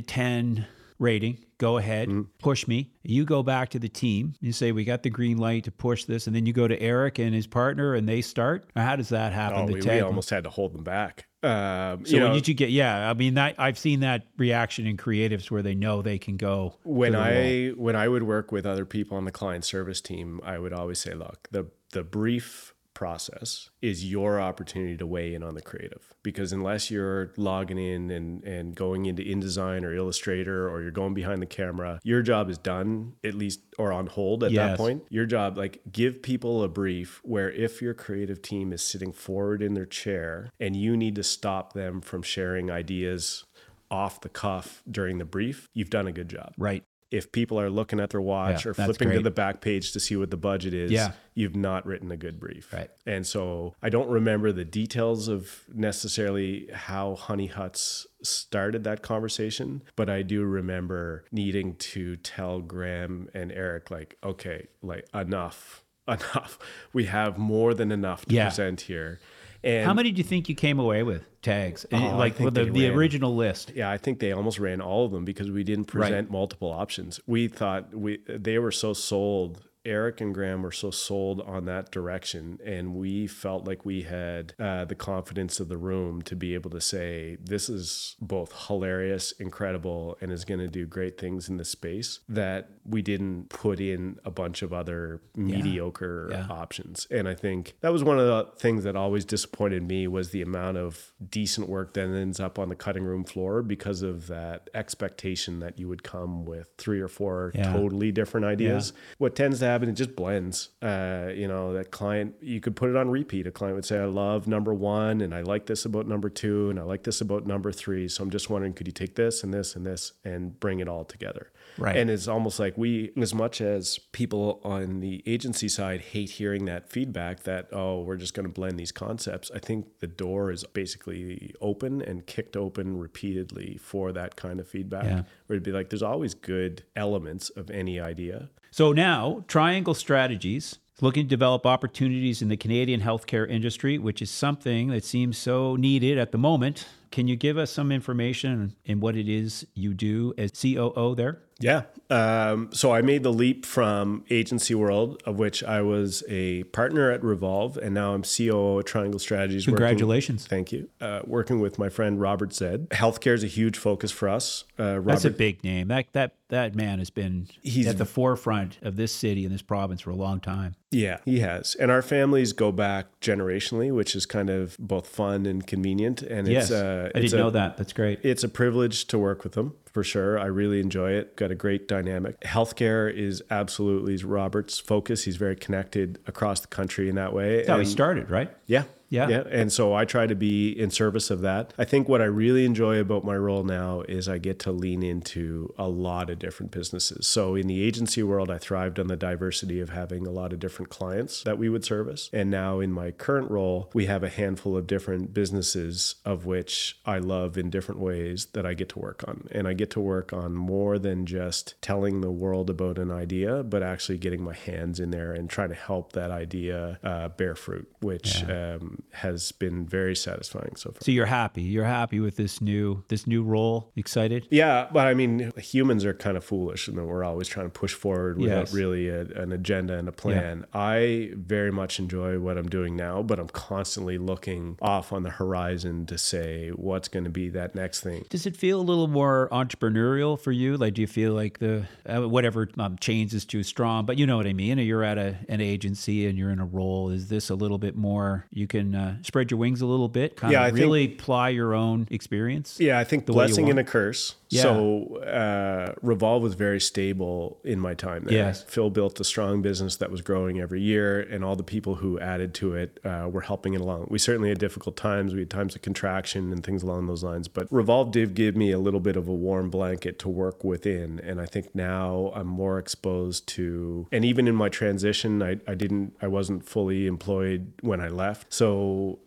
10 0.00 0.66
rating. 0.98 1.44
Go 1.58 1.78
ahead, 1.78 2.08
mm-hmm. 2.08 2.22
push 2.38 2.66
me. 2.66 2.90
You 3.02 3.24
go 3.24 3.42
back 3.42 3.70
to 3.70 3.78
the 3.78 3.88
team. 3.88 4.34
You 4.40 4.52
say, 4.52 4.72
We 4.72 4.84
got 4.84 5.02
the 5.02 5.10
green 5.10 5.38
light 5.38 5.64
to 5.64 5.70
push 5.70 6.04
this. 6.04 6.26
And 6.26 6.34
then 6.34 6.46
you 6.46 6.52
go 6.52 6.68
to 6.68 6.80
Eric 6.80 7.18
and 7.18 7.34
his 7.34 7.46
partner 7.46 7.94
and 7.94 8.08
they 8.08 8.22
start. 8.22 8.66
Or 8.76 8.82
how 8.82 8.96
does 8.96 9.10
that 9.10 9.32
happen? 9.32 9.58
Oh, 9.58 9.66
we, 9.66 9.80
we 9.80 10.00
almost 10.00 10.30
had 10.30 10.44
to 10.44 10.50
hold 10.50 10.74
them 10.74 10.84
back. 10.84 11.26
Um, 11.42 12.06
so 12.06 12.12
you 12.12 12.20
know, 12.20 12.26
when 12.26 12.34
did 12.34 12.48
you 12.48 12.54
get? 12.54 12.70
Yeah, 12.70 13.10
I 13.10 13.12
mean, 13.12 13.34
that, 13.34 13.56
I've 13.58 13.78
seen 13.78 14.00
that 14.00 14.26
reaction 14.38 14.86
in 14.86 14.96
creatives 14.96 15.50
where 15.50 15.62
they 15.62 15.74
know 15.74 16.00
they 16.00 16.18
can 16.18 16.38
go. 16.38 16.76
When 16.84 17.14
I 17.14 17.72
wall. 17.74 17.84
when 17.84 17.96
I 17.96 18.08
would 18.08 18.22
work 18.22 18.50
with 18.50 18.64
other 18.64 18.86
people 18.86 19.18
on 19.18 19.26
the 19.26 19.30
client 19.30 19.64
service 19.64 20.00
team, 20.00 20.40
I 20.42 20.58
would 20.58 20.72
always 20.72 20.98
say, 20.98 21.12
look, 21.12 21.48
the 21.50 21.66
the 21.92 22.02
brief 22.02 22.73
process 22.94 23.70
is 23.82 24.04
your 24.04 24.40
opportunity 24.40 24.96
to 24.96 25.06
weigh 25.06 25.34
in 25.34 25.42
on 25.42 25.54
the 25.54 25.60
creative 25.60 26.14
because 26.22 26.52
unless 26.52 26.90
you're 26.90 27.32
logging 27.36 27.78
in 27.78 28.10
and, 28.10 28.42
and 28.44 28.74
going 28.74 29.06
into 29.06 29.22
InDesign 29.22 29.84
or 29.84 29.94
Illustrator 29.94 30.68
or 30.68 30.82
you're 30.82 30.90
going 30.90 31.14
behind 31.14 31.42
the 31.42 31.46
camera, 31.46 32.00
your 32.02 32.22
job 32.22 32.48
is 32.48 32.58
done 32.58 33.14
at 33.24 33.34
least 33.34 33.60
or 33.78 33.92
on 33.92 34.06
hold 34.06 34.44
at 34.44 34.52
yes. 34.52 34.70
that 34.70 34.78
point. 34.78 35.02
Your 35.10 35.26
job, 35.26 35.58
like 35.58 35.80
give 35.90 36.22
people 36.22 36.62
a 36.62 36.68
brief 36.68 37.20
where 37.24 37.50
if 37.50 37.82
your 37.82 37.94
creative 37.94 38.40
team 38.40 38.72
is 38.72 38.82
sitting 38.82 39.12
forward 39.12 39.62
in 39.62 39.74
their 39.74 39.86
chair 39.86 40.50
and 40.58 40.76
you 40.76 40.96
need 40.96 41.16
to 41.16 41.22
stop 41.22 41.72
them 41.72 42.00
from 42.00 42.22
sharing 42.22 42.70
ideas 42.70 43.44
off 43.90 44.20
the 44.20 44.28
cuff 44.28 44.82
during 44.90 45.18
the 45.18 45.24
brief, 45.24 45.68
you've 45.74 45.90
done 45.90 46.06
a 46.06 46.12
good 46.12 46.28
job. 46.28 46.52
Right 46.56 46.84
if 47.10 47.30
people 47.30 47.60
are 47.60 47.70
looking 47.70 48.00
at 48.00 48.10
their 48.10 48.20
watch 48.20 48.64
yeah, 48.64 48.70
or 48.70 48.74
flipping 48.74 49.08
great. 49.08 49.16
to 49.18 49.22
the 49.22 49.30
back 49.30 49.60
page 49.60 49.92
to 49.92 50.00
see 50.00 50.16
what 50.16 50.30
the 50.30 50.36
budget 50.36 50.74
is, 50.74 50.90
yeah. 50.90 51.12
you've 51.34 51.54
not 51.54 51.86
written 51.86 52.10
a 52.10 52.16
good 52.16 52.40
brief. 52.40 52.72
Right. 52.72 52.90
And 53.06 53.26
so 53.26 53.74
I 53.82 53.88
don't 53.88 54.08
remember 54.08 54.52
the 54.52 54.64
details 54.64 55.28
of 55.28 55.62
necessarily 55.72 56.68
how 56.72 57.14
Honey 57.14 57.46
Huts 57.46 58.06
started 58.22 58.84
that 58.84 59.02
conversation, 59.02 59.82
but 59.96 60.10
I 60.10 60.22
do 60.22 60.44
remember 60.44 61.24
needing 61.30 61.76
to 61.76 62.16
tell 62.16 62.60
Graham 62.60 63.28
and 63.34 63.52
Eric, 63.52 63.90
like, 63.90 64.16
okay, 64.24 64.66
like 64.82 65.06
enough, 65.14 65.84
enough. 66.08 66.58
We 66.92 67.04
have 67.06 67.38
more 67.38 67.74
than 67.74 67.92
enough 67.92 68.26
to 68.26 68.34
yeah. 68.34 68.44
present 68.44 68.82
here. 68.82 69.20
And 69.64 69.86
How 69.86 69.94
many 69.94 70.12
do 70.12 70.18
you 70.18 70.24
think 70.24 70.50
you 70.50 70.54
came 70.54 70.78
away 70.78 71.02
with 71.02 71.40
tags? 71.40 71.86
Oh, 71.90 72.16
like 72.18 72.36
the, 72.36 72.50
the 72.50 72.88
original 72.88 73.34
list? 73.34 73.72
Yeah, 73.74 73.90
I 73.90 73.96
think 73.96 74.18
they 74.18 74.32
almost 74.32 74.58
ran 74.58 74.82
all 74.82 75.06
of 75.06 75.12
them 75.12 75.24
because 75.24 75.50
we 75.50 75.64
didn't 75.64 75.86
present 75.86 76.28
right. 76.28 76.30
multiple 76.30 76.70
options. 76.70 77.18
We 77.26 77.48
thought 77.48 77.94
we 77.94 78.18
they 78.28 78.58
were 78.58 78.72
so 78.72 78.92
sold 78.92 79.62
Eric 79.84 80.20
and 80.22 80.32
Graham 80.32 80.62
were 80.62 80.72
so 80.72 80.90
sold 80.90 81.40
on 81.42 81.66
that 81.66 81.90
direction, 81.90 82.58
and 82.64 82.94
we 82.94 83.26
felt 83.26 83.66
like 83.66 83.84
we 83.84 84.02
had 84.02 84.54
uh, 84.58 84.84
the 84.86 84.94
confidence 84.94 85.60
of 85.60 85.68
the 85.68 85.76
room 85.76 86.22
to 86.22 86.34
be 86.34 86.54
able 86.54 86.70
to 86.70 86.80
say, 86.80 87.36
This 87.42 87.68
is 87.68 88.16
both 88.20 88.66
hilarious, 88.66 89.32
incredible, 89.32 90.16
and 90.20 90.32
is 90.32 90.44
going 90.44 90.60
to 90.60 90.68
do 90.68 90.86
great 90.86 91.18
things 91.18 91.48
in 91.48 91.58
the 91.58 91.64
space 91.64 92.20
that 92.28 92.70
we 92.84 93.02
didn't 93.02 93.50
put 93.50 93.78
in 93.80 94.18
a 94.24 94.30
bunch 94.30 94.62
of 94.62 94.72
other 94.72 95.20
mediocre 95.36 96.28
Yeah. 96.30 96.46
options. 96.48 97.06
And 97.10 97.28
I 97.28 97.34
think 97.34 97.74
that 97.80 97.92
was 97.92 98.02
one 98.02 98.18
of 98.18 98.26
the 98.26 98.50
things 98.58 98.84
that 98.84 98.96
always 98.96 99.24
disappointed 99.24 99.82
me 99.86 100.08
was 100.08 100.30
the 100.30 100.42
amount 100.42 100.78
of 100.78 101.12
decent 101.30 101.68
work 101.68 101.92
that 101.94 102.08
ends 102.08 102.40
up 102.40 102.58
on 102.58 102.68
the 102.70 102.74
cutting 102.76 103.04
room 103.04 103.24
floor 103.24 103.62
because 103.62 104.02
of 104.02 104.26
that 104.28 104.70
expectation 104.74 105.60
that 105.60 105.78
you 105.78 105.88
would 105.88 106.02
come 106.02 106.44
with 106.44 106.68
three 106.78 107.00
or 107.00 107.08
four 107.08 107.52
Yeah. 107.54 107.72
totally 107.72 108.12
different 108.12 108.46
ideas. 108.46 108.92
What 109.18 109.34
tends 109.36 109.58
to 109.60 109.66
happen, 109.74 109.88
it 109.88 109.94
just 109.94 110.16
blends. 110.16 110.70
Uh, 110.80 111.28
you 111.34 111.46
know, 111.46 111.74
that 111.74 111.90
client, 111.90 112.34
you 112.40 112.60
could 112.60 112.74
put 112.74 112.88
it 112.90 112.96
on 112.96 113.10
repeat. 113.10 113.46
A 113.46 113.50
client 113.50 113.74
would 113.76 113.84
say, 113.84 113.98
I 113.98 114.06
love 114.06 114.46
number 114.46 114.72
one, 114.72 115.20
and 115.20 115.34
I 115.34 115.42
like 115.42 115.66
this 115.66 115.84
about 115.84 116.06
number 116.06 116.30
two, 116.30 116.70
and 116.70 116.78
I 116.78 116.82
like 116.82 117.02
this 117.02 117.20
about 117.20 117.46
number 117.46 117.72
three. 117.72 118.08
So 118.08 118.22
I'm 118.22 118.30
just 118.30 118.48
wondering, 118.48 118.72
could 118.72 118.86
you 118.86 118.92
take 118.92 119.14
this 119.16 119.44
and 119.44 119.52
this 119.52 119.76
and 119.76 119.84
this 119.84 120.12
and 120.24 120.58
bring 120.58 120.80
it 120.80 120.88
all 120.88 121.04
together? 121.04 121.50
Right. 121.76 121.96
And 121.96 122.08
it's 122.08 122.28
almost 122.28 122.60
like 122.60 122.78
we, 122.78 123.12
as 123.16 123.34
much 123.34 123.60
as 123.60 123.98
people 124.12 124.60
on 124.64 125.00
the 125.00 125.22
agency 125.26 125.68
side 125.68 126.00
hate 126.00 126.30
hearing 126.30 126.64
that 126.66 126.88
feedback 126.88 127.42
that, 127.42 127.68
oh, 127.72 128.02
we're 128.02 128.16
just 128.16 128.34
going 128.34 128.46
to 128.46 128.52
blend 128.52 128.78
these 128.78 128.92
concepts, 128.92 129.50
I 129.54 129.58
think 129.58 129.98
the 129.98 130.06
door 130.06 130.50
is 130.50 130.64
basically 130.64 131.54
open 131.60 132.00
and 132.00 132.26
kicked 132.26 132.56
open 132.56 132.98
repeatedly 132.98 133.78
for 133.80 134.12
that 134.12 134.36
kind 134.36 134.60
of 134.60 134.68
feedback. 134.68 135.04
Yeah. 135.04 135.22
Where 135.46 135.56
it'd 135.56 135.62
be 135.64 135.72
like, 135.72 135.90
there's 135.90 136.02
always 136.02 136.34
good 136.34 136.84
elements 136.94 137.50
of 137.50 137.70
any 137.70 137.98
idea. 138.00 138.50
So 138.76 138.92
now, 138.92 139.44
Triangle 139.46 139.94
Strategies 139.94 140.80
is 140.96 141.00
looking 141.00 141.26
to 141.26 141.28
develop 141.28 141.64
opportunities 141.64 142.42
in 142.42 142.48
the 142.48 142.56
Canadian 142.56 143.00
healthcare 143.00 143.48
industry, 143.48 143.98
which 143.98 144.20
is 144.20 144.32
something 144.32 144.88
that 144.88 145.04
seems 145.04 145.38
so 145.38 145.76
needed 145.76 146.18
at 146.18 146.32
the 146.32 146.38
moment. 146.38 146.88
Can 147.12 147.28
you 147.28 147.36
give 147.36 147.56
us 147.56 147.70
some 147.70 147.92
information 147.92 148.74
in 148.84 148.98
what 148.98 149.14
it 149.14 149.28
is 149.28 149.64
you 149.74 149.94
do 149.94 150.34
as 150.36 150.50
COO 150.60 151.14
there? 151.14 151.38
Yeah. 151.64 151.84
Um, 152.10 152.68
so 152.72 152.92
I 152.92 153.00
made 153.00 153.22
the 153.22 153.32
leap 153.32 153.64
from 153.64 154.24
agency 154.28 154.74
world, 154.74 155.22
of 155.24 155.38
which 155.38 155.64
I 155.64 155.80
was 155.80 156.22
a 156.28 156.64
partner 156.64 157.10
at 157.10 157.24
Revolve, 157.24 157.78
and 157.78 157.94
now 157.94 158.12
I'm 158.12 158.22
COO 158.22 158.80
at 158.80 158.84
Triangle 158.86 159.18
Strategies. 159.18 159.66
working- 159.66 159.76
Congratulations. 159.78 160.46
thank 160.46 160.72
you. 160.72 160.90
Uh, 161.00 161.20
working 161.24 161.60
with 161.60 161.78
my 161.78 161.88
friend 161.88 162.20
Robert 162.20 162.52
Zed. 162.52 162.90
Healthcare 162.90 163.32
is 163.32 163.42
a 163.42 163.46
huge 163.46 163.78
focus 163.78 164.10
for 164.12 164.28
us. 164.28 164.64
Uh, 164.78 164.98
Robert, 164.98 165.06
That's 165.06 165.24
a 165.24 165.30
big 165.30 165.64
name. 165.64 165.88
That 165.88 166.06
that 166.12 166.34
that 166.50 166.74
man 166.74 166.98
has 166.98 167.08
been 167.08 167.48
He's- 167.62 167.86
at 167.86 167.96
the 167.96 168.04
forefront 168.04 168.78
of 168.82 168.96
this 168.96 169.10
city 169.10 169.46
and 169.46 169.52
this 169.54 169.62
province 169.62 170.02
for 170.02 170.10
a 170.10 170.14
long 170.16 170.40
time. 170.40 170.74
Yeah, 170.90 171.16
he 171.24 171.40
has. 171.40 171.74
And 171.76 171.90
our 171.90 172.02
families 172.02 172.52
go 172.52 172.70
back 172.72 173.06
generationally, 173.22 173.90
which 173.90 174.14
is 174.14 174.26
kind 174.26 174.50
of 174.50 174.76
both 174.78 175.08
fun 175.08 175.46
and 175.46 175.66
convenient. 175.66 176.20
And 176.20 176.46
Yes, 176.46 176.64
it's, 176.64 176.72
uh, 176.72 177.10
I 177.14 177.20
didn't 177.20 177.32
a, 177.34 177.36
know 177.38 177.50
that. 177.50 177.78
That's 177.78 177.94
great. 177.94 178.20
It's 178.22 178.44
a 178.44 178.48
privilege 178.50 179.06
to 179.06 179.18
work 179.18 179.42
with 179.42 179.54
them 179.54 179.74
for 179.94 180.02
sure. 180.02 180.38
I 180.38 180.46
really 180.46 180.80
enjoy 180.80 181.12
it. 181.12 181.36
Got 181.36 181.52
a 181.52 181.54
great 181.54 181.86
dynamic. 181.86 182.38
Healthcare 182.40 183.10
is 183.12 183.42
absolutely 183.50 184.16
Robert's 184.16 184.78
focus. 184.78 185.22
He's 185.24 185.36
very 185.36 185.56
connected 185.56 186.18
across 186.26 186.60
the 186.60 186.66
country 186.66 187.08
in 187.08 187.14
that 187.14 187.32
way. 187.32 187.58
That's 187.58 187.68
how 187.68 187.78
he 187.78 187.84
started, 187.84 188.28
right? 188.28 188.50
Yeah. 188.66 188.82
Yeah. 189.14 189.28
Yeah. 189.28 189.44
And 189.50 189.72
so 189.72 189.94
I 189.94 190.04
try 190.04 190.26
to 190.26 190.34
be 190.34 190.70
in 190.70 190.90
service 190.90 191.30
of 191.30 191.40
that. 191.42 191.72
I 191.78 191.84
think 191.84 192.08
what 192.08 192.20
I 192.20 192.24
really 192.24 192.64
enjoy 192.64 192.98
about 192.98 193.24
my 193.24 193.36
role 193.36 193.62
now 193.62 194.02
is 194.08 194.28
I 194.28 194.38
get 194.38 194.58
to 194.60 194.72
lean 194.72 195.02
into 195.02 195.72
a 195.78 195.88
lot 195.88 196.30
of 196.30 196.38
different 196.38 196.72
businesses. 196.72 197.26
So 197.26 197.54
in 197.54 197.66
the 197.66 197.82
agency 197.82 198.22
world, 198.22 198.50
I 198.50 198.58
thrived 198.58 198.98
on 198.98 199.06
the 199.06 199.16
diversity 199.16 199.80
of 199.80 199.90
having 199.90 200.26
a 200.26 200.30
lot 200.30 200.52
of 200.52 200.58
different 200.58 200.90
clients 200.90 201.42
that 201.44 201.58
we 201.58 201.68
would 201.68 201.84
service. 201.84 202.28
And 202.32 202.50
now 202.50 202.80
in 202.80 202.92
my 202.92 203.10
current 203.12 203.50
role, 203.50 203.90
we 203.94 204.06
have 204.06 204.22
a 204.22 204.28
handful 204.28 204.76
of 204.76 204.86
different 204.86 205.32
businesses 205.32 206.16
of 206.24 206.44
which 206.44 206.98
I 207.06 207.18
love 207.18 207.56
in 207.56 207.70
different 207.70 208.00
ways 208.00 208.46
that 208.46 208.66
I 208.66 208.74
get 208.74 208.88
to 208.90 208.98
work 208.98 209.24
on. 209.28 209.48
And 209.52 209.68
I 209.68 209.74
get 209.74 209.90
to 209.90 210.00
work 210.00 210.32
on 210.32 210.54
more 210.54 210.98
than 210.98 211.26
just 211.26 211.74
telling 211.80 212.20
the 212.20 212.30
world 212.30 212.68
about 212.68 212.98
an 212.98 213.10
idea, 213.10 213.62
but 213.62 213.82
actually 213.82 214.18
getting 214.18 214.42
my 214.42 214.54
hands 214.54 214.98
in 214.98 215.10
there 215.10 215.32
and 215.32 215.48
trying 215.48 215.68
to 215.68 215.74
help 215.74 216.12
that 216.12 216.30
idea 216.30 216.98
uh, 217.04 217.28
bear 217.28 217.54
fruit, 217.54 217.88
which 218.00 218.42
um, 218.48 219.02
has 219.12 219.52
been 219.52 219.86
very 219.86 220.16
satisfying 220.16 220.74
so 220.76 220.90
far. 220.90 220.98
So 221.02 221.12
you're 221.12 221.26
happy. 221.26 221.62
You're 221.62 221.84
happy 221.84 222.20
with 222.20 222.36
this 222.36 222.60
new 222.60 223.04
this 223.08 223.26
new 223.26 223.42
role. 223.42 223.92
Excited? 223.96 224.46
Yeah, 224.50 224.88
but 224.92 225.06
I 225.06 225.14
mean, 225.14 225.52
humans 225.56 226.04
are 226.04 226.14
kind 226.14 226.36
of 226.36 226.44
foolish, 226.44 226.88
and 226.88 226.96
we're 227.06 227.24
always 227.24 227.48
trying 227.48 227.66
to 227.66 227.70
push 227.70 227.94
forward 227.94 228.38
without 228.38 228.54
Yes. 228.54 228.72
really 228.74 229.08
a, 229.08 229.20
an 229.22 229.52
agenda 229.52 229.96
and 229.98 230.08
a 230.08 230.12
plan. 230.12 230.64
I 230.72 231.30
very 231.34 231.70
much 231.72 231.98
enjoy 231.98 232.38
what 232.38 232.56
I'm 232.58 232.68
doing 232.68 232.96
now, 232.96 233.22
but 233.22 233.38
I'm 233.38 233.48
constantly 233.48 234.18
looking 234.18 234.76
off 234.80 235.12
on 235.12 235.22
the 235.22 235.30
horizon 235.30 236.06
to 236.06 236.18
say 236.18 236.70
what's 236.70 237.08
going 237.08 237.24
to 237.24 237.30
be 237.30 237.48
that 237.50 237.74
next 237.74 238.00
thing. 238.00 238.24
Does 238.30 238.46
it 238.46 238.56
feel 238.56 238.80
a 238.80 238.82
little 238.82 239.08
more 239.08 239.48
entrepreneurial 239.52 240.38
for 240.40 240.52
you? 240.52 240.76
Like, 240.76 240.94
do 240.94 241.00
you 241.00 241.06
feel 241.06 241.32
like 241.32 241.58
the 241.58 241.86
uh, 242.06 242.28
whatever 242.28 242.68
um, 242.78 242.96
chains 242.98 243.34
is 243.34 243.44
too 243.44 243.62
strong? 243.62 244.06
But 244.06 244.18
you 244.18 244.26
know 244.26 244.36
what 244.36 244.46
I 244.46 244.52
mean. 244.52 244.78
You're 244.78 245.04
at 245.04 245.18
a, 245.18 245.36
an 245.48 245.60
agency 245.60 246.26
and 246.26 246.38
you're 246.38 246.50
in 246.50 246.60
a 246.60 246.64
role. 246.64 247.10
Is 247.10 247.28
this 247.28 247.50
a 247.50 247.54
little 247.54 247.78
bit 247.78 247.96
more? 247.96 248.46
You 248.50 248.66
can 248.66 248.93
uh, 248.94 249.14
spread 249.22 249.50
your 249.50 249.58
wings 249.58 249.80
a 249.80 249.86
little 249.86 250.08
bit. 250.08 250.36
Kind 250.36 250.52
Yeah, 250.52 250.60
of 250.60 250.64
I 250.66 250.70
think- 250.70 250.80
really 250.80 251.08
ply 251.08 251.48
your 251.50 251.74
own 251.74 252.06
experience. 252.10 252.78
Yeah, 252.80 252.98
I 252.98 253.04
think 253.04 253.26
the 253.26 253.32
blessing 253.32 253.68
and 253.70 253.78
a 253.78 253.84
curse. 253.84 254.36
Yeah. 254.50 254.62
So 254.62 255.16
uh, 255.16 255.94
Revolve 256.02 256.42
was 256.42 256.54
very 256.54 256.80
stable 256.80 257.58
in 257.64 257.80
my 257.80 257.94
time 257.94 258.24
there. 258.24 258.34
Yes. 258.34 258.62
Phil 258.68 258.88
built 258.88 259.18
a 259.18 259.24
strong 259.24 259.62
business 259.62 259.96
that 259.96 260.12
was 260.12 260.20
growing 260.20 260.60
every 260.60 260.80
year, 260.80 261.20
and 261.20 261.44
all 261.44 261.56
the 261.56 261.64
people 261.64 261.96
who 261.96 262.20
added 262.20 262.54
to 262.54 262.74
it 262.74 263.00
uh, 263.04 263.28
were 263.30 263.40
helping 263.40 263.74
it 263.74 263.80
along. 263.80 264.06
We 264.10 264.18
certainly 264.18 264.50
had 264.50 264.58
difficult 264.58 264.96
times. 264.96 265.34
We 265.34 265.40
had 265.40 265.50
times 265.50 265.74
of 265.74 265.82
contraction 265.82 266.52
and 266.52 266.62
things 266.64 266.84
along 266.84 267.06
those 267.08 267.24
lines. 267.24 267.48
But 267.48 267.66
Revolve 267.72 268.12
did 268.12 268.34
give 268.34 268.54
me 268.54 268.70
a 268.70 268.78
little 268.78 269.00
bit 269.00 269.16
of 269.16 269.26
a 269.26 269.34
warm 269.34 269.70
blanket 269.70 270.18
to 270.20 270.28
work 270.28 270.62
within, 270.62 271.18
and 271.20 271.40
I 271.40 271.46
think 271.46 271.74
now 271.74 272.30
I'm 272.34 272.46
more 272.46 272.78
exposed 272.78 273.48
to. 273.48 274.06
And 274.12 274.24
even 274.24 274.46
in 274.46 274.54
my 274.54 274.68
transition, 274.68 275.42
I, 275.42 275.58
I 275.66 275.74
didn't, 275.74 276.14
I 276.22 276.28
wasn't 276.28 276.64
fully 276.64 277.06
employed 277.08 277.72
when 277.80 278.00
I 278.00 278.08
left. 278.08 278.52
So 278.54 278.73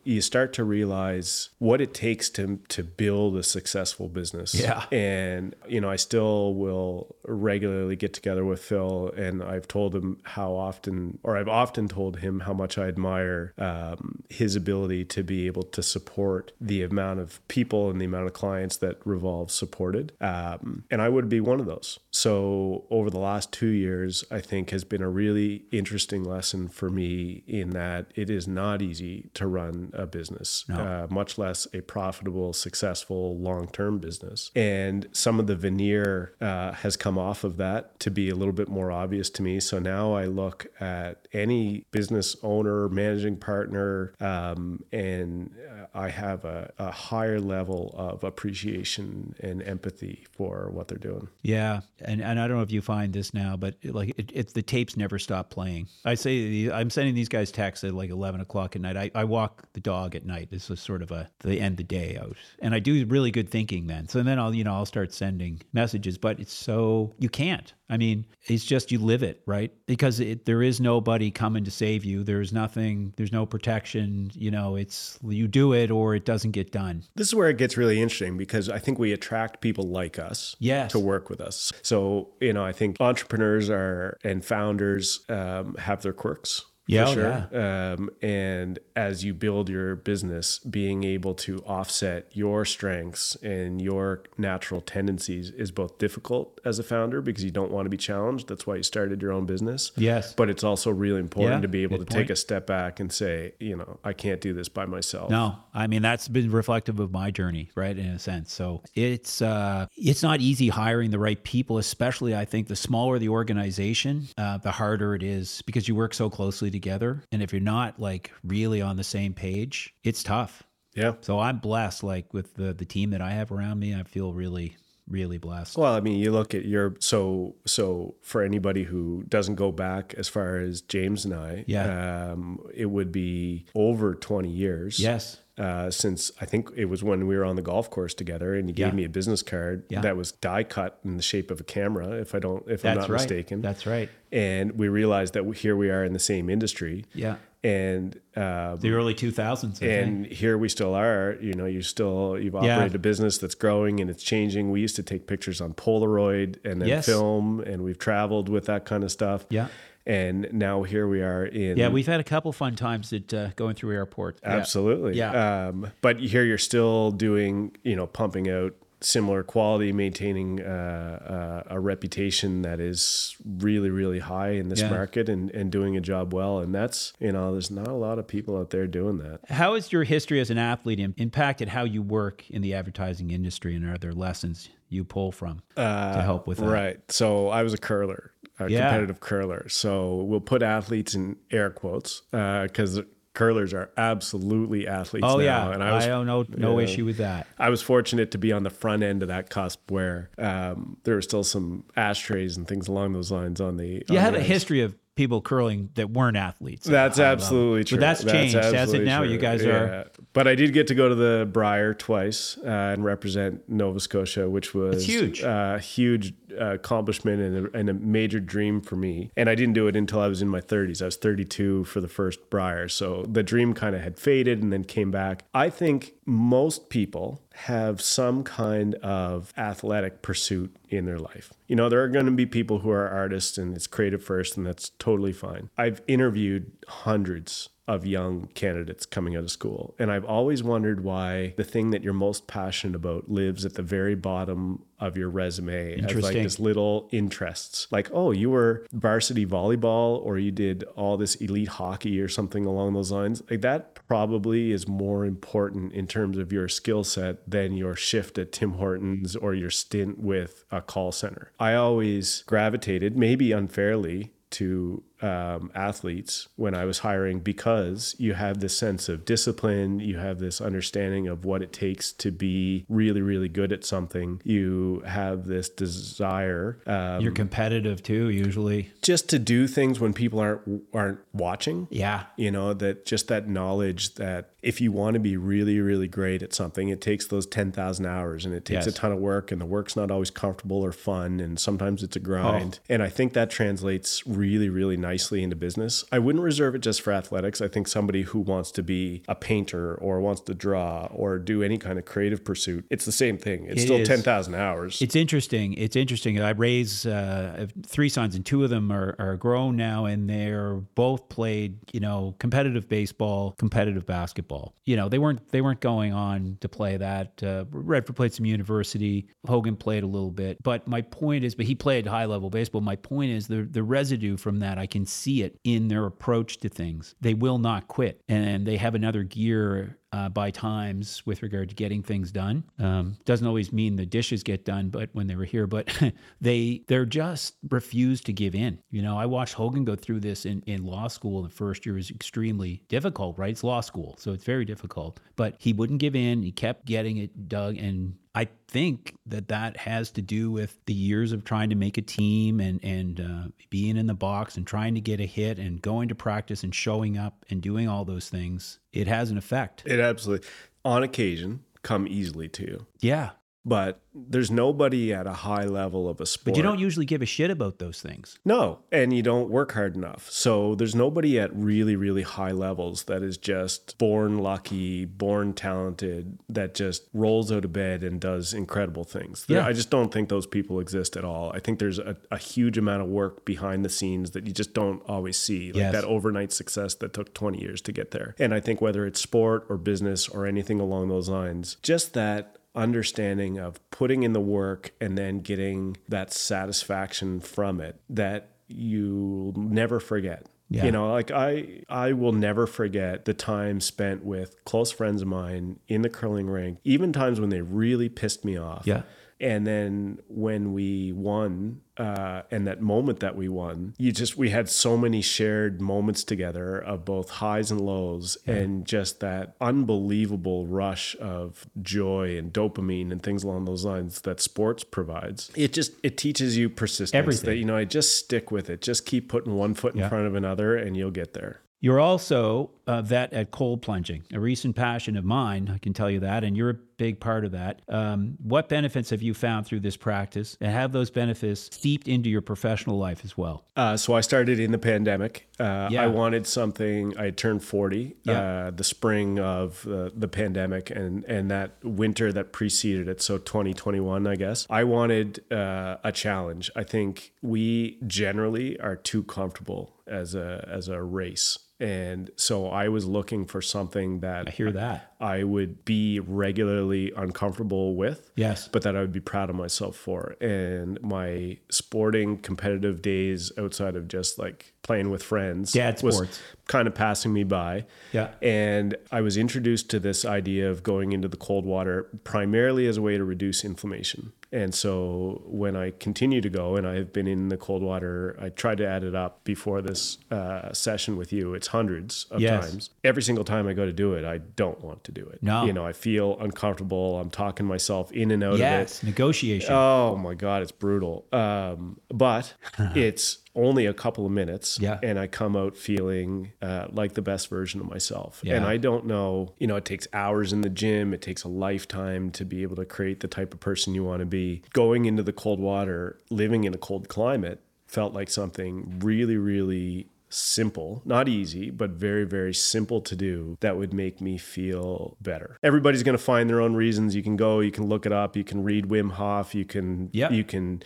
you 0.03 0.21
start 0.21 0.53
to 0.53 0.63
realize 0.63 1.49
what 1.60 1.81
it 1.81 1.93
takes 1.93 2.29
to 2.31 2.60
to 2.69 2.83
build 2.83 3.36
a 3.36 3.43
successful 3.43 4.07
business. 4.07 4.55
Yeah. 4.55 4.86
And, 4.91 5.55
you 5.67 5.81
know, 5.81 5.89
I 5.89 5.97
still 5.97 6.53
will 6.53 7.15
regularly 7.25 7.95
get 7.95 8.13
together 8.13 8.45
with 8.45 8.62
Phil 8.62 9.12
and 9.17 9.43
I've 9.43 9.67
told 9.67 9.93
him 9.93 10.19
how 10.23 10.53
often, 10.53 11.19
or 11.23 11.38
I've 11.38 11.47
often 11.47 11.88
told 11.88 12.17
him 12.17 12.41
how 12.41 12.53
much 12.53 12.77
I 12.77 12.88
admire 12.88 13.53
um, 13.57 14.23
his 14.29 14.55
ability 14.55 15.05
to 15.05 15.23
be 15.23 15.47
able 15.47 15.63
to 15.63 15.83
support 15.83 16.51
the 16.60 16.83
amount 16.83 17.19
of 17.19 17.45
people 17.47 17.89
and 17.89 17.99
the 17.99 18.05
amount 18.05 18.27
of 18.27 18.33
clients 18.33 18.77
that 18.77 18.97
Revolve 19.05 19.51
supported. 19.51 20.13
Um, 20.21 20.86
and 20.89 21.01
I 21.01 21.10
would 21.10 21.29
be 21.29 21.39
one 21.39 21.60
of 21.60 21.65
those. 21.65 21.99
So 22.12 22.86
over 22.89 23.10
the 23.10 23.19
last 23.19 23.51
two 23.51 23.67
years, 23.67 24.23
I 24.31 24.41
think 24.41 24.69
has 24.71 24.83
been 24.83 25.01
a 25.01 25.10
really 25.10 25.63
interesting 25.71 26.23
lesson 26.23 26.67
for 26.67 26.89
me 26.89 27.43
in 27.47 27.71
that 27.71 28.12
it 28.15 28.29
is 28.29 28.47
not 28.47 28.81
easy 28.81 29.29
to 29.38 29.47
run 29.47 29.91
a 29.93 30.06
business, 30.06 30.65
uh, 30.69 31.08
much 31.10 31.38
less 31.38 31.67
a 31.73 31.82
profitable, 31.82 32.54
successful, 32.54 33.38
long 33.38 33.67
term 33.67 34.00
business. 34.00 34.52
And 34.56 35.08
some 35.12 35.39
of 35.39 35.47
the 35.47 35.56
veneer 35.56 36.34
uh, 36.41 36.73
has 36.73 36.97
come 36.97 37.17
off 37.17 37.43
of 37.43 37.58
that 37.58 38.00
to 38.02 38.12
be 38.12 38.30
a 38.30 38.36
little 38.36 38.54
bit 38.54 38.67
more 38.67 38.91
obvious 38.91 39.30
to 39.32 39.43
me. 39.43 39.60
So 39.60 39.80
now 39.80 40.13
I 40.13 40.26
look 40.26 40.67
at 40.80 41.28
any 41.34 41.86
business 41.91 42.36
owner, 42.41 42.89
managing 42.89 43.38
partner, 43.38 44.13
um, 44.19 44.84
and 44.91 45.52
uh, 45.69 45.86
I 45.93 46.10
have 46.10 46.43
a, 46.45 46.71
a 46.80 46.91
higher 46.91 47.39
level 47.39 47.93
of 47.97 48.23
appreciation 48.23 49.36
and 49.39 49.62
empathy 49.62 50.26
for 50.32 50.69
what 50.71 50.88
they're 50.88 50.97
doing. 50.97 51.28
Yeah, 51.41 51.82
and 52.02 52.21
and 52.21 52.39
I 52.39 52.47
don't 52.47 52.58
know 52.58 52.63
if 52.63 52.71
you 52.71 52.82
find 52.82 53.13
this 53.13 53.34
now, 53.34 53.56
but 53.56 53.76
like 53.84 54.13
it, 54.17 54.32
it, 54.34 54.54
the 54.54 54.62
tapes 54.62 54.97
never 54.97 55.19
stop 55.19 55.50
playing. 55.50 55.88
I 56.06 56.15
say 56.15 56.69
I'm 56.71 56.89
sending 56.89 57.15
these 57.15 57.30
guys 57.30 57.52
texts 57.52 57.84
at 57.84 57.93
like 57.93 58.10
11 58.10 58.41
o'clock 58.41 58.76
at 58.76 58.82
night. 58.82 58.97
I, 58.97 59.12
I 59.13 59.23
walk 59.27 59.67
the 59.73 59.79
dog 59.79 60.15
at 60.15 60.25
night. 60.25 60.49
This 60.51 60.69
is 60.69 60.79
sort 60.79 61.01
of 61.01 61.11
a 61.11 61.29
the 61.41 61.59
end 61.59 61.73
of 61.73 61.77
the 61.77 61.83
day 61.83 62.17
out, 62.19 62.35
and 62.59 62.73
I 62.73 62.79
do 62.79 63.05
really 63.05 63.31
good 63.31 63.49
thinking 63.49 63.87
then. 63.87 64.07
So 64.07 64.23
then 64.23 64.39
I'll 64.39 64.53
you 64.53 64.63
know 64.63 64.73
I'll 64.73 64.85
start 64.85 65.13
sending 65.13 65.61
messages, 65.73 66.17
but 66.17 66.39
it's 66.39 66.53
so 66.53 67.13
you 67.19 67.29
can't. 67.29 67.73
I 67.89 67.95
mean, 67.95 68.25
it's 68.47 68.65
just 68.65 68.91
you 68.91 68.99
live 68.99 69.23
it, 69.23 69.41
right? 69.45 69.71
Because 69.85 70.19
it, 70.19 70.43
there 70.43 70.61
is 70.61 70.81
nobody 70.81 71.31
coming 71.31 71.63
to 71.63 71.71
save 71.71 72.03
you. 72.03 72.21
There's 72.21 72.51
nothing. 72.51 73.13
There's 73.15 73.31
no 73.31 73.45
protection. 73.45 74.29
You 74.35 74.51
know, 74.51 74.75
it's 74.75 75.17
you 75.23 75.47
do 75.47 75.71
it 75.73 75.89
or 75.89 76.13
it 76.13 76.25
doesn't 76.25 76.51
get 76.51 76.73
done. 76.73 77.03
This 77.15 77.27
is 77.27 77.35
where 77.35 77.49
it 77.49 77.57
gets 77.57 77.77
really 77.77 78.01
interesting 78.01 78.37
because 78.37 78.67
I 78.69 78.79
think 78.79 78.99
we 78.99 79.13
attract 79.13 79.61
people 79.61 79.85
like 79.85 80.19
us 80.19 80.55
Yes. 80.59 80.91
to 80.91 80.99
work 80.99 81.29
with 81.29 81.39
us. 81.39 81.71
So, 81.81 82.29
you 82.41 82.51
know, 82.51 82.65
I 82.65 82.73
think 82.73 82.97
entrepreneurs 82.99 83.69
are 83.69 84.17
and 84.23 84.43
founders 84.43 85.21
um, 85.29 85.75
have 85.75 86.01
their 86.01 86.13
quirks. 86.13 86.65
Yeah, 86.88 87.06
for 87.06 87.12
oh, 87.12 87.47
sure. 87.52 87.93
Um, 87.93 88.10
and 88.21 88.80
as 88.95 89.23
you 89.23 89.34
build 89.34 89.69
your 89.69 89.95
business, 89.95 90.60
being 90.60 91.04
able 91.04 91.36
to 91.36 91.60
offset 91.60 92.30
your 92.32 92.65
strengths 92.65 93.36
and 93.43 93.82
your 93.82 94.23
natural 94.38 94.82
tendencies 94.82 95.52
is 95.52 95.69
both 95.71 95.97
difficult 95.97 96.60
as 96.65 96.80
a 96.80 96.84
founder 96.84 97.21
because 97.21 97.43
you 97.43 97.52
don't 97.52 97.71
want 97.71 97.86
to 97.86 97.89
be 97.89 97.97
challenged. 97.97 98.47
That's 98.47 98.65
why 98.65 98.78
you 98.78 98.84
started 98.84 99.21
your 99.21 99.34
own 99.34 99.45
business. 99.45 99.91
Yes. 99.97 100.34
But 100.34 100.50
it's 100.50 100.63
also 100.63 100.89
really 100.89 101.19
important 101.19 101.58
Yeah, 101.58 101.62
to 101.62 101.67
be 101.67 101.84
able 101.84 101.97
to 101.97 102.06
good 102.06 102.13
take 102.13 102.30
a 102.30 102.36
step 102.36 102.65
back 102.65 103.00
and 103.00 103.12
say, 103.12 103.54
you 103.60 103.76
know, 103.76 104.00
I 104.04 104.13
can't 104.13 104.39
do 104.39 104.54
this 104.54 104.69
by 104.69 104.86
myself. 104.86 105.30
No, 105.30 105.58
I 105.73 105.88
mean 105.88 106.02
that's 106.02 106.28
been 106.28 106.50
reflective 106.52 107.00
of 107.00 107.12
my 107.12 107.32
journey, 107.32 107.69
right? 107.76 107.97
In 107.97 108.08
a 108.08 108.19
sense. 108.19 108.54
So 108.54 108.82
it's 108.95 109.41
uh, 109.41 109.88
it's 109.97 110.23
not 110.23 110.39
easy 110.39 110.69
hiring 110.69 111.12
the 111.12 111.19
right 111.19 111.41
people, 111.43 111.78
especially 111.78 112.36
I 112.36 112.45
think 112.45 112.67
the 112.67 112.76
smaller 112.76 113.19
the 113.19 113.30
organization, 113.30 114.28
uh, 114.38 114.58
the 114.58 114.71
harder 114.71 115.15
it 115.15 115.23
is 115.23 115.62
because 115.65 115.88
you 115.88 115.95
work 115.95 116.13
so 116.13 116.30
closely 116.30 116.69
together, 116.79 117.23
and 117.31 117.41
if 117.41 117.51
you're 117.53 117.61
not 117.61 117.99
like 117.99 118.31
really 118.43 118.81
on 118.81 118.95
the 118.97 119.03
same 119.03 119.33
page, 119.33 119.93
it's 120.03 120.23
tough. 120.23 120.63
Yeah. 120.95 121.13
So 121.21 121.39
I'm 121.39 121.57
blessed, 121.59 122.03
like 122.03 122.33
with 122.33 122.53
the 122.55 122.73
the 122.73 122.85
team 122.85 123.11
that 123.11 123.21
I 123.21 123.31
have 123.31 123.51
around 123.51 123.79
me. 123.79 123.93
I 123.93 124.03
feel 124.03 124.33
really, 124.33 124.75
really 125.07 125.37
blessed. 125.37 125.77
Well, 125.77 125.93
I 125.93 125.99
mean, 125.99 126.17
you 126.19 126.31
look 126.31 126.55
at 126.55 126.65
your 126.65 126.95
so 126.99 127.55
so 127.65 128.15
for 128.21 128.41
anybody 128.41 128.83
who 128.83 129.23
doesn't 129.27 129.55
go 129.55 129.71
back 129.71 130.15
as 130.17 130.27
far 130.27 130.57
as 130.57 130.81
James 130.81 131.25
and 131.25 131.33
I, 131.33 131.63
Yeah. 131.67 132.31
um, 132.31 132.59
it 132.73 132.87
would 132.87 133.11
be 133.11 133.65
over 133.75 134.15
twenty 134.15 134.49
years. 134.49 134.99
Yes. 134.99 135.39
Uh, 135.57 135.89
since 135.89 136.31
I 136.39 136.45
think 136.45 136.69
it 136.75 136.85
was 136.85 137.03
when 137.03 137.25
we 137.25 137.35
were 137.35 137.43
on 137.43 137.55
the 137.55 137.63
golf 137.63 137.89
course 137.89 138.13
together, 138.13 138.53
and 138.53 138.69
you 138.69 138.75
gave 138.75 138.87
Yeah. 138.89 138.93
me 138.93 139.05
a 139.05 139.09
business 139.09 139.41
card 139.41 139.83
Yeah. 139.89 140.01
that 140.01 140.15
was 140.15 140.31
die 140.33 140.63
cut 140.63 140.99
in 141.03 141.17
the 141.17 141.23
shape 141.23 141.49
of 141.49 141.59
a 141.59 141.63
camera, 141.63 142.09
if 142.11 142.35
I 142.35 142.39
don't, 142.39 142.63
if 142.69 142.85
I'm 142.85 142.97
not 142.97 143.09
right. 143.09 143.21
mistaken. 143.21 143.61
That's 143.61 143.87
right. 143.87 144.09
and 144.31 144.73
we 144.73 144.87
realized 144.89 145.33
that 145.35 145.43
here 145.55 145.75
we 145.75 145.89
are 145.89 146.03
in 146.03 146.11
the 146.13 146.19
same 146.19 146.49
industry, 146.49 147.05
Yeah. 147.13 147.37
and 147.63 148.19
um, 148.35 148.77
The 148.81 148.91
early 148.91 149.15
2000s. 149.15 149.77
I 149.77 149.79
think. 149.79 150.07
and 150.07 150.25
here 150.27 150.57
we 150.59 150.67
still 150.69 150.93
are 150.93 151.37
you 151.41 151.53
know 151.53 151.65
you 151.65 151.81
still 151.81 152.37
you've 152.39 152.55
operated 152.55 152.93
a 152.93 152.99
business 152.99 153.37
that's 153.39 153.55
growing 153.55 153.99
and 154.01 154.09
it's 154.09 154.21
changing 154.23 154.69
we 154.69 154.81
used 154.81 154.95
to 154.97 155.03
take 155.03 155.25
pictures 155.27 155.59
on 155.61 155.73
polaroid 155.73 156.57
and 156.65 156.81
then 156.81 156.89
Yes. 156.89 157.05
film 157.05 157.61
and 157.61 157.83
we've 157.83 157.97
traveled 157.97 158.47
with 158.49 158.65
that 158.65 158.85
kind 158.85 159.03
of 159.03 159.11
stuff 159.11 159.45
Yeah. 159.49 159.67
And 160.07 160.47
now 160.53 160.83
here 160.83 161.07
we 161.07 161.21
are 161.21 161.45
in 161.45 161.77
Yeah, 161.77 161.89
we've 161.89 162.07
had 162.07 162.19
a 162.19 162.23
couple 162.23 162.51
fun 162.53 162.75
times 162.75 163.11
at 163.13 163.31
uh, 163.33 163.49
going 163.55 163.75
through 163.75 163.93
airport. 163.93 164.39
Absolutely 164.43 165.13
Yeah. 165.17 165.67
um, 165.67 165.91
but 166.01 166.19
here 166.19 166.43
you're 166.43 166.57
still 166.57 167.11
doing 167.11 167.75
you 167.83 167.95
know 167.95 168.07
pumping 168.07 168.49
out 168.49 168.73
similar 168.99 169.43
quality 169.43 169.91
maintaining 169.93 170.59
uh, 170.59 171.63
uh, 171.69 171.75
a 171.75 171.79
reputation 171.79 172.63
that 172.63 172.79
is 172.79 173.35
really 173.59 173.91
really 173.91 174.17
high 174.17 174.51
in 174.51 174.69
this 174.69 174.79
Yeah. 174.81 174.89
market 174.89 175.29
and, 175.29 175.51
and 175.51 175.71
doing 175.71 175.95
a 175.95 176.01
job 176.01 176.33
well 176.33 176.57
and 176.59 176.73
that's 176.73 177.13
you 177.19 177.31
know 177.31 177.51
there's 177.51 177.69
not 177.69 177.87
a 177.87 177.93
lot 177.93 178.17
of 178.17 178.25
people 178.27 178.57
out 178.57 178.71
there 178.71 178.87
doing 178.87 179.19
that 179.19 179.41
How 179.49 179.75
has 179.75 179.91
your 179.91 180.03
history 180.03 180.39
as 180.39 180.49
an 180.49 180.57
athlete 180.57 180.99
impacted 180.99 181.67
how 181.69 181.83
you 181.83 182.01
work 182.01 182.49
in 182.49 182.63
the 182.63 182.73
advertising 182.73 183.29
industry, 183.29 183.75
and 183.75 183.85
are 183.85 183.99
there 183.99 184.13
lessons 184.13 184.69
you 184.89 185.03
pull 185.03 185.31
from 185.33 185.61
to 185.75 186.21
help 186.23 186.47
with 186.47 186.57
that? 186.59 186.65
Uh, 186.65 186.71
Right. 186.71 187.11
So 187.11 187.49
I 187.49 187.61
was 187.61 187.73
a 187.73 187.77
curler, 187.77 188.31
a 188.59 188.69
Yeah. 188.69 188.81
competitive 188.89 189.19
curler. 189.19 189.67
So 189.69 190.15
we'll 190.23 190.39
put 190.41 190.61
athletes 190.63 191.15
in 191.15 191.37
air 191.51 191.69
quotes 191.69 192.21
because 192.31 192.99
curlers 193.33 193.71
are 193.71 193.91
absolutely 193.97 194.87
athletes 194.87 195.23
Oh 195.27 195.37
now. 195.37 195.43
yeah, 195.43 195.71
And 195.71 195.83
I, 195.83 195.89
I 195.89 195.95
was 195.95 196.05
don't 196.07 196.25
know 196.25 196.43
no 196.49 196.79
issue 196.79 197.05
with 197.05 197.17
that. 197.17 197.45
I 197.59 197.69
was 197.69 197.83
fortunate 197.83 198.31
to 198.31 198.39
be 198.39 198.51
on 198.51 198.63
the 198.63 198.71
front 198.71 199.03
end 199.03 199.21
of 199.21 199.27
that 199.27 199.51
cusp 199.51 199.91
where 199.91 200.31
um, 200.39 200.97
there 201.03 201.13
were 201.13 201.21
still 201.21 201.43
some 201.43 201.83
ashtrays 201.95 202.57
and 202.57 202.67
things 202.67 202.87
along 202.87 203.13
those 203.13 203.29
lines 203.31 203.61
on 203.61 203.77
the. 203.77 204.03
You 204.09 204.17
on 204.17 204.23
had 204.23 204.33
the 204.33 204.39
a 204.39 204.43
history 204.43 204.81
of 204.81 204.95
people 205.17 205.41
curling 205.41 205.89
that 205.95 206.10
weren't 206.12 206.38
athletes. 206.38 206.86
That's 206.86 207.17
high 207.17 207.23
level. 207.23 207.43
absolutely 207.43 207.84
true. 207.84 207.97
But 207.97 208.01
that's 208.01 208.23
changed, 208.23 208.53
has 208.56 208.93
it? 208.93 209.03
Now 209.03 209.19
true. 209.23 209.30
you 209.32 209.38
guys 209.38 209.63
Yeah. 209.65 209.71
are. 209.71 210.08
But 210.32 210.47
I 210.47 210.56
did 210.56 210.71
get 210.71 210.88
to 210.88 210.95
go 210.95 211.10
to 211.10 211.15
the 211.15 211.49
Brier 211.51 211.93
twice 211.93 212.58
uh, 212.63 212.93
and 212.93 213.03
represent 213.03 213.67
Nova 213.67 213.99
Scotia, 213.99 214.49
which 214.49 214.73
was 214.73 215.06
huge. 215.06 215.43
uh, 215.43 215.80
huge 215.80 216.34
uh, 216.60 216.73
accomplishment 216.75 217.41
and 217.41 217.67
a, 217.67 217.77
and 217.77 217.89
a 217.89 217.93
major 217.93 218.39
dream 218.39 218.80
for 218.82 218.95
me. 218.95 219.32
And 219.36 219.49
I 219.49 219.56
didn't 219.56 219.73
do 219.73 219.88
it 219.88 219.95
until 219.95 220.19
I 220.21 220.27
was 220.27 220.41
in 220.41 220.47
my 220.47 220.62
30s. 220.62 221.01
I 221.01 221.06
was 221.06 221.17
32 221.17 221.84
for 221.86 221.99
the 221.99 222.08
first 222.08 222.49
Brier, 222.49 222.88
so 222.88 223.25
the 223.27 223.43
dream 223.43 223.73
kind 223.73 223.95
of 223.95 224.01
had 224.01 224.17
faded 224.19 224.62
and 224.63 224.71
then 224.71 224.84
came 224.84 225.12
back. 225.12 225.43
I 225.53 225.69
think 225.69 226.13
most 226.25 226.89
people 226.89 227.41
have 227.57 227.99
some 228.01 228.43
kind 228.43 228.93
of 228.95 229.51
athletic 229.57 230.21
pursuit 230.21 230.75
in 230.89 231.05
their 231.05 231.17
life. 231.17 231.51
You 231.67 231.75
know, 231.75 231.89
there 231.89 232.03
are 232.03 232.07
going 232.07 232.27
to 232.27 232.31
be 232.31 232.45
people 232.45 232.79
who 232.79 232.91
are 232.91 233.09
artists 233.09 233.57
and 233.57 233.75
it's 233.75 233.87
creative 233.87 234.23
first, 234.23 234.57
and 234.57 234.65
that's 234.65 234.91
totally 234.99 235.33
fine. 235.33 235.71
I've 235.75 236.01
interviewed 236.07 236.71
hundreds 236.87 237.69
of 237.88 238.06
young 238.06 238.47
candidates 238.54 239.06
coming 239.06 239.36
out 239.36 239.43
of 239.43 239.52
school, 239.52 239.95
and 239.97 240.12
I've 240.12 240.26
always 240.26 240.63
wondered 240.63 241.04
why 241.04 241.54
the 241.58 241.63
thing 241.63 241.91
that 241.91 242.04
you're 242.04 242.13
most 242.13 242.47
passionate 242.47 242.95
about 242.95 243.30
lives 243.30 243.65
at 243.65 243.76
the 243.76 243.84
very 243.84 244.15
bottom 244.15 244.84
of 245.00 245.15
your 245.15 245.30
resume 245.30 246.02
as 246.02 246.15
like 246.15 246.34
this 246.34 246.60
little 246.60 247.08
interests. 247.12 247.88
Like, 247.91 248.10
oh, 248.12 248.32
you 248.32 248.50
were 248.50 248.86
varsity 248.91 249.45
volleyball 249.45 250.23
or 250.26 250.38
you 250.39 250.52
did 250.52 250.84
all 250.95 251.17
this 251.17 251.36
elite 251.36 251.67
hockey 251.67 252.19
or 252.19 252.28
something 252.28 252.65
along 252.65 252.93
those 252.93 253.12
lines. 253.12 253.41
Like 253.50 253.62
that 253.62 253.95
probably 254.08 254.71
is 254.71 254.88
more 254.88 255.26
important 255.26 255.93
in 255.93 256.08
terms 256.08 256.38
of 256.38 256.52
your 256.52 256.67
skill 256.67 257.04
set 257.04 257.50
than 257.50 257.73
your 257.73 257.95
shift 257.95 258.38
at 258.38 258.52
Tim 258.52 258.73
Hortons 258.73 259.36
or 259.36 259.54
your 259.54 259.69
stint 259.69 260.17
with 260.19 260.65
a 260.71 260.82
call 260.82 261.12
center. 261.12 261.52
I 261.60 261.76
always 261.76 262.43
gravitated, 262.47 263.15
maybe 263.17 263.52
unfairly, 263.52 264.34
to 264.50 265.04
um, 265.21 265.71
athletes 265.73 266.47
when 266.56 266.73
I 266.75 266.86
was 266.86 266.99
hiring 266.99 267.39
because 267.39 268.15
you 268.19 268.34
have 268.36 268.60
this 268.60 268.77
sense 268.77 269.10
of 269.10 269.25
discipline, 269.25 269.99
you 269.99 270.17
have 270.17 270.39
this 270.39 270.62
understanding 270.62 271.27
of 271.27 271.43
what 271.45 271.62
it 271.62 271.73
takes 271.73 272.12
to 272.13 272.32
be 272.32 272.86
really, 272.88 273.21
really 273.21 273.49
good 273.49 273.71
at 273.71 273.84
something. 273.84 274.41
You 274.43 275.01
have 275.08 275.45
this 275.47 275.69
desire 275.69 276.80
um, 276.86 277.21
You're 277.21 277.32
competitive 277.32 278.03
too, 278.03 278.30
usually. 278.30 278.91
just 279.01 279.30
to 279.30 279.39
do 279.39 279.67
things 279.67 279.99
when 279.99 280.13
people 280.13 280.39
aren't 280.39 280.84
aren't 280.93 281.19
watching. 281.34 281.88
Yeah. 281.89 282.23
You 282.36 282.51
know 282.51 282.73
that 282.75 283.06
just 283.06 283.27
that 283.30 283.47
knowledge 283.47 284.15
that 284.15 284.51
if 284.62 284.82
you 284.82 284.91
want 284.91 285.13
to 285.13 285.19
be 285.19 285.38
really, 285.38 285.80
really 285.80 286.08
great 286.08 286.43
at 286.43 286.53
something, 286.53 286.89
it 286.89 287.01
takes 287.01 287.27
those 287.27 287.45
ten 287.45 287.71
thousand 287.71 288.06
hours 288.06 288.45
and 288.45 288.53
it 288.53 288.65
takes 288.65 288.86
Yes. 288.86 288.88
a 288.88 288.91
ton 288.91 289.12
of 289.12 289.17
work, 289.19 289.51
and 289.51 289.60
the 289.60 289.65
work's 289.65 289.95
not 289.95 290.12
always 290.12 290.30
comfortable 290.30 290.84
or 290.84 290.91
fun, 290.91 291.39
and 291.39 291.60
sometimes 291.60 292.03
it's 292.03 292.15
a 292.15 292.19
grind. 292.19 292.80
And 292.89 293.01
I 293.01 293.10
think 293.10 293.34
that 293.34 293.49
translates 293.49 294.25
really, 294.27 294.69
really 294.69 294.95
nicely 294.97 295.06
into 295.15 295.55
business. 295.55 296.03
I 296.11 296.19
wouldn't 296.19 296.43
reserve 296.43 296.75
it 296.75 296.79
just 296.79 297.01
for 297.01 297.13
athletics. 297.13 297.61
I 297.61 297.67
think 297.67 297.87
somebody 297.87 298.23
who 298.23 298.39
wants 298.39 298.71
to 298.71 298.83
be 298.83 299.23
a 299.27 299.35
painter 299.35 299.95
or 299.95 300.19
wants 300.19 300.41
to 300.41 300.53
draw 300.53 301.07
or 301.11 301.39
do 301.39 301.63
any 301.63 301.77
kind 301.77 301.97
of 301.99 302.05
creative 302.05 302.43
pursuit, 302.43 302.85
it's 302.89 303.05
the 303.05 303.11
same 303.11 303.37
thing. 303.37 303.65
It's 303.65 303.81
It 303.81 303.85
still 303.85 303.97
is. 303.97 304.07
ten 304.07 304.21
thousand 304.21 304.55
hours. 304.55 305.01
It's 305.01 305.15
interesting. 305.15 305.73
It's 305.73 305.95
interesting. 305.95 306.39
I 306.41 306.51
raise 306.51 307.05
uh, 307.05 307.67
three 307.85 308.09
sons, 308.09 308.35
and 308.35 308.45
two 308.45 308.63
of 308.63 308.69
them 308.69 308.91
are, 308.91 309.15
are 309.19 309.35
grown 309.35 309.75
now, 309.75 310.05
and 310.05 310.29
they're 310.29 310.75
both 310.95 311.29
played, 311.29 311.77
you 311.93 311.99
know, 311.99 312.35
competitive 312.39 312.87
baseball, 312.87 313.53
competitive 313.57 314.05
basketball. 314.05 314.73
You 314.85 314.95
know, 314.95 315.09
they 315.09 315.19
weren't 315.19 315.49
they 315.49 315.61
weren't 315.61 315.81
going 315.81 316.13
on 316.13 316.57
to 316.61 316.69
play 316.69 316.97
that. 316.97 317.41
Uh, 317.43 317.65
Redford 317.71 318.15
played 318.15 318.33
some 318.33 318.45
university. 318.45 319.27
Hogan 319.47 319.75
played 319.75 320.03
a 320.03 320.07
little 320.07 320.31
bit, 320.31 320.61
but 320.63 320.87
my 320.87 321.01
point 321.01 321.43
is, 321.43 321.55
but 321.55 321.65
he 321.65 321.75
played 321.75 322.05
high 322.07 322.25
level 322.25 322.49
baseball. 322.49 322.81
My 322.81 322.95
point 322.95 323.31
is 323.31 323.47
the 323.47 323.63
the 323.63 323.83
residue 323.83 324.37
from 324.37 324.59
that. 324.59 324.77
I 324.77 324.85
can 324.85 324.96
see 325.05 325.43
it 325.43 325.60
in 325.63 325.88
their 325.88 326.05
approach 326.05 326.57
to 326.60 326.69
things. 326.69 327.15
They 327.21 327.33
will 327.33 327.57
not 327.57 327.88
quit, 327.88 328.21
and 328.27 328.65
they 328.65 328.77
have 328.77 328.95
another 328.95 329.23
gear 329.23 329.97
uh, 330.13 330.29
by 330.29 330.51
times 330.51 331.21
with 331.25 331.43
regard 331.43 331.69
to 331.69 331.75
getting 331.75 332.01
things 332.01 332.31
done. 332.31 332.63
Um, 332.79 333.17
doesn't 333.25 333.45
always 333.45 333.73
mean 333.73 333.95
the 333.95 334.05
dishes 334.05 334.41
get 334.41 334.65
done, 334.65 334.89
but 334.89 335.10
when 335.13 335.27
they 335.27 335.36
were 335.36 335.45
here, 335.45 335.67
but 335.67 335.89
they 336.41 336.83
they're 336.88 337.05
just 337.05 337.55
refuse 337.69 338.21
to 338.21 338.33
give 338.33 338.55
in. 338.55 338.79
You 338.89 339.01
know, 339.01 339.17
I 339.17 339.25
watched 339.25 339.53
Hogan 339.53 339.86
go 339.86 339.95
through 339.95 340.21
this 340.21 340.45
in, 340.45 340.62
in 340.65 340.86
law 340.86 341.07
school. 341.07 341.43
The 341.43 341.49
first 341.49 341.86
year 341.86 341.95
was 341.95 342.10
extremely 342.10 342.83
difficult, 342.88 343.38
right? 343.38 343.51
It's 343.51 343.63
law 343.63 343.81
school, 343.81 344.15
so 344.17 344.31
it's 344.31 344.45
very 344.45 344.65
difficult. 344.65 345.19
But 345.36 345.55
he 345.60 345.73
wouldn't 345.73 345.99
give 345.99 346.15
in. 346.15 346.41
He 346.41 346.51
kept 346.51 346.86
getting 346.86 347.17
it 347.17 347.49
dug, 347.49 347.77
and 347.77 348.15
I 348.38 348.47
think 348.67 349.15
that 349.26 349.47
that 349.47 349.78
has 349.78 350.12
to 350.12 350.21
do 350.21 350.52
with 350.52 350.78
the 350.86 350.93
years 350.93 351.32
of 351.32 351.43
trying 351.43 351.71
to 351.71 351.76
make 351.76 351.97
a 351.97 352.04
team 352.04 352.60
and 352.60 352.80
and 352.84 353.19
uh, 353.19 353.47
being 353.71 353.97
in 353.97 354.06
the 354.06 354.13
box 354.13 354.58
and 354.58 354.67
trying 354.67 354.93
to 354.93 355.02
get 355.02 355.19
a 355.19 355.26
hit 355.26 355.58
and 355.58 355.82
going 355.82 356.10
to 356.10 356.15
practice 356.15 356.63
and 356.63 356.73
showing 356.73 357.17
up 357.17 357.47
and 357.50 357.63
doing 357.63 357.88
all 357.88 358.06
those 358.06 358.30
things. 358.30 358.78
It 358.93 359.08
has 359.08 359.32
an 359.32 359.39
effect. 359.39 359.82
it 359.88 360.00
absolutely, 360.00 360.47
on 360.86 361.02
occasion, 361.02 361.63
come 361.82 362.08
easily 362.08 362.47
to 362.50 362.63
you. 362.63 362.86
Yeah. 363.00 363.32
But 363.67 363.99
there's 364.15 364.49
nobody 364.49 365.13
at 365.13 365.27
a 365.27 365.34
high 365.34 365.65
level 365.65 366.08
of 366.10 366.19
a 366.21 366.25
sport. 366.25 366.45
But 366.45 366.58
you 366.58 366.63
don't 366.63 366.80
usually 366.80 367.06
give 367.06 367.21
a 367.21 367.25
shit 367.25 367.51
about 367.51 367.77
those 367.80 368.01
things. 368.01 368.39
No, 368.45 368.80
and 368.91 369.12
you 369.13 369.21
don't 369.21 369.49
work 369.49 369.73
hard 369.73 369.95
enough. 369.95 370.27
So 370.32 370.73
there's 370.73 370.95
nobody 370.95 371.38
at 371.39 371.53
really, 371.56 371.95
really 371.95 372.23
high 372.23 372.51
levels 372.51 373.03
that 373.03 373.21
is 373.21 373.38
just 373.38 373.97
born 373.97 374.39
lucky, 374.39 375.06
born 375.06 375.53
talented, 375.53 376.39
that 376.49 376.73
just 376.73 377.03
rolls 377.13 377.51
out 377.51 377.65
of 377.65 377.73
bed 377.73 378.03
and 378.03 378.19
does 378.21 378.53
incredible 378.53 379.03
things. 379.03 379.45
Yeah. 379.47 379.65
I 379.67 379.73
just 379.73 379.89
don't 379.89 380.12
think 380.12 380.30
those 380.30 380.47
people 380.47 380.80
exist 380.80 381.17
at 381.17 381.25
all. 381.25 381.51
I 381.53 381.60
think 381.60 381.77
there's 381.80 381.99
a, 381.99 382.15
a 382.32 382.38
huge 382.38 382.77
amount 382.77 383.03
of 383.03 383.10
work 383.10 383.45
behind 383.45 383.84
the 383.86 383.89
scenes 383.89 384.32
that 384.32 384.47
you 384.47 384.53
just 384.53 384.73
don't 384.73 385.01
always 385.08 385.38
see, 385.38 385.67
like 385.73 385.77
Yes. 385.82 385.91
that 385.93 386.06
overnight 386.06 386.51
success 386.53 386.95
that 386.95 387.13
took 387.13 387.34
20 387.34 387.62
years 387.62 387.82
to 387.82 387.91
get 387.91 388.12
there. 388.12 388.34
And 388.39 388.53
I 388.53 388.62
think 388.62 388.82
whether 388.82 389.06
it's 389.06 389.19
sport 389.21 389.65
or 389.69 389.77
business 389.77 390.27
or 390.27 390.45
anything 390.47 390.80
along 390.80 391.10
those 391.10 391.30
lines, 391.30 391.77
just 391.84 392.13
that 392.13 392.56
understanding 392.77 393.57
of 393.57 393.79
putting 393.89 394.23
in 394.23 394.33
the 394.33 394.39
work 394.39 394.93
and 395.01 395.17
then 395.17 395.39
getting 395.39 395.97
that 396.07 396.31
satisfaction 396.31 397.39
from 397.39 397.81
it 397.81 397.99
that 398.09 398.51
you 398.67 399.53
never 399.57 399.99
forget. 399.99 400.45
Yeah. 400.69 400.85
You 400.85 400.91
know, 400.91 401.11
like 401.11 401.31
I 401.31 401.83
I 401.89 402.11
will 402.13 402.33
never 402.33 402.67
forget 402.67 403.25
the 403.25 403.33
time 403.33 403.79
spent 403.79 404.23
with 404.23 404.63
close 404.65 404.91
friends 404.91 405.21
of 405.21 405.27
mine 405.27 405.79
in 405.87 406.01
the 406.01 406.09
curling 406.09 406.49
rink, 406.49 406.79
even 406.83 407.13
times 407.13 407.39
when 407.39 407.49
they 407.49 407.61
really 407.61 408.09
pissed 408.09 408.43
me 408.43 408.57
off. 408.57 408.85
Yeah. 408.85 409.03
And 409.39 409.67
then 409.67 410.19
when 410.28 410.73
we 410.73 411.12
won, 411.12 411.81
uh, 411.98 412.42
and 412.50 412.65
that 412.65 412.81
moment 412.81 413.19
that 413.19 413.35
we 413.35 413.48
won, 413.48 413.94
you 414.00 414.12
just 414.12 414.35
we 414.35 414.50
had 414.50 414.67
so 414.67 414.98
many 414.98 415.21
shared 415.21 415.79
moments 415.79 416.23
together 416.23 416.79
of 416.79 417.06
both 417.06 417.29
highs 417.29 417.69
and 417.69 417.79
lows, 417.79 418.38
and 418.48 418.83
just 418.85 419.19
that 419.19 419.56
unbelievable 419.62 420.65
rush 420.65 421.15
of 421.19 421.67
joy 421.81 422.38
and 422.38 422.52
dopamine 422.52 423.12
and 423.12 423.21
things 423.21 423.44
along 423.44 423.65
those 423.65 423.85
lines 423.85 424.21
that 424.21 424.40
sports 424.40 424.83
provides. 424.83 425.52
It 425.56 425.71
just 425.73 425.92
it 426.04 426.17
teaches 426.17 426.58
you 426.58 426.69
persistence. 426.69 427.13
Everything. 427.17 427.50
That 427.50 427.58
you 427.58 427.65
know, 427.65 427.77
I 427.77 427.85
just 427.85 428.17
stick 428.17 428.50
with 428.52 428.69
it. 428.69 428.81
Just 428.81 429.06
keep 429.06 429.29
putting 429.29 429.56
one 429.56 429.73
foot 429.75 429.94
in 429.94 430.00
Yeah. 430.00 430.10
front 430.10 430.25
of 430.27 430.33
another, 430.35 430.75
and 430.75 430.98
you'll 430.98 431.12
get 431.12 431.33
there. 431.33 431.62
You're 431.80 432.00
also 432.00 432.71
a 432.88 433.04
vet 433.04 433.34
at 433.34 433.52
cold 433.52 433.82
plunging, 433.84 434.23
a 434.34 434.40
recent 434.40 434.75
passion 434.75 435.15
of 435.15 435.23
mine, 435.23 435.69
I 435.73 435.78
can 435.78 435.94
tell 435.94 436.10
you 436.10 436.21
that, 436.21 436.44
and 436.44 436.58
you're 436.58 436.69
a 436.71 436.73
big 436.73 437.19
part 437.19 437.46
of 437.46 437.52
that. 437.52 437.82
Um, 437.88 438.36
what 438.42 438.67
benefits 438.67 439.12
have 439.12 439.21
you 439.21 439.36
found 439.36 439.67
through 439.67 439.82
this 439.82 439.96
practice, 439.96 440.58
and 440.60 440.71
have 440.71 440.92
those 440.92 441.12
benefits 441.12 441.62
steeped 441.62 442.08
into 442.08 442.30
your 442.30 442.42
professional 442.42 442.98
life 442.98 443.23
as 443.23 443.38
well? 443.38 443.63
Uh, 443.75 443.96
so 443.96 444.13
I 444.13 444.21
started 444.21 444.60
in 444.60 444.71
the 444.71 444.80
pandemic. 444.80 445.48
Uh, 445.60 445.90
Yeah. 445.92 446.04
I 446.04 446.08
wanted 446.08 446.48
something. 446.48 447.15
I 447.17 447.30
turned 447.30 447.63
forty 447.63 448.15
Yeah. 448.23 448.40
uh, 448.67 448.71
the 448.71 448.84
spring 448.84 449.38
of 449.38 449.86
uh, 449.88 450.10
the 450.15 450.28
pandemic, 450.28 450.90
and 450.90 451.25
and 451.25 451.52
that 451.52 451.71
winter 451.84 452.34
that 452.34 452.54
preceded 452.54 453.08
it. 453.08 453.21
So 453.21 453.38
2021, 453.38 454.25
I 454.25 454.36
guess. 454.36 454.65
I 454.69 454.84
wanted 454.84 455.44
uh, 455.52 455.98
a 456.04 456.12
challenge. 456.12 456.71
I 456.75 456.84
think 456.84 457.34
we 457.44 458.00
generally 458.08 458.80
are 458.80 458.96
too 458.96 459.21
comfortable 459.23 459.94
as 460.08 460.34
a 460.34 460.67
as 460.71 460.88
a 460.88 461.04
race. 461.04 461.60
And 461.80 462.32
so 462.36 462.67
I 462.67 462.90
was 462.90 463.06
looking 463.06 463.46
for 463.46 463.62
something 463.62 464.21
that 464.21 464.48
I 464.48 464.52
hear 464.52 464.71
that. 464.71 465.13
I 465.19 465.43
would 465.43 465.83
be 465.85 466.19
regularly 466.19 467.11
uncomfortable 467.15 467.95
with 467.95 468.29
Yes. 468.35 468.67
but 468.67 468.83
that 468.83 468.95
I 468.95 469.01
would 469.01 469.11
be 469.11 469.19
proud 469.19 469.49
of 469.49 469.55
myself 469.55 469.95
for. 469.95 470.35
And 470.39 471.01
my 471.01 471.57
sporting 471.69 472.37
competitive 472.37 473.01
days 473.01 473.51
outside 473.57 473.95
of 473.95 474.07
just 474.07 474.37
like 474.37 474.73
playing 474.83 475.09
with 475.09 475.21
friends 475.23 475.73
Dad 475.73 476.01
was 476.01 476.15
sports. 476.15 476.39
kind 476.67 476.87
of 476.87 476.95
passing 476.95 477.33
me 477.33 477.43
by. 477.43 477.85
Yeah. 478.13 478.29
And 478.41 478.95
I 479.11 479.21
was 479.21 479.35
introduced 479.37 479.89
to 479.89 479.99
this 479.99 480.23
idea 480.23 480.69
of 480.71 480.81
going 480.83 481.11
into 481.11 481.27
the 481.27 481.35
cold 481.37 481.65
water 481.65 482.07
primarily 482.23 482.87
as 482.87 482.97
a 482.97 483.01
way 483.01 483.17
to 483.17 483.23
reduce 483.25 483.65
inflammation. 483.65 484.31
And 484.49 484.73
so 484.73 485.41
when 485.45 485.75
I 485.75 485.91
continue 485.91 486.39
to 486.39 486.49
go, 486.49 486.77
and 486.77 486.87
I 486.87 486.93
have 486.95 487.11
been 487.11 487.27
in 487.27 487.49
the 487.49 487.57
cold 487.57 487.83
water, 487.83 488.37
I 488.41 488.47
tried 488.47 488.77
to 488.77 488.87
add 488.87 489.03
it 489.03 489.13
up 489.13 489.43
before 489.43 489.81
this 489.81 490.19
uh, 490.31 490.71
session 490.71 491.17
with 491.17 491.33
you. 491.33 491.53
It's 491.53 491.67
hundreds 491.67 492.27
of 492.31 492.39
Yes. 492.39 492.69
times. 492.71 492.89
Every 493.03 493.21
single 493.23 493.43
time 493.43 493.67
I 493.67 493.73
go 493.73 493.85
to 493.85 493.91
do 493.91 494.13
it, 494.13 494.23
I 494.23 494.37
don't 494.37 494.79
want 494.81 495.03
to 495.03 495.06
do 495.12 495.25
it. 495.27 495.41
No. 495.41 495.65
You 495.65 495.73
know, 495.73 495.85
I 495.85 495.93
feel 495.93 496.37
uncomfortable. 496.39 497.19
I'm 497.19 497.29
talking 497.29 497.65
myself 497.65 498.12
in 498.12 498.31
and 498.31 498.43
out 498.43 498.53
of 498.53 498.60
it. 498.60 498.63
Yes, 498.63 499.03
negotiation. 499.03 499.73
Oh 499.73 500.15
my 500.15 500.33
God, 500.33 500.62
it's 500.62 500.71
brutal. 500.71 501.25
Um, 501.31 501.99
but 502.10 502.53
it's 502.95 503.39
only 503.55 503.85
a 503.85 503.93
couple 503.93 504.25
of 504.25 504.31
minutes. 504.31 504.79
Yeah. 504.79 504.99
And 505.01 505.19
I 505.19 505.27
come 505.27 505.55
out 505.55 505.75
feeling 505.75 506.53
uh, 506.62 506.87
like 506.91 507.13
the 507.13 507.21
best 507.21 507.49
version 507.49 507.81
of 507.81 507.89
myself. 507.89 508.41
And 508.45 508.65
I 508.65 508.77
don't 508.77 509.05
know, 509.05 509.53
you 509.58 509.67
know, 509.67 509.75
it 509.75 509.85
takes 509.85 510.08
hours 510.13 510.53
in 510.53 510.62
the 510.62 510.69
gym, 510.69 511.13
it 511.13 511.21
takes 511.21 511.43
a 511.43 511.47
lifetime 511.47 512.29
to 512.31 512.45
be 512.45 512.62
able 512.62 512.75
to 512.77 512.85
create 512.85 513.19
the 513.19 513.27
type 513.27 513.53
of 513.53 513.60
person 513.60 513.95
you 513.95 514.03
want 514.03 514.19
to 514.19 514.25
be. 514.25 514.62
Going 514.73 515.05
into 515.05 515.23
the 515.23 515.33
cold 515.33 515.60
water, 515.60 516.19
living 516.29 516.63
in 516.63 516.73
a 516.73 516.77
cold 516.77 517.10
climate 517.10 517.62
felt 517.87 518.13
like 518.13 518.29
something 518.29 518.99
really, 518.99 519.37
really 519.37 520.08
simple, 520.30 521.02
not 521.06 521.28
easy, 521.28 521.69
but 521.71 521.92
very, 521.92 522.25
very 522.25 522.54
simple 522.54 523.02
to 523.02 523.15
do 523.15 523.58
that 523.62 523.78
would 523.78 523.94
make 523.94 524.19
me 524.21 524.38
feel 524.38 525.17
better. 525.21 525.58
Everybody's 525.63 526.04
going 526.04 526.17
to 526.17 526.23
find 526.23 526.50
their 526.50 526.62
own 526.62 526.75
reasons. 526.75 527.15
You 527.15 527.23
can 527.23 527.36
go, 527.38 527.60
you 527.60 527.71
can 527.71 527.88
look 527.88 528.06
it 528.06 528.12
up, 528.12 528.36
you 528.36 528.44
can 528.44 528.63
read 528.63 528.86
Wim 528.88 529.12
Hof, 529.13 529.56
you 529.56 529.65
can, 529.65 530.10
Yep. 530.13 530.32
you 530.32 530.44
can 530.44 530.84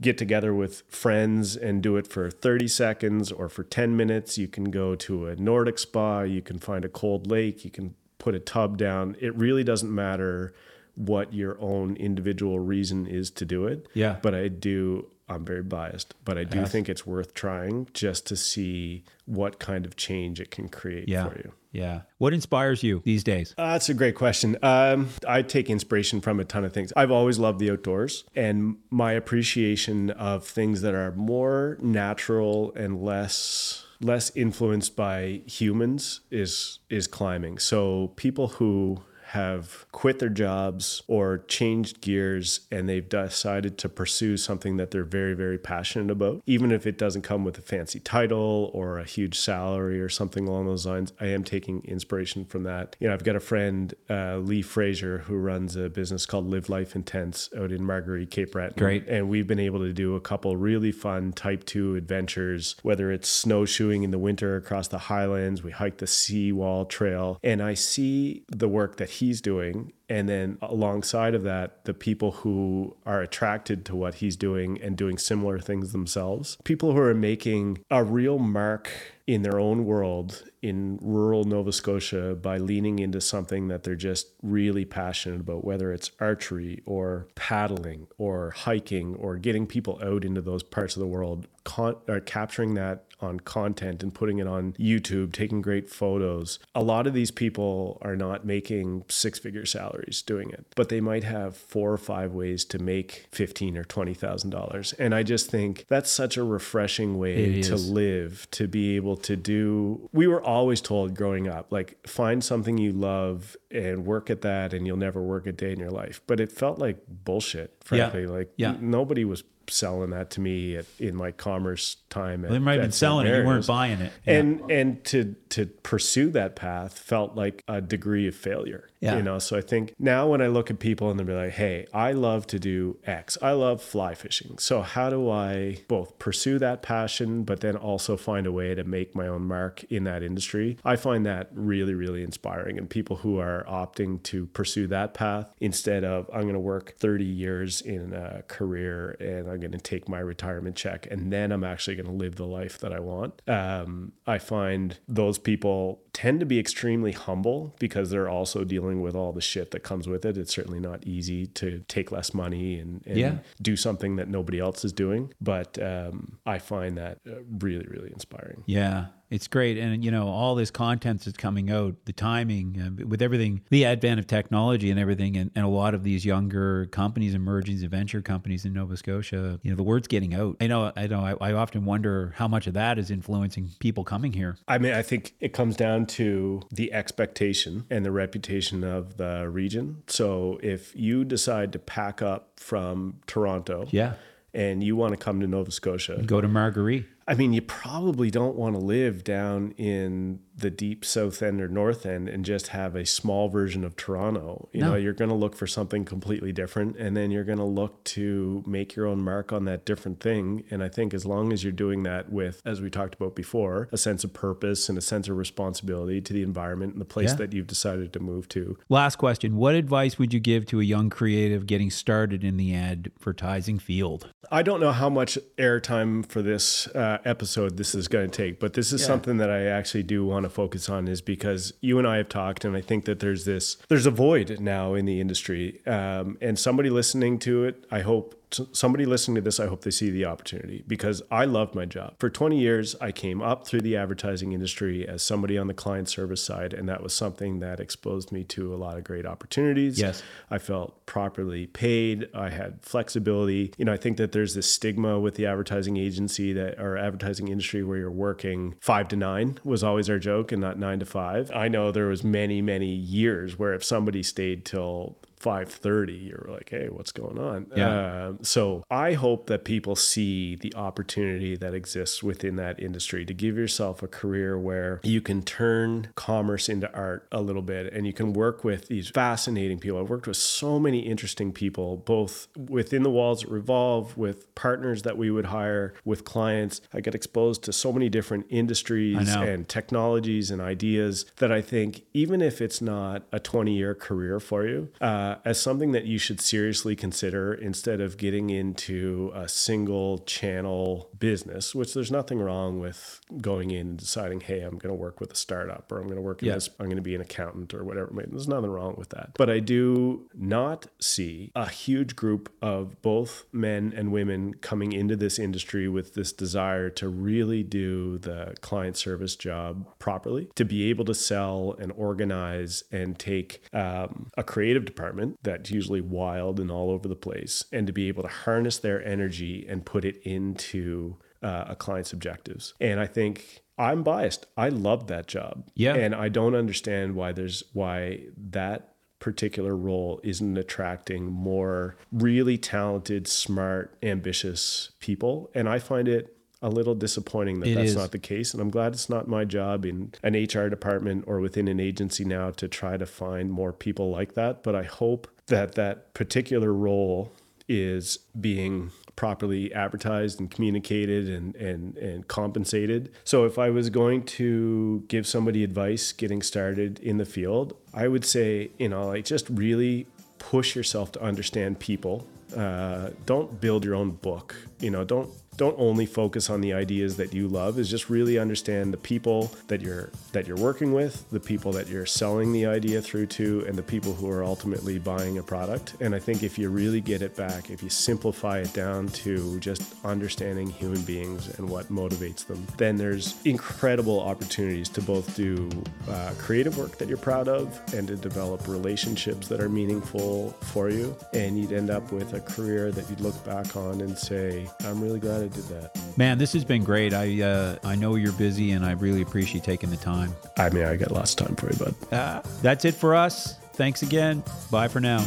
get 0.00 0.16
together 0.16 0.54
with 0.54 0.82
friends 0.88 1.56
and 1.56 1.82
do 1.82 1.96
it 1.96 2.06
for 2.06 2.30
30 2.30 2.68
seconds 2.68 3.32
or 3.32 3.48
for 3.48 3.64
10 3.64 3.96
minutes. 3.96 4.38
You 4.38 4.46
can 4.48 4.70
go 4.70 4.94
to 4.94 5.26
a 5.26 5.36
Nordic 5.36 5.78
spa, 5.78 6.22
you 6.22 6.40
can 6.40 6.58
find 6.58 6.84
a 6.84 6.88
cold 6.88 7.26
lake, 7.26 7.64
you 7.64 7.70
can 7.70 7.94
put 8.18 8.34
a 8.34 8.40
tub 8.40 8.76
down. 8.78 9.16
It 9.20 9.34
really 9.36 9.64
doesn't 9.64 9.92
matter 9.92 10.54
what 10.94 11.32
your 11.32 11.60
own 11.60 11.94
individual 11.96 12.58
reason 12.58 13.06
is 13.06 13.30
to 13.30 13.44
do 13.44 13.66
it. 13.66 13.86
Yeah. 13.94 14.16
But 14.22 14.34
I 14.34 14.48
do, 14.48 15.08
I'm 15.28 15.44
very 15.44 15.62
biased, 15.62 16.14
but 16.24 16.38
I 16.38 16.44
do 16.44 16.58
Yes. 16.58 16.72
think 16.72 16.88
it's 16.88 17.06
worth 17.06 17.34
trying 17.34 17.88
just 17.92 18.26
to 18.26 18.36
see 18.36 19.04
what 19.26 19.58
kind 19.58 19.84
of 19.84 19.96
change 19.96 20.40
it 20.40 20.50
can 20.50 20.68
create 20.68 21.08
yeah. 21.08 21.28
for 21.28 21.36
you. 21.36 21.52
Yeah. 21.70 22.00
What 22.16 22.32
inspires 22.32 22.82
you 22.82 23.02
these 23.04 23.22
days? 23.22 23.54
Uh, 23.58 23.72
that's 23.72 23.88
a 23.90 23.94
great 23.94 24.14
question. 24.14 24.56
Um, 24.62 25.10
I 25.26 25.42
take 25.42 25.68
inspiration 25.68 26.20
from 26.20 26.40
a 26.40 26.44
ton 26.44 26.64
of 26.64 26.72
things. 26.72 26.92
I've 26.96 27.10
always 27.10 27.38
loved 27.38 27.58
the 27.58 27.70
outdoors, 27.70 28.24
and 28.34 28.76
my 28.90 29.12
appreciation 29.12 30.10
of 30.10 30.46
things 30.46 30.80
that 30.80 30.94
are 30.94 31.12
more 31.12 31.76
natural 31.80 32.72
and 32.74 33.02
less 33.02 33.84
less 34.00 34.30
influenced 34.36 34.94
by 34.96 35.42
humans 35.46 36.20
is 36.30 36.78
is 36.88 37.06
climbing. 37.06 37.58
So 37.58 38.12
people 38.16 38.48
who 38.48 39.02
have 39.28 39.84
quit 39.92 40.20
their 40.20 40.30
jobs 40.30 41.02
or 41.06 41.38
changed 41.48 42.00
gears 42.00 42.60
and 42.70 42.88
they've 42.88 43.10
decided 43.10 43.76
to 43.76 43.86
pursue 43.86 44.38
something 44.38 44.78
that 44.78 44.90
they're 44.90 45.04
very 45.04 45.34
very 45.34 45.58
passionate 45.58 46.10
about 46.10 46.40
even 46.46 46.72
if 46.72 46.86
it 46.86 46.96
doesn't 46.96 47.20
come 47.20 47.44
with 47.44 47.58
a 47.58 47.60
fancy 47.60 48.00
title 48.00 48.70
or 48.72 48.98
a 48.98 49.04
huge 49.04 49.38
salary 49.38 50.00
or 50.00 50.08
something 50.08 50.48
along 50.48 50.64
those 50.64 50.86
lines 50.86 51.12
i 51.20 51.26
am 51.26 51.44
taking 51.44 51.84
inspiration 51.84 52.42
from 52.42 52.62
that 52.62 52.96
you 53.00 53.06
know 53.06 53.12
i've 53.12 53.22
got 53.22 53.36
a 53.36 53.40
friend 53.40 53.92
uh, 54.08 54.38
lee 54.38 54.62
fraser 54.62 55.18
who 55.18 55.36
runs 55.36 55.76
a 55.76 55.90
business 55.90 56.24
called 56.24 56.48
live 56.48 56.70
life 56.70 56.96
intense 56.96 57.50
out 57.58 57.70
in 57.70 57.84
Margaree 57.84 58.24
cape 58.24 58.52
breton 58.52 58.78
Great. 58.78 59.06
and 59.08 59.28
we've 59.28 59.46
been 59.46 59.60
able 59.60 59.80
to 59.80 59.92
do 59.92 60.16
a 60.16 60.20
couple 60.20 60.56
really 60.56 60.92
fun 60.92 61.32
type 61.32 61.64
2 61.64 61.96
adventures 61.96 62.76
whether 62.82 63.12
it's 63.12 63.28
snowshoeing 63.28 64.04
in 64.04 64.10
the 64.10 64.18
winter 64.18 64.56
across 64.56 64.88
the 64.88 64.98
highlands 64.98 65.62
we 65.62 65.70
hike 65.70 65.98
the 65.98 66.06
seawall 66.06 66.86
trail 66.86 67.38
and 67.42 67.62
i 67.62 67.74
see 67.74 68.42
the 68.48 68.68
work 68.68 68.96
that 68.96 69.17
he's 69.18 69.40
doing 69.40 69.92
and 70.08 70.28
then 70.28 70.58
alongside 70.62 71.34
of 71.34 71.42
that 71.42 71.84
the 71.84 71.94
people 71.94 72.32
who 72.32 72.96
are 73.04 73.20
attracted 73.20 73.84
to 73.84 73.94
what 73.94 74.16
he's 74.16 74.36
doing 74.36 74.80
and 74.80 74.96
doing 74.96 75.18
similar 75.18 75.58
things 75.58 75.92
themselves. 75.92 76.56
People 76.64 76.92
who 76.92 76.98
are 76.98 77.14
making 77.14 77.78
a 77.90 78.02
real 78.02 78.38
mark 78.38 78.90
in 79.26 79.42
their 79.42 79.60
own 79.60 79.84
world 79.84 80.44
in 80.62 80.98
rural 81.02 81.44
Nova 81.44 81.72
Scotia 81.72 82.34
by 82.34 82.56
leaning 82.56 82.98
into 82.98 83.20
something 83.20 83.68
that 83.68 83.82
they're 83.82 83.94
just 83.94 84.28
really 84.42 84.86
passionate 84.86 85.40
about, 85.40 85.64
whether 85.64 85.92
it's 85.92 86.10
archery 86.18 86.82
or 86.86 87.28
paddling 87.34 88.06
or 88.16 88.52
hiking 88.52 89.14
or 89.16 89.36
getting 89.36 89.66
people 89.66 90.00
out 90.02 90.24
into 90.24 90.40
those 90.40 90.62
parts 90.62 90.96
of 90.96 91.00
the 91.00 91.06
world, 91.06 91.46
con- 91.64 91.96
capturing 92.24 92.74
that 92.74 93.04
on 93.20 93.40
content 93.40 94.02
and 94.02 94.14
putting 94.14 94.38
it 94.38 94.46
on 94.46 94.72
YouTube, 94.74 95.32
taking 95.32 95.60
great 95.60 95.90
photos. 95.90 96.58
A 96.74 96.82
lot 96.82 97.06
of 97.06 97.14
these 97.14 97.30
people 97.30 97.98
are 98.02 98.16
not 98.16 98.44
making 98.44 99.04
six 99.08 99.38
figure 99.38 99.66
salaries 99.66 100.22
doing 100.22 100.50
it, 100.50 100.66
but 100.76 100.88
they 100.88 101.00
might 101.00 101.24
have 101.24 101.56
four 101.56 101.92
or 101.92 101.98
five 101.98 102.32
ways 102.32 102.64
to 102.66 102.78
make 102.78 103.26
fifteen 103.32 103.76
or 103.76 103.84
twenty 103.84 104.14
thousand 104.14 104.50
dollars. 104.50 104.92
And 104.94 105.14
I 105.14 105.22
just 105.22 105.50
think 105.50 105.86
that's 105.88 106.10
such 106.10 106.36
a 106.36 106.44
refreshing 106.44 107.18
way 107.18 107.62
to 107.62 107.76
live, 107.76 108.46
to 108.52 108.68
be 108.68 108.96
able 108.96 109.16
to 109.18 109.36
do. 109.36 110.08
We 110.12 110.26
were 110.26 110.42
always 110.42 110.80
told 110.80 111.14
growing 111.14 111.48
up, 111.48 111.72
like 111.72 112.06
find 112.06 112.42
something 112.42 112.78
you 112.78 112.92
love 112.92 113.56
and 113.70 114.06
work 114.06 114.30
at 114.30 114.40
that, 114.42 114.72
and 114.72 114.86
you'll 114.86 114.96
never 114.96 115.20
work 115.22 115.46
a 115.46 115.52
day 115.52 115.72
in 115.72 115.78
your 115.78 115.90
life. 115.90 116.20
But 116.26 116.40
it 116.40 116.50
felt 116.52 116.78
like 116.78 116.98
bullshit, 117.08 117.76
frankly. 117.84 118.26
Like 118.26 118.50
Yeah. 118.56 118.74
nobody 118.80 119.24
was 119.24 119.44
selling 119.70 120.08
that 120.10 120.30
to 120.30 120.40
me 120.40 120.76
at, 120.76 120.86
in 120.98 121.14
my 121.14 121.30
commerce 121.30 121.96
time. 122.08 122.42
At, 122.44 122.50
They 122.50 122.58
might 122.58 122.74
have 122.74 122.82
been 122.84 122.92
selling 122.92 123.26
it. 123.26 123.38
You 123.38 123.44
weren't 123.46 123.66
buying 123.66 124.00
it. 124.00 124.12
And 124.26 124.62
and 124.70 125.04
to 125.06 125.34
to 125.50 125.66
pursue 125.66 126.30
that 126.30 126.56
path 126.56 126.98
felt 126.98 127.34
like 127.36 127.64
a 127.68 127.80
degree 127.82 128.26
of 128.26 128.34
failure. 128.34 128.88
Yeah. 129.00 129.16
You 129.16 129.22
know, 129.22 129.38
so 129.38 129.56
I 129.56 129.60
think 129.60 129.94
now 129.98 130.26
when 130.28 130.42
I 130.42 130.48
look 130.48 130.70
at 130.70 130.78
people 130.80 131.10
and 131.10 131.18
they'll 131.20 131.26
be 131.26 131.32
like, 131.32 131.52
hey, 131.52 131.86
I 131.94 132.12
love 132.12 132.46
to 132.48 132.58
do 132.58 132.98
X. 133.04 133.38
I 133.40 133.52
love 133.52 133.80
fly 133.80 134.14
fishing. 134.14 134.58
So 134.58 134.82
how 134.82 135.08
do 135.08 135.30
I 135.30 135.78
both 135.86 136.18
pursue 136.18 136.58
that 136.58 136.82
passion, 136.82 137.44
but 137.44 137.60
then 137.60 137.76
also 137.76 138.16
find 138.16 138.46
a 138.46 138.52
way 138.52 138.74
to 138.74 138.82
make 138.84 139.14
my 139.14 139.28
own 139.28 139.42
mark 139.44 139.84
in 139.84 140.04
that 140.04 140.22
industry? 140.22 140.78
I 140.84 140.96
find 140.96 141.24
that 141.26 141.48
really, 141.52 141.94
really 141.94 142.22
inspiring. 142.24 142.76
And 142.76 142.90
people 142.90 143.16
who 143.16 143.38
are 143.38 143.57
opting 143.64 144.22
to 144.24 144.46
pursue 144.46 144.86
that 144.88 145.14
path 145.14 145.54
instead 145.60 146.04
of 146.04 146.28
I'm 146.32 146.42
going 146.42 146.54
to 146.54 146.60
work 146.60 146.94
30 146.98 147.24
years 147.24 147.80
in 147.80 148.12
a 148.12 148.42
career 148.48 149.16
and 149.20 149.50
I'm 149.50 149.60
going 149.60 149.72
to 149.72 149.78
take 149.78 150.08
my 150.08 150.20
retirement 150.20 150.76
check 150.76 151.06
and 151.10 151.32
then 151.32 151.52
I'm 151.52 151.64
actually 151.64 151.96
going 151.96 152.06
to 152.06 152.12
live 152.12 152.36
the 152.36 152.46
life 152.46 152.78
that 152.78 152.92
I 152.92 153.00
want. 153.00 153.42
Um, 153.48 154.12
I 154.26 154.38
find 154.38 154.98
those 155.08 155.38
people 155.38 156.02
tend 156.18 156.40
to 156.40 156.46
be 156.46 156.58
extremely 156.58 157.12
humble 157.12 157.76
because 157.78 158.10
they're 158.10 158.28
also 158.28 158.64
dealing 158.64 159.00
with 159.00 159.14
all 159.14 159.30
the 159.32 159.40
shit 159.40 159.70
that 159.70 159.84
comes 159.84 160.08
with 160.08 160.24
it. 160.24 160.36
It's 160.36 160.52
certainly 160.52 160.80
not 160.80 161.06
easy 161.06 161.46
to 161.46 161.84
take 161.86 162.10
less 162.10 162.34
money 162.34 162.76
and, 162.80 163.06
and 163.06 163.16
Yeah. 163.16 163.38
do 163.62 163.76
something 163.76 164.16
that 164.16 164.26
nobody 164.28 164.58
else 164.58 164.84
is 164.84 164.92
doing. 164.92 165.32
But 165.40 165.80
um, 165.80 166.38
I 166.44 166.58
find 166.58 166.98
that 166.98 167.20
uh, 167.24 167.34
really, 167.60 167.86
really 167.86 168.10
inspiring. 168.10 168.64
Yeah, 168.66 169.06
it's 169.30 169.46
great. 169.46 169.78
And, 169.78 170.04
you 170.04 170.10
know, 170.10 170.26
all 170.26 170.56
this 170.56 170.72
content 170.72 171.20
that's 171.24 171.36
coming 171.36 171.70
out, 171.70 171.94
the 172.06 172.12
timing, 172.12 172.80
uh, 172.80 173.06
with 173.06 173.22
everything, 173.22 173.60
the 173.70 173.84
advent 173.84 174.18
of 174.18 174.26
technology 174.26 174.90
and 174.90 174.98
everything, 174.98 175.36
and, 175.36 175.52
and 175.54 175.64
a 175.64 175.68
lot 175.68 175.94
of 175.94 176.02
these 176.02 176.24
younger 176.24 176.86
companies 176.86 177.34
emerging, 177.34 177.78
venture 177.88 178.22
companies 178.22 178.64
in 178.64 178.72
Nova 178.72 178.96
Scotia, 178.96 179.60
you 179.62 179.70
know, 179.70 179.76
the 179.76 179.84
word's 179.84 180.08
getting 180.08 180.34
out. 180.34 180.56
I 180.60 180.66
know, 180.66 180.90
I 180.96 181.06
know, 181.06 181.20
I, 181.20 181.50
I 181.50 181.52
often 181.52 181.84
wonder 181.84 182.32
how 182.36 182.48
much 182.48 182.66
of 182.66 182.74
that 182.74 182.98
is 182.98 183.12
influencing 183.12 183.68
people 183.78 184.02
coming 184.02 184.32
here. 184.32 184.56
I 184.66 184.78
mean, 184.78 184.94
I 184.94 185.02
think 185.02 185.34
it 185.38 185.52
comes 185.52 185.76
down 185.76 186.06
to 186.10 186.62
the 186.70 186.92
expectation 186.92 187.84
and 187.90 188.04
the 188.04 188.10
reputation 188.10 188.82
of 188.84 189.16
the 189.16 189.48
region. 189.50 190.02
So 190.06 190.58
if 190.62 190.94
you 190.96 191.24
decide 191.24 191.72
to 191.72 191.78
pack 191.78 192.22
up 192.22 192.58
from 192.60 193.20
Toronto 193.26 193.86
Yeah. 193.90 194.14
and 194.54 194.82
you 194.82 194.96
want 194.96 195.12
to 195.12 195.16
come 195.18 195.40
to 195.40 195.46
Nova 195.46 195.70
Scotia, 195.70 196.22
Go 196.24 196.40
to 196.40 196.48
Margaree. 196.48 197.06
I 197.26 197.34
mean, 197.34 197.52
you 197.52 197.60
probably 197.60 198.30
don't 198.30 198.56
want 198.56 198.74
to 198.74 198.80
live 198.80 199.22
down 199.22 199.72
in 199.72 200.40
the 200.58 200.70
deep 200.70 201.04
south 201.04 201.42
end 201.42 201.60
or 201.60 201.68
north 201.68 202.04
end 202.04 202.28
and 202.28 202.44
just 202.44 202.68
have 202.68 202.94
a 202.96 203.06
small 203.06 203.48
version 203.48 203.84
of 203.84 203.96
Toronto. 203.96 204.68
You 204.72 204.80
No. 204.80 204.90
know, 204.90 204.96
you're 204.96 205.12
going 205.12 205.28
to 205.28 205.34
look 205.34 205.54
for 205.54 205.66
something 205.66 206.04
completely 206.04 206.52
different 206.52 206.96
and 206.96 207.16
then 207.16 207.30
you're 207.30 207.44
going 207.44 207.58
to 207.58 207.64
look 207.64 208.02
to 208.04 208.62
make 208.66 208.96
your 208.96 209.06
own 209.06 209.22
mark 209.22 209.52
on 209.52 209.64
that 209.66 209.84
different 209.84 210.20
thing. 210.20 210.64
And 210.70 210.82
I 210.82 210.88
think 210.88 211.14
as 211.14 211.24
long 211.24 211.52
as 211.52 211.62
you're 211.62 211.72
doing 211.72 212.02
that 212.02 212.30
with, 212.32 212.60
as 212.64 212.80
we 212.80 212.90
talked 212.90 213.14
about 213.14 213.34
before, 213.36 213.88
a 213.92 213.96
sense 213.98 214.24
of 214.24 214.32
purpose 214.32 214.88
and 214.88 214.98
a 214.98 215.00
sense 215.00 215.28
of 215.28 215.36
responsibility 215.36 216.20
to 216.20 216.32
the 216.32 216.42
environment 216.42 216.92
and 216.92 217.00
the 217.00 217.04
place 217.06 217.30
Yeah. 217.30 217.36
that 217.36 217.52
you've 217.52 217.66
decided 217.66 218.12
to 218.12 218.20
move 218.20 218.48
to, 218.50 218.76
Last 218.88 219.16
question 219.16 219.56
What 219.56 219.74
advice 219.74 220.18
would 220.18 220.32
you 220.34 220.40
give 220.40 220.66
to 220.66 220.80
a 220.80 220.84
young 220.84 221.08
creative 221.10 221.66
getting 221.66 221.90
started 221.90 222.42
in 222.44 222.56
the 222.56 222.74
advertising 222.74 223.78
field? 223.78 224.28
I 224.50 224.62
don't 224.62 224.80
know 224.80 224.92
how 224.92 225.08
much 225.10 225.38
airtime 225.58 226.24
for 226.26 226.42
this 226.42 226.86
uh, 226.88 227.18
episode 227.24 227.76
this 227.76 227.94
is 227.94 228.08
going 228.08 228.30
to 228.30 228.36
take, 228.36 228.58
but 228.60 228.72
this 228.74 228.92
is 228.92 229.04
something 229.04 229.36
that 229.38 229.50
I 229.50 229.66
actually 229.66 230.02
do 230.04 230.24
want 230.24 230.44
to 230.44 230.47
focus 230.48 230.88
on 230.88 231.08
is 231.08 231.20
because 231.20 231.72
you 231.80 231.98
and 231.98 232.06
I 232.06 232.16
have 232.16 232.28
talked, 232.28 232.64
and 232.64 232.76
I 232.76 232.80
think 232.80 233.04
that 233.04 233.20
there's 233.20 233.44
this 233.44 233.76
there's 233.88 234.06
a 234.06 234.10
void 234.10 234.60
now 234.60 234.94
in 234.94 235.04
the 235.04 235.20
industry, 235.20 235.80
um, 235.86 236.38
and 236.40 236.58
somebody 236.58 236.90
listening 236.90 237.38
to 237.40 237.64
it, 237.64 237.84
I 237.90 238.00
hope 238.00 238.34
somebody 238.50 239.04
listening 239.06 239.36
to 239.36 239.40
this, 239.40 239.60
I 239.60 239.66
hope 239.66 239.82
they 239.82 239.90
see 239.90 240.10
the 240.10 240.24
opportunity 240.24 240.84
because 240.86 241.22
I 241.30 241.44
loved 241.44 241.74
my 241.74 241.84
job. 241.84 242.14
For 242.18 242.30
20 242.30 242.58
years, 242.58 242.96
I 243.00 243.12
came 243.12 243.42
up 243.42 243.66
through 243.66 243.82
the 243.82 243.96
advertising 243.96 244.52
industry 244.52 245.06
as 245.06 245.22
somebody 245.22 245.58
on 245.58 245.66
the 245.66 245.74
client 245.74 246.08
service 246.08 246.42
side, 246.42 246.72
and 246.72 246.88
that 246.88 247.02
was 247.02 247.12
something 247.14 247.60
that 247.60 247.80
exposed 247.80 248.32
me 248.32 248.44
to 248.44 248.74
a 248.74 248.76
lot 248.76 248.96
of 248.96 249.04
great 249.04 249.26
opportunities. 249.26 249.98
Yes. 249.98 250.22
I 250.50 250.58
felt 250.58 251.04
properly 251.06 251.66
paid. 251.66 252.28
I 252.34 252.50
had 252.50 252.82
flexibility. 252.82 253.72
You 253.76 253.84
know, 253.84 253.92
I 253.92 253.96
think 253.96 254.16
that 254.18 254.32
there's 254.32 254.54
this 254.54 254.70
stigma 254.70 255.18
with 255.20 255.34
the 255.34 255.46
advertising 255.46 255.96
agency 255.96 256.52
that 256.52 256.78
or 256.78 256.96
advertising 256.96 257.48
industry 257.48 257.82
where 257.82 257.98
you're 257.98 258.10
working 258.10 258.74
five 258.80 259.08
to 259.08 259.16
nine 259.16 259.58
was 259.64 259.82
always 259.84 260.08
our 260.10 260.18
joke 260.18 260.52
and 260.52 260.60
not 260.60 260.78
nine 260.78 261.00
to 261.00 261.06
five. 261.06 261.50
I 261.54 261.68
know 261.68 261.92
there 261.92 262.06
was 262.06 262.24
many, 262.24 262.62
many 262.62 262.90
years 262.90 263.58
where 263.58 263.74
if 263.74 263.84
somebody 263.84 264.22
stayed 264.22 264.64
till 264.64 265.16
5:30 265.38 266.28
you're 266.28 266.46
like 266.48 266.70
hey 266.70 266.88
what's 266.90 267.12
going 267.12 267.38
on? 267.38 267.66
Yeah. 267.74 268.26
Um, 268.26 268.38
so 268.42 268.84
i 268.90 269.12
hope 269.14 269.46
that 269.46 269.64
people 269.64 269.96
see 269.96 270.56
the 270.56 270.74
opportunity 270.74 271.56
that 271.56 271.74
exists 271.74 272.22
within 272.22 272.56
that 272.56 272.80
industry 272.80 273.24
to 273.24 273.34
give 273.34 273.56
yourself 273.56 274.02
a 274.02 274.08
career 274.08 274.58
where 274.58 275.00
you 275.02 275.20
can 275.20 275.42
turn 275.42 276.08
commerce 276.14 276.68
into 276.68 276.92
art 276.94 277.26
a 277.32 277.40
little 277.40 277.62
bit 277.62 277.92
and 277.92 278.06
you 278.06 278.12
can 278.12 278.32
work 278.32 278.64
with 278.64 278.88
these 278.88 279.08
fascinating 279.10 279.78
people. 279.78 279.98
I've 280.00 280.10
worked 280.10 280.26
with 280.26 280.36
so 280.36 280.78
many 280.78 281.00
interesting 281.00 281.52
people 281.52 281.96
both 281.98 282.48
within 282.56 283.02
the 283.02 283.10
walls 283.10 283.44
at 283.44 283.50
revolve 283.50 284.16
with 284.16 284.52
partners 284.54 285.02
that 285.02 285.16
we 285.16 285.30
would 285.30 285.46
hire 285.46 285.94
with 286.04 286.24
clients. 286.24 286.80
I 286.92 287.00
get 287.00 287.14
exposed 287.14 287.62
to 287.64 287.72
so 287.72 287.92
many 287.92 288.08
different 288.08 288.46
industries 288.48 289.28
and 289.34 289.68
technologies 289.68 290.50
and 290.50 290.60
ideas 290.60 291.26
that 291.36 291.52
I 291.52 291.60
think, 291.60 292.02
even 292.14 292.40
if 292.40 292.60
it's 292.60 292.80
not 292.80 293.24
a 293.32 293.40
20 293.40 293.74
year 293.74 293.94
career 293.94 294.40
for 294.40 294.66
you, 294.66 294.88
uh, 295.00 295.27
as 295.44 295.60
something 295.60 295.92
that 295.92 296.04
you 296.04 296.18
should 296.18 296.40
seriously 296.40 296.94
consider 296.96 297.52
instead 297.54 298.00
of 298.00 298.16
getting 298.16 298.50
into 298.50 299.30
a 299.34 299.48
single 299.48 300.18
channel 300.20 301.08
business, 301.18 301.74
which 301.74 301.94
there's 301.94 302.10
nothing 302.10 302.38
wrong 302.40 302.78
with 302.80 303.20
going 303.40 303.70
in 303.70 303.88
and 303.88 303.98
deciding, 303.98 304.40
hey, 304.40 304.60
I'm 304.60 304.78
going 304.78 304.94
to 304.94 305.00
work 305.00 305.20
with 305.20 305.32
a 305.32 305.36
startup 305.36 305.90
or 305.90 305.98
I'm 305.98 306.04
going 306.04 306.16
to 306.16 306.22
work 306.22 306.42
in 306.42 306.48
Yeah. 306.48 306.54
this, 306.54 306.68
I'm 306.78 306.86
going 306.86 306.96
to 306.96 307.02
be 307.02 307.14
an 307.14 307.20
accountant 307.20 307.74
or 307.74 307.84
whatever. 307.84 308.12
There's 308.26 308.48
nothing 308.48 308.70
wrong 308.70 308.94
with 308.96 309.10
that. 309.10 309.30
But 309.34 309.48
I 309.50 309.60
do 309.60 310.28
not 310.34 310.86
see 311.00 311.50
a 311.54 311.68
huge 311.68 312.16
group 312.16 312.52
of 312.60 313.00
both 313.02 313.44
men 313.52 313.92
and 313.96 314.12
women 314.12 314.54
coming 314.54 314.92
into 314.92 315.16
this 315.16 315.38
industry 315.38 315.88
with 315.88 316.14
this 316.14 316.32
desire 316.32 316.90
to 316.90 317.08
really 317.08 317.62
do 317.62 318.18
the 318.18 318.54
client 318.60 318.96
service 318.96 319.36
job 319.36 319.86
properly, 319.98 320.48
to 320.56 320.64
be 320.64 320.90
able 320.90 321.04
to 321.06 321.14
sell 321.14 321.76
and 321.78 321.92
organize 321.92 322.84
and 322.92 323.18
take 323.18 323.62
um, 323.72 324.30
a 324.36 324.42
creative 324.42 324.84
department 324.84 325.17
that's 325.42 325.70
usually 325.70 326.00
wild 326.00 326.60
and 326.60 326.70
all 326.70 326.90
over 326.90 327.08
the 327.08 327.16
place, 327.16 327.64
and 327.72 327.86
to 327.86 327.92
be 327.92 328.08
able 328.08 328.22
to 328.22 328.28
harness 328.28 328.78
their 328.78 329.04
energy 329.04 329.66
and 329.68 329.84
put 329.84 330.04
it 330.04 330.16
into 330.22 331.16
uh, 331.42 331.66
a 331.68 331.76
client's 331.76 332.12
objectives. 332.12 332.74
And 332.80 333.00
I 333.00 333.06
think 333.06 333.62
I'm 333.78 334.02
biased. 334.02 334.46
I 334.56 334.70
love 334.70 335.06
that 335.06 335.28
job. 335.28 335.70
Yeah. 335.74 335.94
And 335.94 336.14
I 336.14 336.28
don't 336.28 336.54
understand 336.54 337.14
why 337.14 337.32
there's 337.32 337.62
why 337.72 338.24
that 338.50 338.94
particular 339.20 339.76
role 339.76 340.20
isn't 340.22 340.56
attracting 340.56 341.24
more 341.24 341.96
really 342.12 342.56
talented, 342.56 343.26
smart, 343.26 343.96
ambitious 344.02 344.90
people. 345.00 345.50
And 345.54 345.68
I 345.68 345.78
find 345.80 346.06
it 346.08 346.37
a 346.60 346.68
little 346.68 346.94
disappointing 346.94 347.60
that 347.60 347.68
It 347.68 347.74
that's 347.76 347.90
is. 347.90 347.96
not 347.96 348.10
the 348.10 348.18
case. 348.18 348.52
And 348.52 348.60
I'm 348.60 348.70
glad 348.70 348.92
it's 348.92 349.08
not 349.08 349.28
my 349.28 349.44
job 349.44 349.84
in 349.84 350.12
an 350.22 350.34
HR 350.34 350.68
department 350.68 351.24
or 351.26 351.40
within 351.40 351.68
an 351.68 351.78
agency 351.80 352.24
now 352.24 352.50
to 352.52 352.66
try 352.68 352.96
to 352.96 353.06
find 353.06 353.50
more 353.52 353.72
people 353.72 354.10
like 354.10 354.34
that. 354.34 354.62
But 354.62 354.74
I 354.74 354.82
hope 354.82 355.28
that 355.46 355.74
that 355.76 356.12
particular 356.14 356.72
role 356.72 357.32
is 357.68 358.18
being 358.40 358.90
properly 359.14 359.72
advertised 359.74 360.40
and 360.40 360.50
communicated 360.50 361.28
and, 361.28 361.54
and, 361.56 361.96
and 361.98 362.26
compensated. 362.28 363.12
So 363.24 363.44
if 363.44 363.58
I 363.58 363.70
was 363.70 363.90
going 363.90 364.24
to 364.24 365.04
give 365.08 365.26
somebody 365.26 365.62
advice 365.64 366.12
getting 366.12 366.40
started 366.40 366.98
in 367.00 367.18
the 367.18 367.24
field, 367.24 367.76
I 367.92 368.08
would 368.08 368.24
say, 368.24 368.70
you 368.78 368.88
know, 368.88 369.06
like 369.08 369.24
just 369.24 369.48
really 369.50 370.06
push 370.38 370.74
yourself 370.74 371.12
to 371.12 371.22
understand 371.22 371.78
people. 371.78 372.26
Uh, 372.56 373.10
don't 373.26 373.60
build 373.60 373.84
your 373.84 373.94
own 373.94 374.12
book. 374.12 374.56
You 374.80 374.90
know, 374.90 375.04
don't 375.04 375.30
don't 375.58 375.78
only 375.78 376.06
focus 376.06 376.48
on 376.48 376.60
the 376.60 376.72
ideas 376.72 377.16
that 377.16 377.34
you 377.34 377.48
love 377.48 377.78
is 377.78 377.90
just 377.90 378.08
really 378.08 378.38
understand 378.38 378.92
the 378.92 378.96
people 378.96 379.52
that 379.66 379.82
you're 379.82 380.10
that 380.32 380.46
you're 380.46 380.56
working 380.56 380.92
with 380.92 381.28
the 381.30 381.40
people 381.40 381.72
that 381.72 381.88
you're 381.88 382.06
selling 382.06 382.52
the 382.52 382.64
idea 382.64 383.02
through 383.02 383.26
to 383.26 383.64
and 383.66 383.76
the 383.76 383.82
people 383.82 384.14
who 384.14 384.30
are 384.30 384.44
ultimately 384.44 384.98
buying 384.98 385.36
a 385.38 385.42
product. 385.42 385.96
And 386.00 386.14
i 386.14 386.18
think 386.18 386.42
if 386.42 386.58
you 386.58 386.70
really 386.70 387.00
get 387.00 387.20
it 387.22 387.36
back 387.36 387.70
if 387.70 387.82
you 387.82 387.90
simplify 387.90 388.60
it 388.60 388.72
down 388.72 389.08
to 389.08 389.58
just 389.60 389.82
understanding 390.04 390.70
human 390.70 391.02
beings 391.02 391.58
and 391.58 391.68
what 391.68 391.88
motivates 391.88 392.46
them 392.46 392.64
then 392.76 392.96
there's 392.96 393.34
incredible 393.44 394.20
opportunities 394.20 394.88
to 394.90 395.02
both 395.02 395.34
do 395.36 395.68
uh, 396.08 396.32
creative 396.38 396.78
work 396.78 396.98
that 396.98 397.08
you're 397.08 397.18
proud 397.18 397.48
of 397.48 397.80
and 397.94 398.06
to 398.06 398.16
develop 398.16 398.68
relationships 398.68 399.48
that 399.48 399.60
are 399.60 399.68
meaningful 399.68 400.50
for 400.60 400.88
you. 400.88 401.16
And 401.34 401.58
you'd 401.58 401.72
end 401.72 401.90
up 401.90 402.12
with 402.12 402.34
a 402.34 402.40
career 402.40 402.92
that 402.92 403.10
you'd 403.10 403.20
look 403.20 403.44
back 403.44 403.76
on 403.76 404.00
and 404.00 404.16
say 404.16 404.68
i'm 404.84 405.00
really 405.00 405.18
glad 405.18 405.42
i 405.42 405.47
did 405.48 405.64
that 405.64 405.98
Man, 406.18 406.36
this 406.36 406.52
has 406.54 406.64
been 406.64 406.82
great. 406.82 407.14
I 407.14 407.42
uh, 407.42 407.76
I 407.84 407.94
know 407.94 408.16
you're 408.16 408.32
busy, 408.32 408.72
and 408.72 408.84
I 408.84 408.90
really 408.90 409.22
appreciate 409.22 409.62
taking 409.62 409.88
the 409.88 409.96
time. 409.96 410.34
I 410.56 410.68
mean, 410.68 410.84
I 410.84 410.96
got 410.96 411.12
lots 411.12 411.32
of 411.32 411.46
time 411.46 411.54
for 411.54 411.70
you, 411.70 411.78
bud. 411.78 412.12
Uh, 412.12 412.42
that's 412.60 412.84
it 412.84 412.96
for 412.96 413.14
us. 413.14 413.54
Thanks 413.74 414.02
again. 414.02 414.42
Bye 414.68 414.88
for 414.88 414.98
now. 414.98 415.24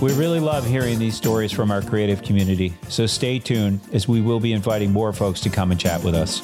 We 0.00 0.12
really 0.14 0.40
love 0.40 0.66
hearing 0.66 0.98
these 0.98 1.14
stories 1.14 1.52
from 1.52 1.70
our 1.70 1.80
creative 1.82 2.24
community, 2.24 2.74
so 2.88 3.06
stay 3.06 3.38
tuned 3.38 3.78
as 3.92 4.08
we 4.08 4.20
will 4.20 4.40
be 4.40 4.52
inviting 4.52 4.90
more 4.90 5.12
folks 5.12 5.38
to 5.42 5.48
come 5.48 5.70
and 5.70 5.78
chat 5.78 6.02
with 6.02 6.16
us. 6.16 6.40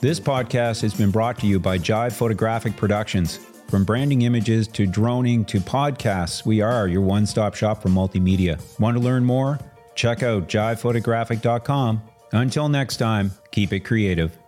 This 0.00 0.20
podcast 0.20 0.82
has 0.82 0.94
been 0.94 1.10
brought 1.10 1.40
to 1.40 1.48
you 1.48 1.58
by 1.58 1.78
Jive 1.78 2.12
Photographic 2.12 2.76
Productions. 2.76 3.40
From 3.74 3.84
branding 3.84 4.22
images 4.22 4.68
to 4.68 4.86
droning 4.86 5.44
to 5.46 5.58
podcasts, 5.58 6.46
we 6.46 6.60
are 6.60 6.86
your 6.86 7.00
one 7.00 7.26
stop 7.26 7.56
shop 7.56 7.82
for 7.82 7.88
multimedia. 7.88 8.62
Want 8.78 8.96
to 8.96 9.02
learn 9.02 9.24
more? 9.24 9.58
Check 9.96 10.22
out 10.22 10.48
jivephotographic.com. 10.48 12.00
Until 12.30 12.68
next 12.68 12.98
time, 12.98 13.32
keep 13.50 13.72
it 13.72 13.80
creative. 13.80 14.38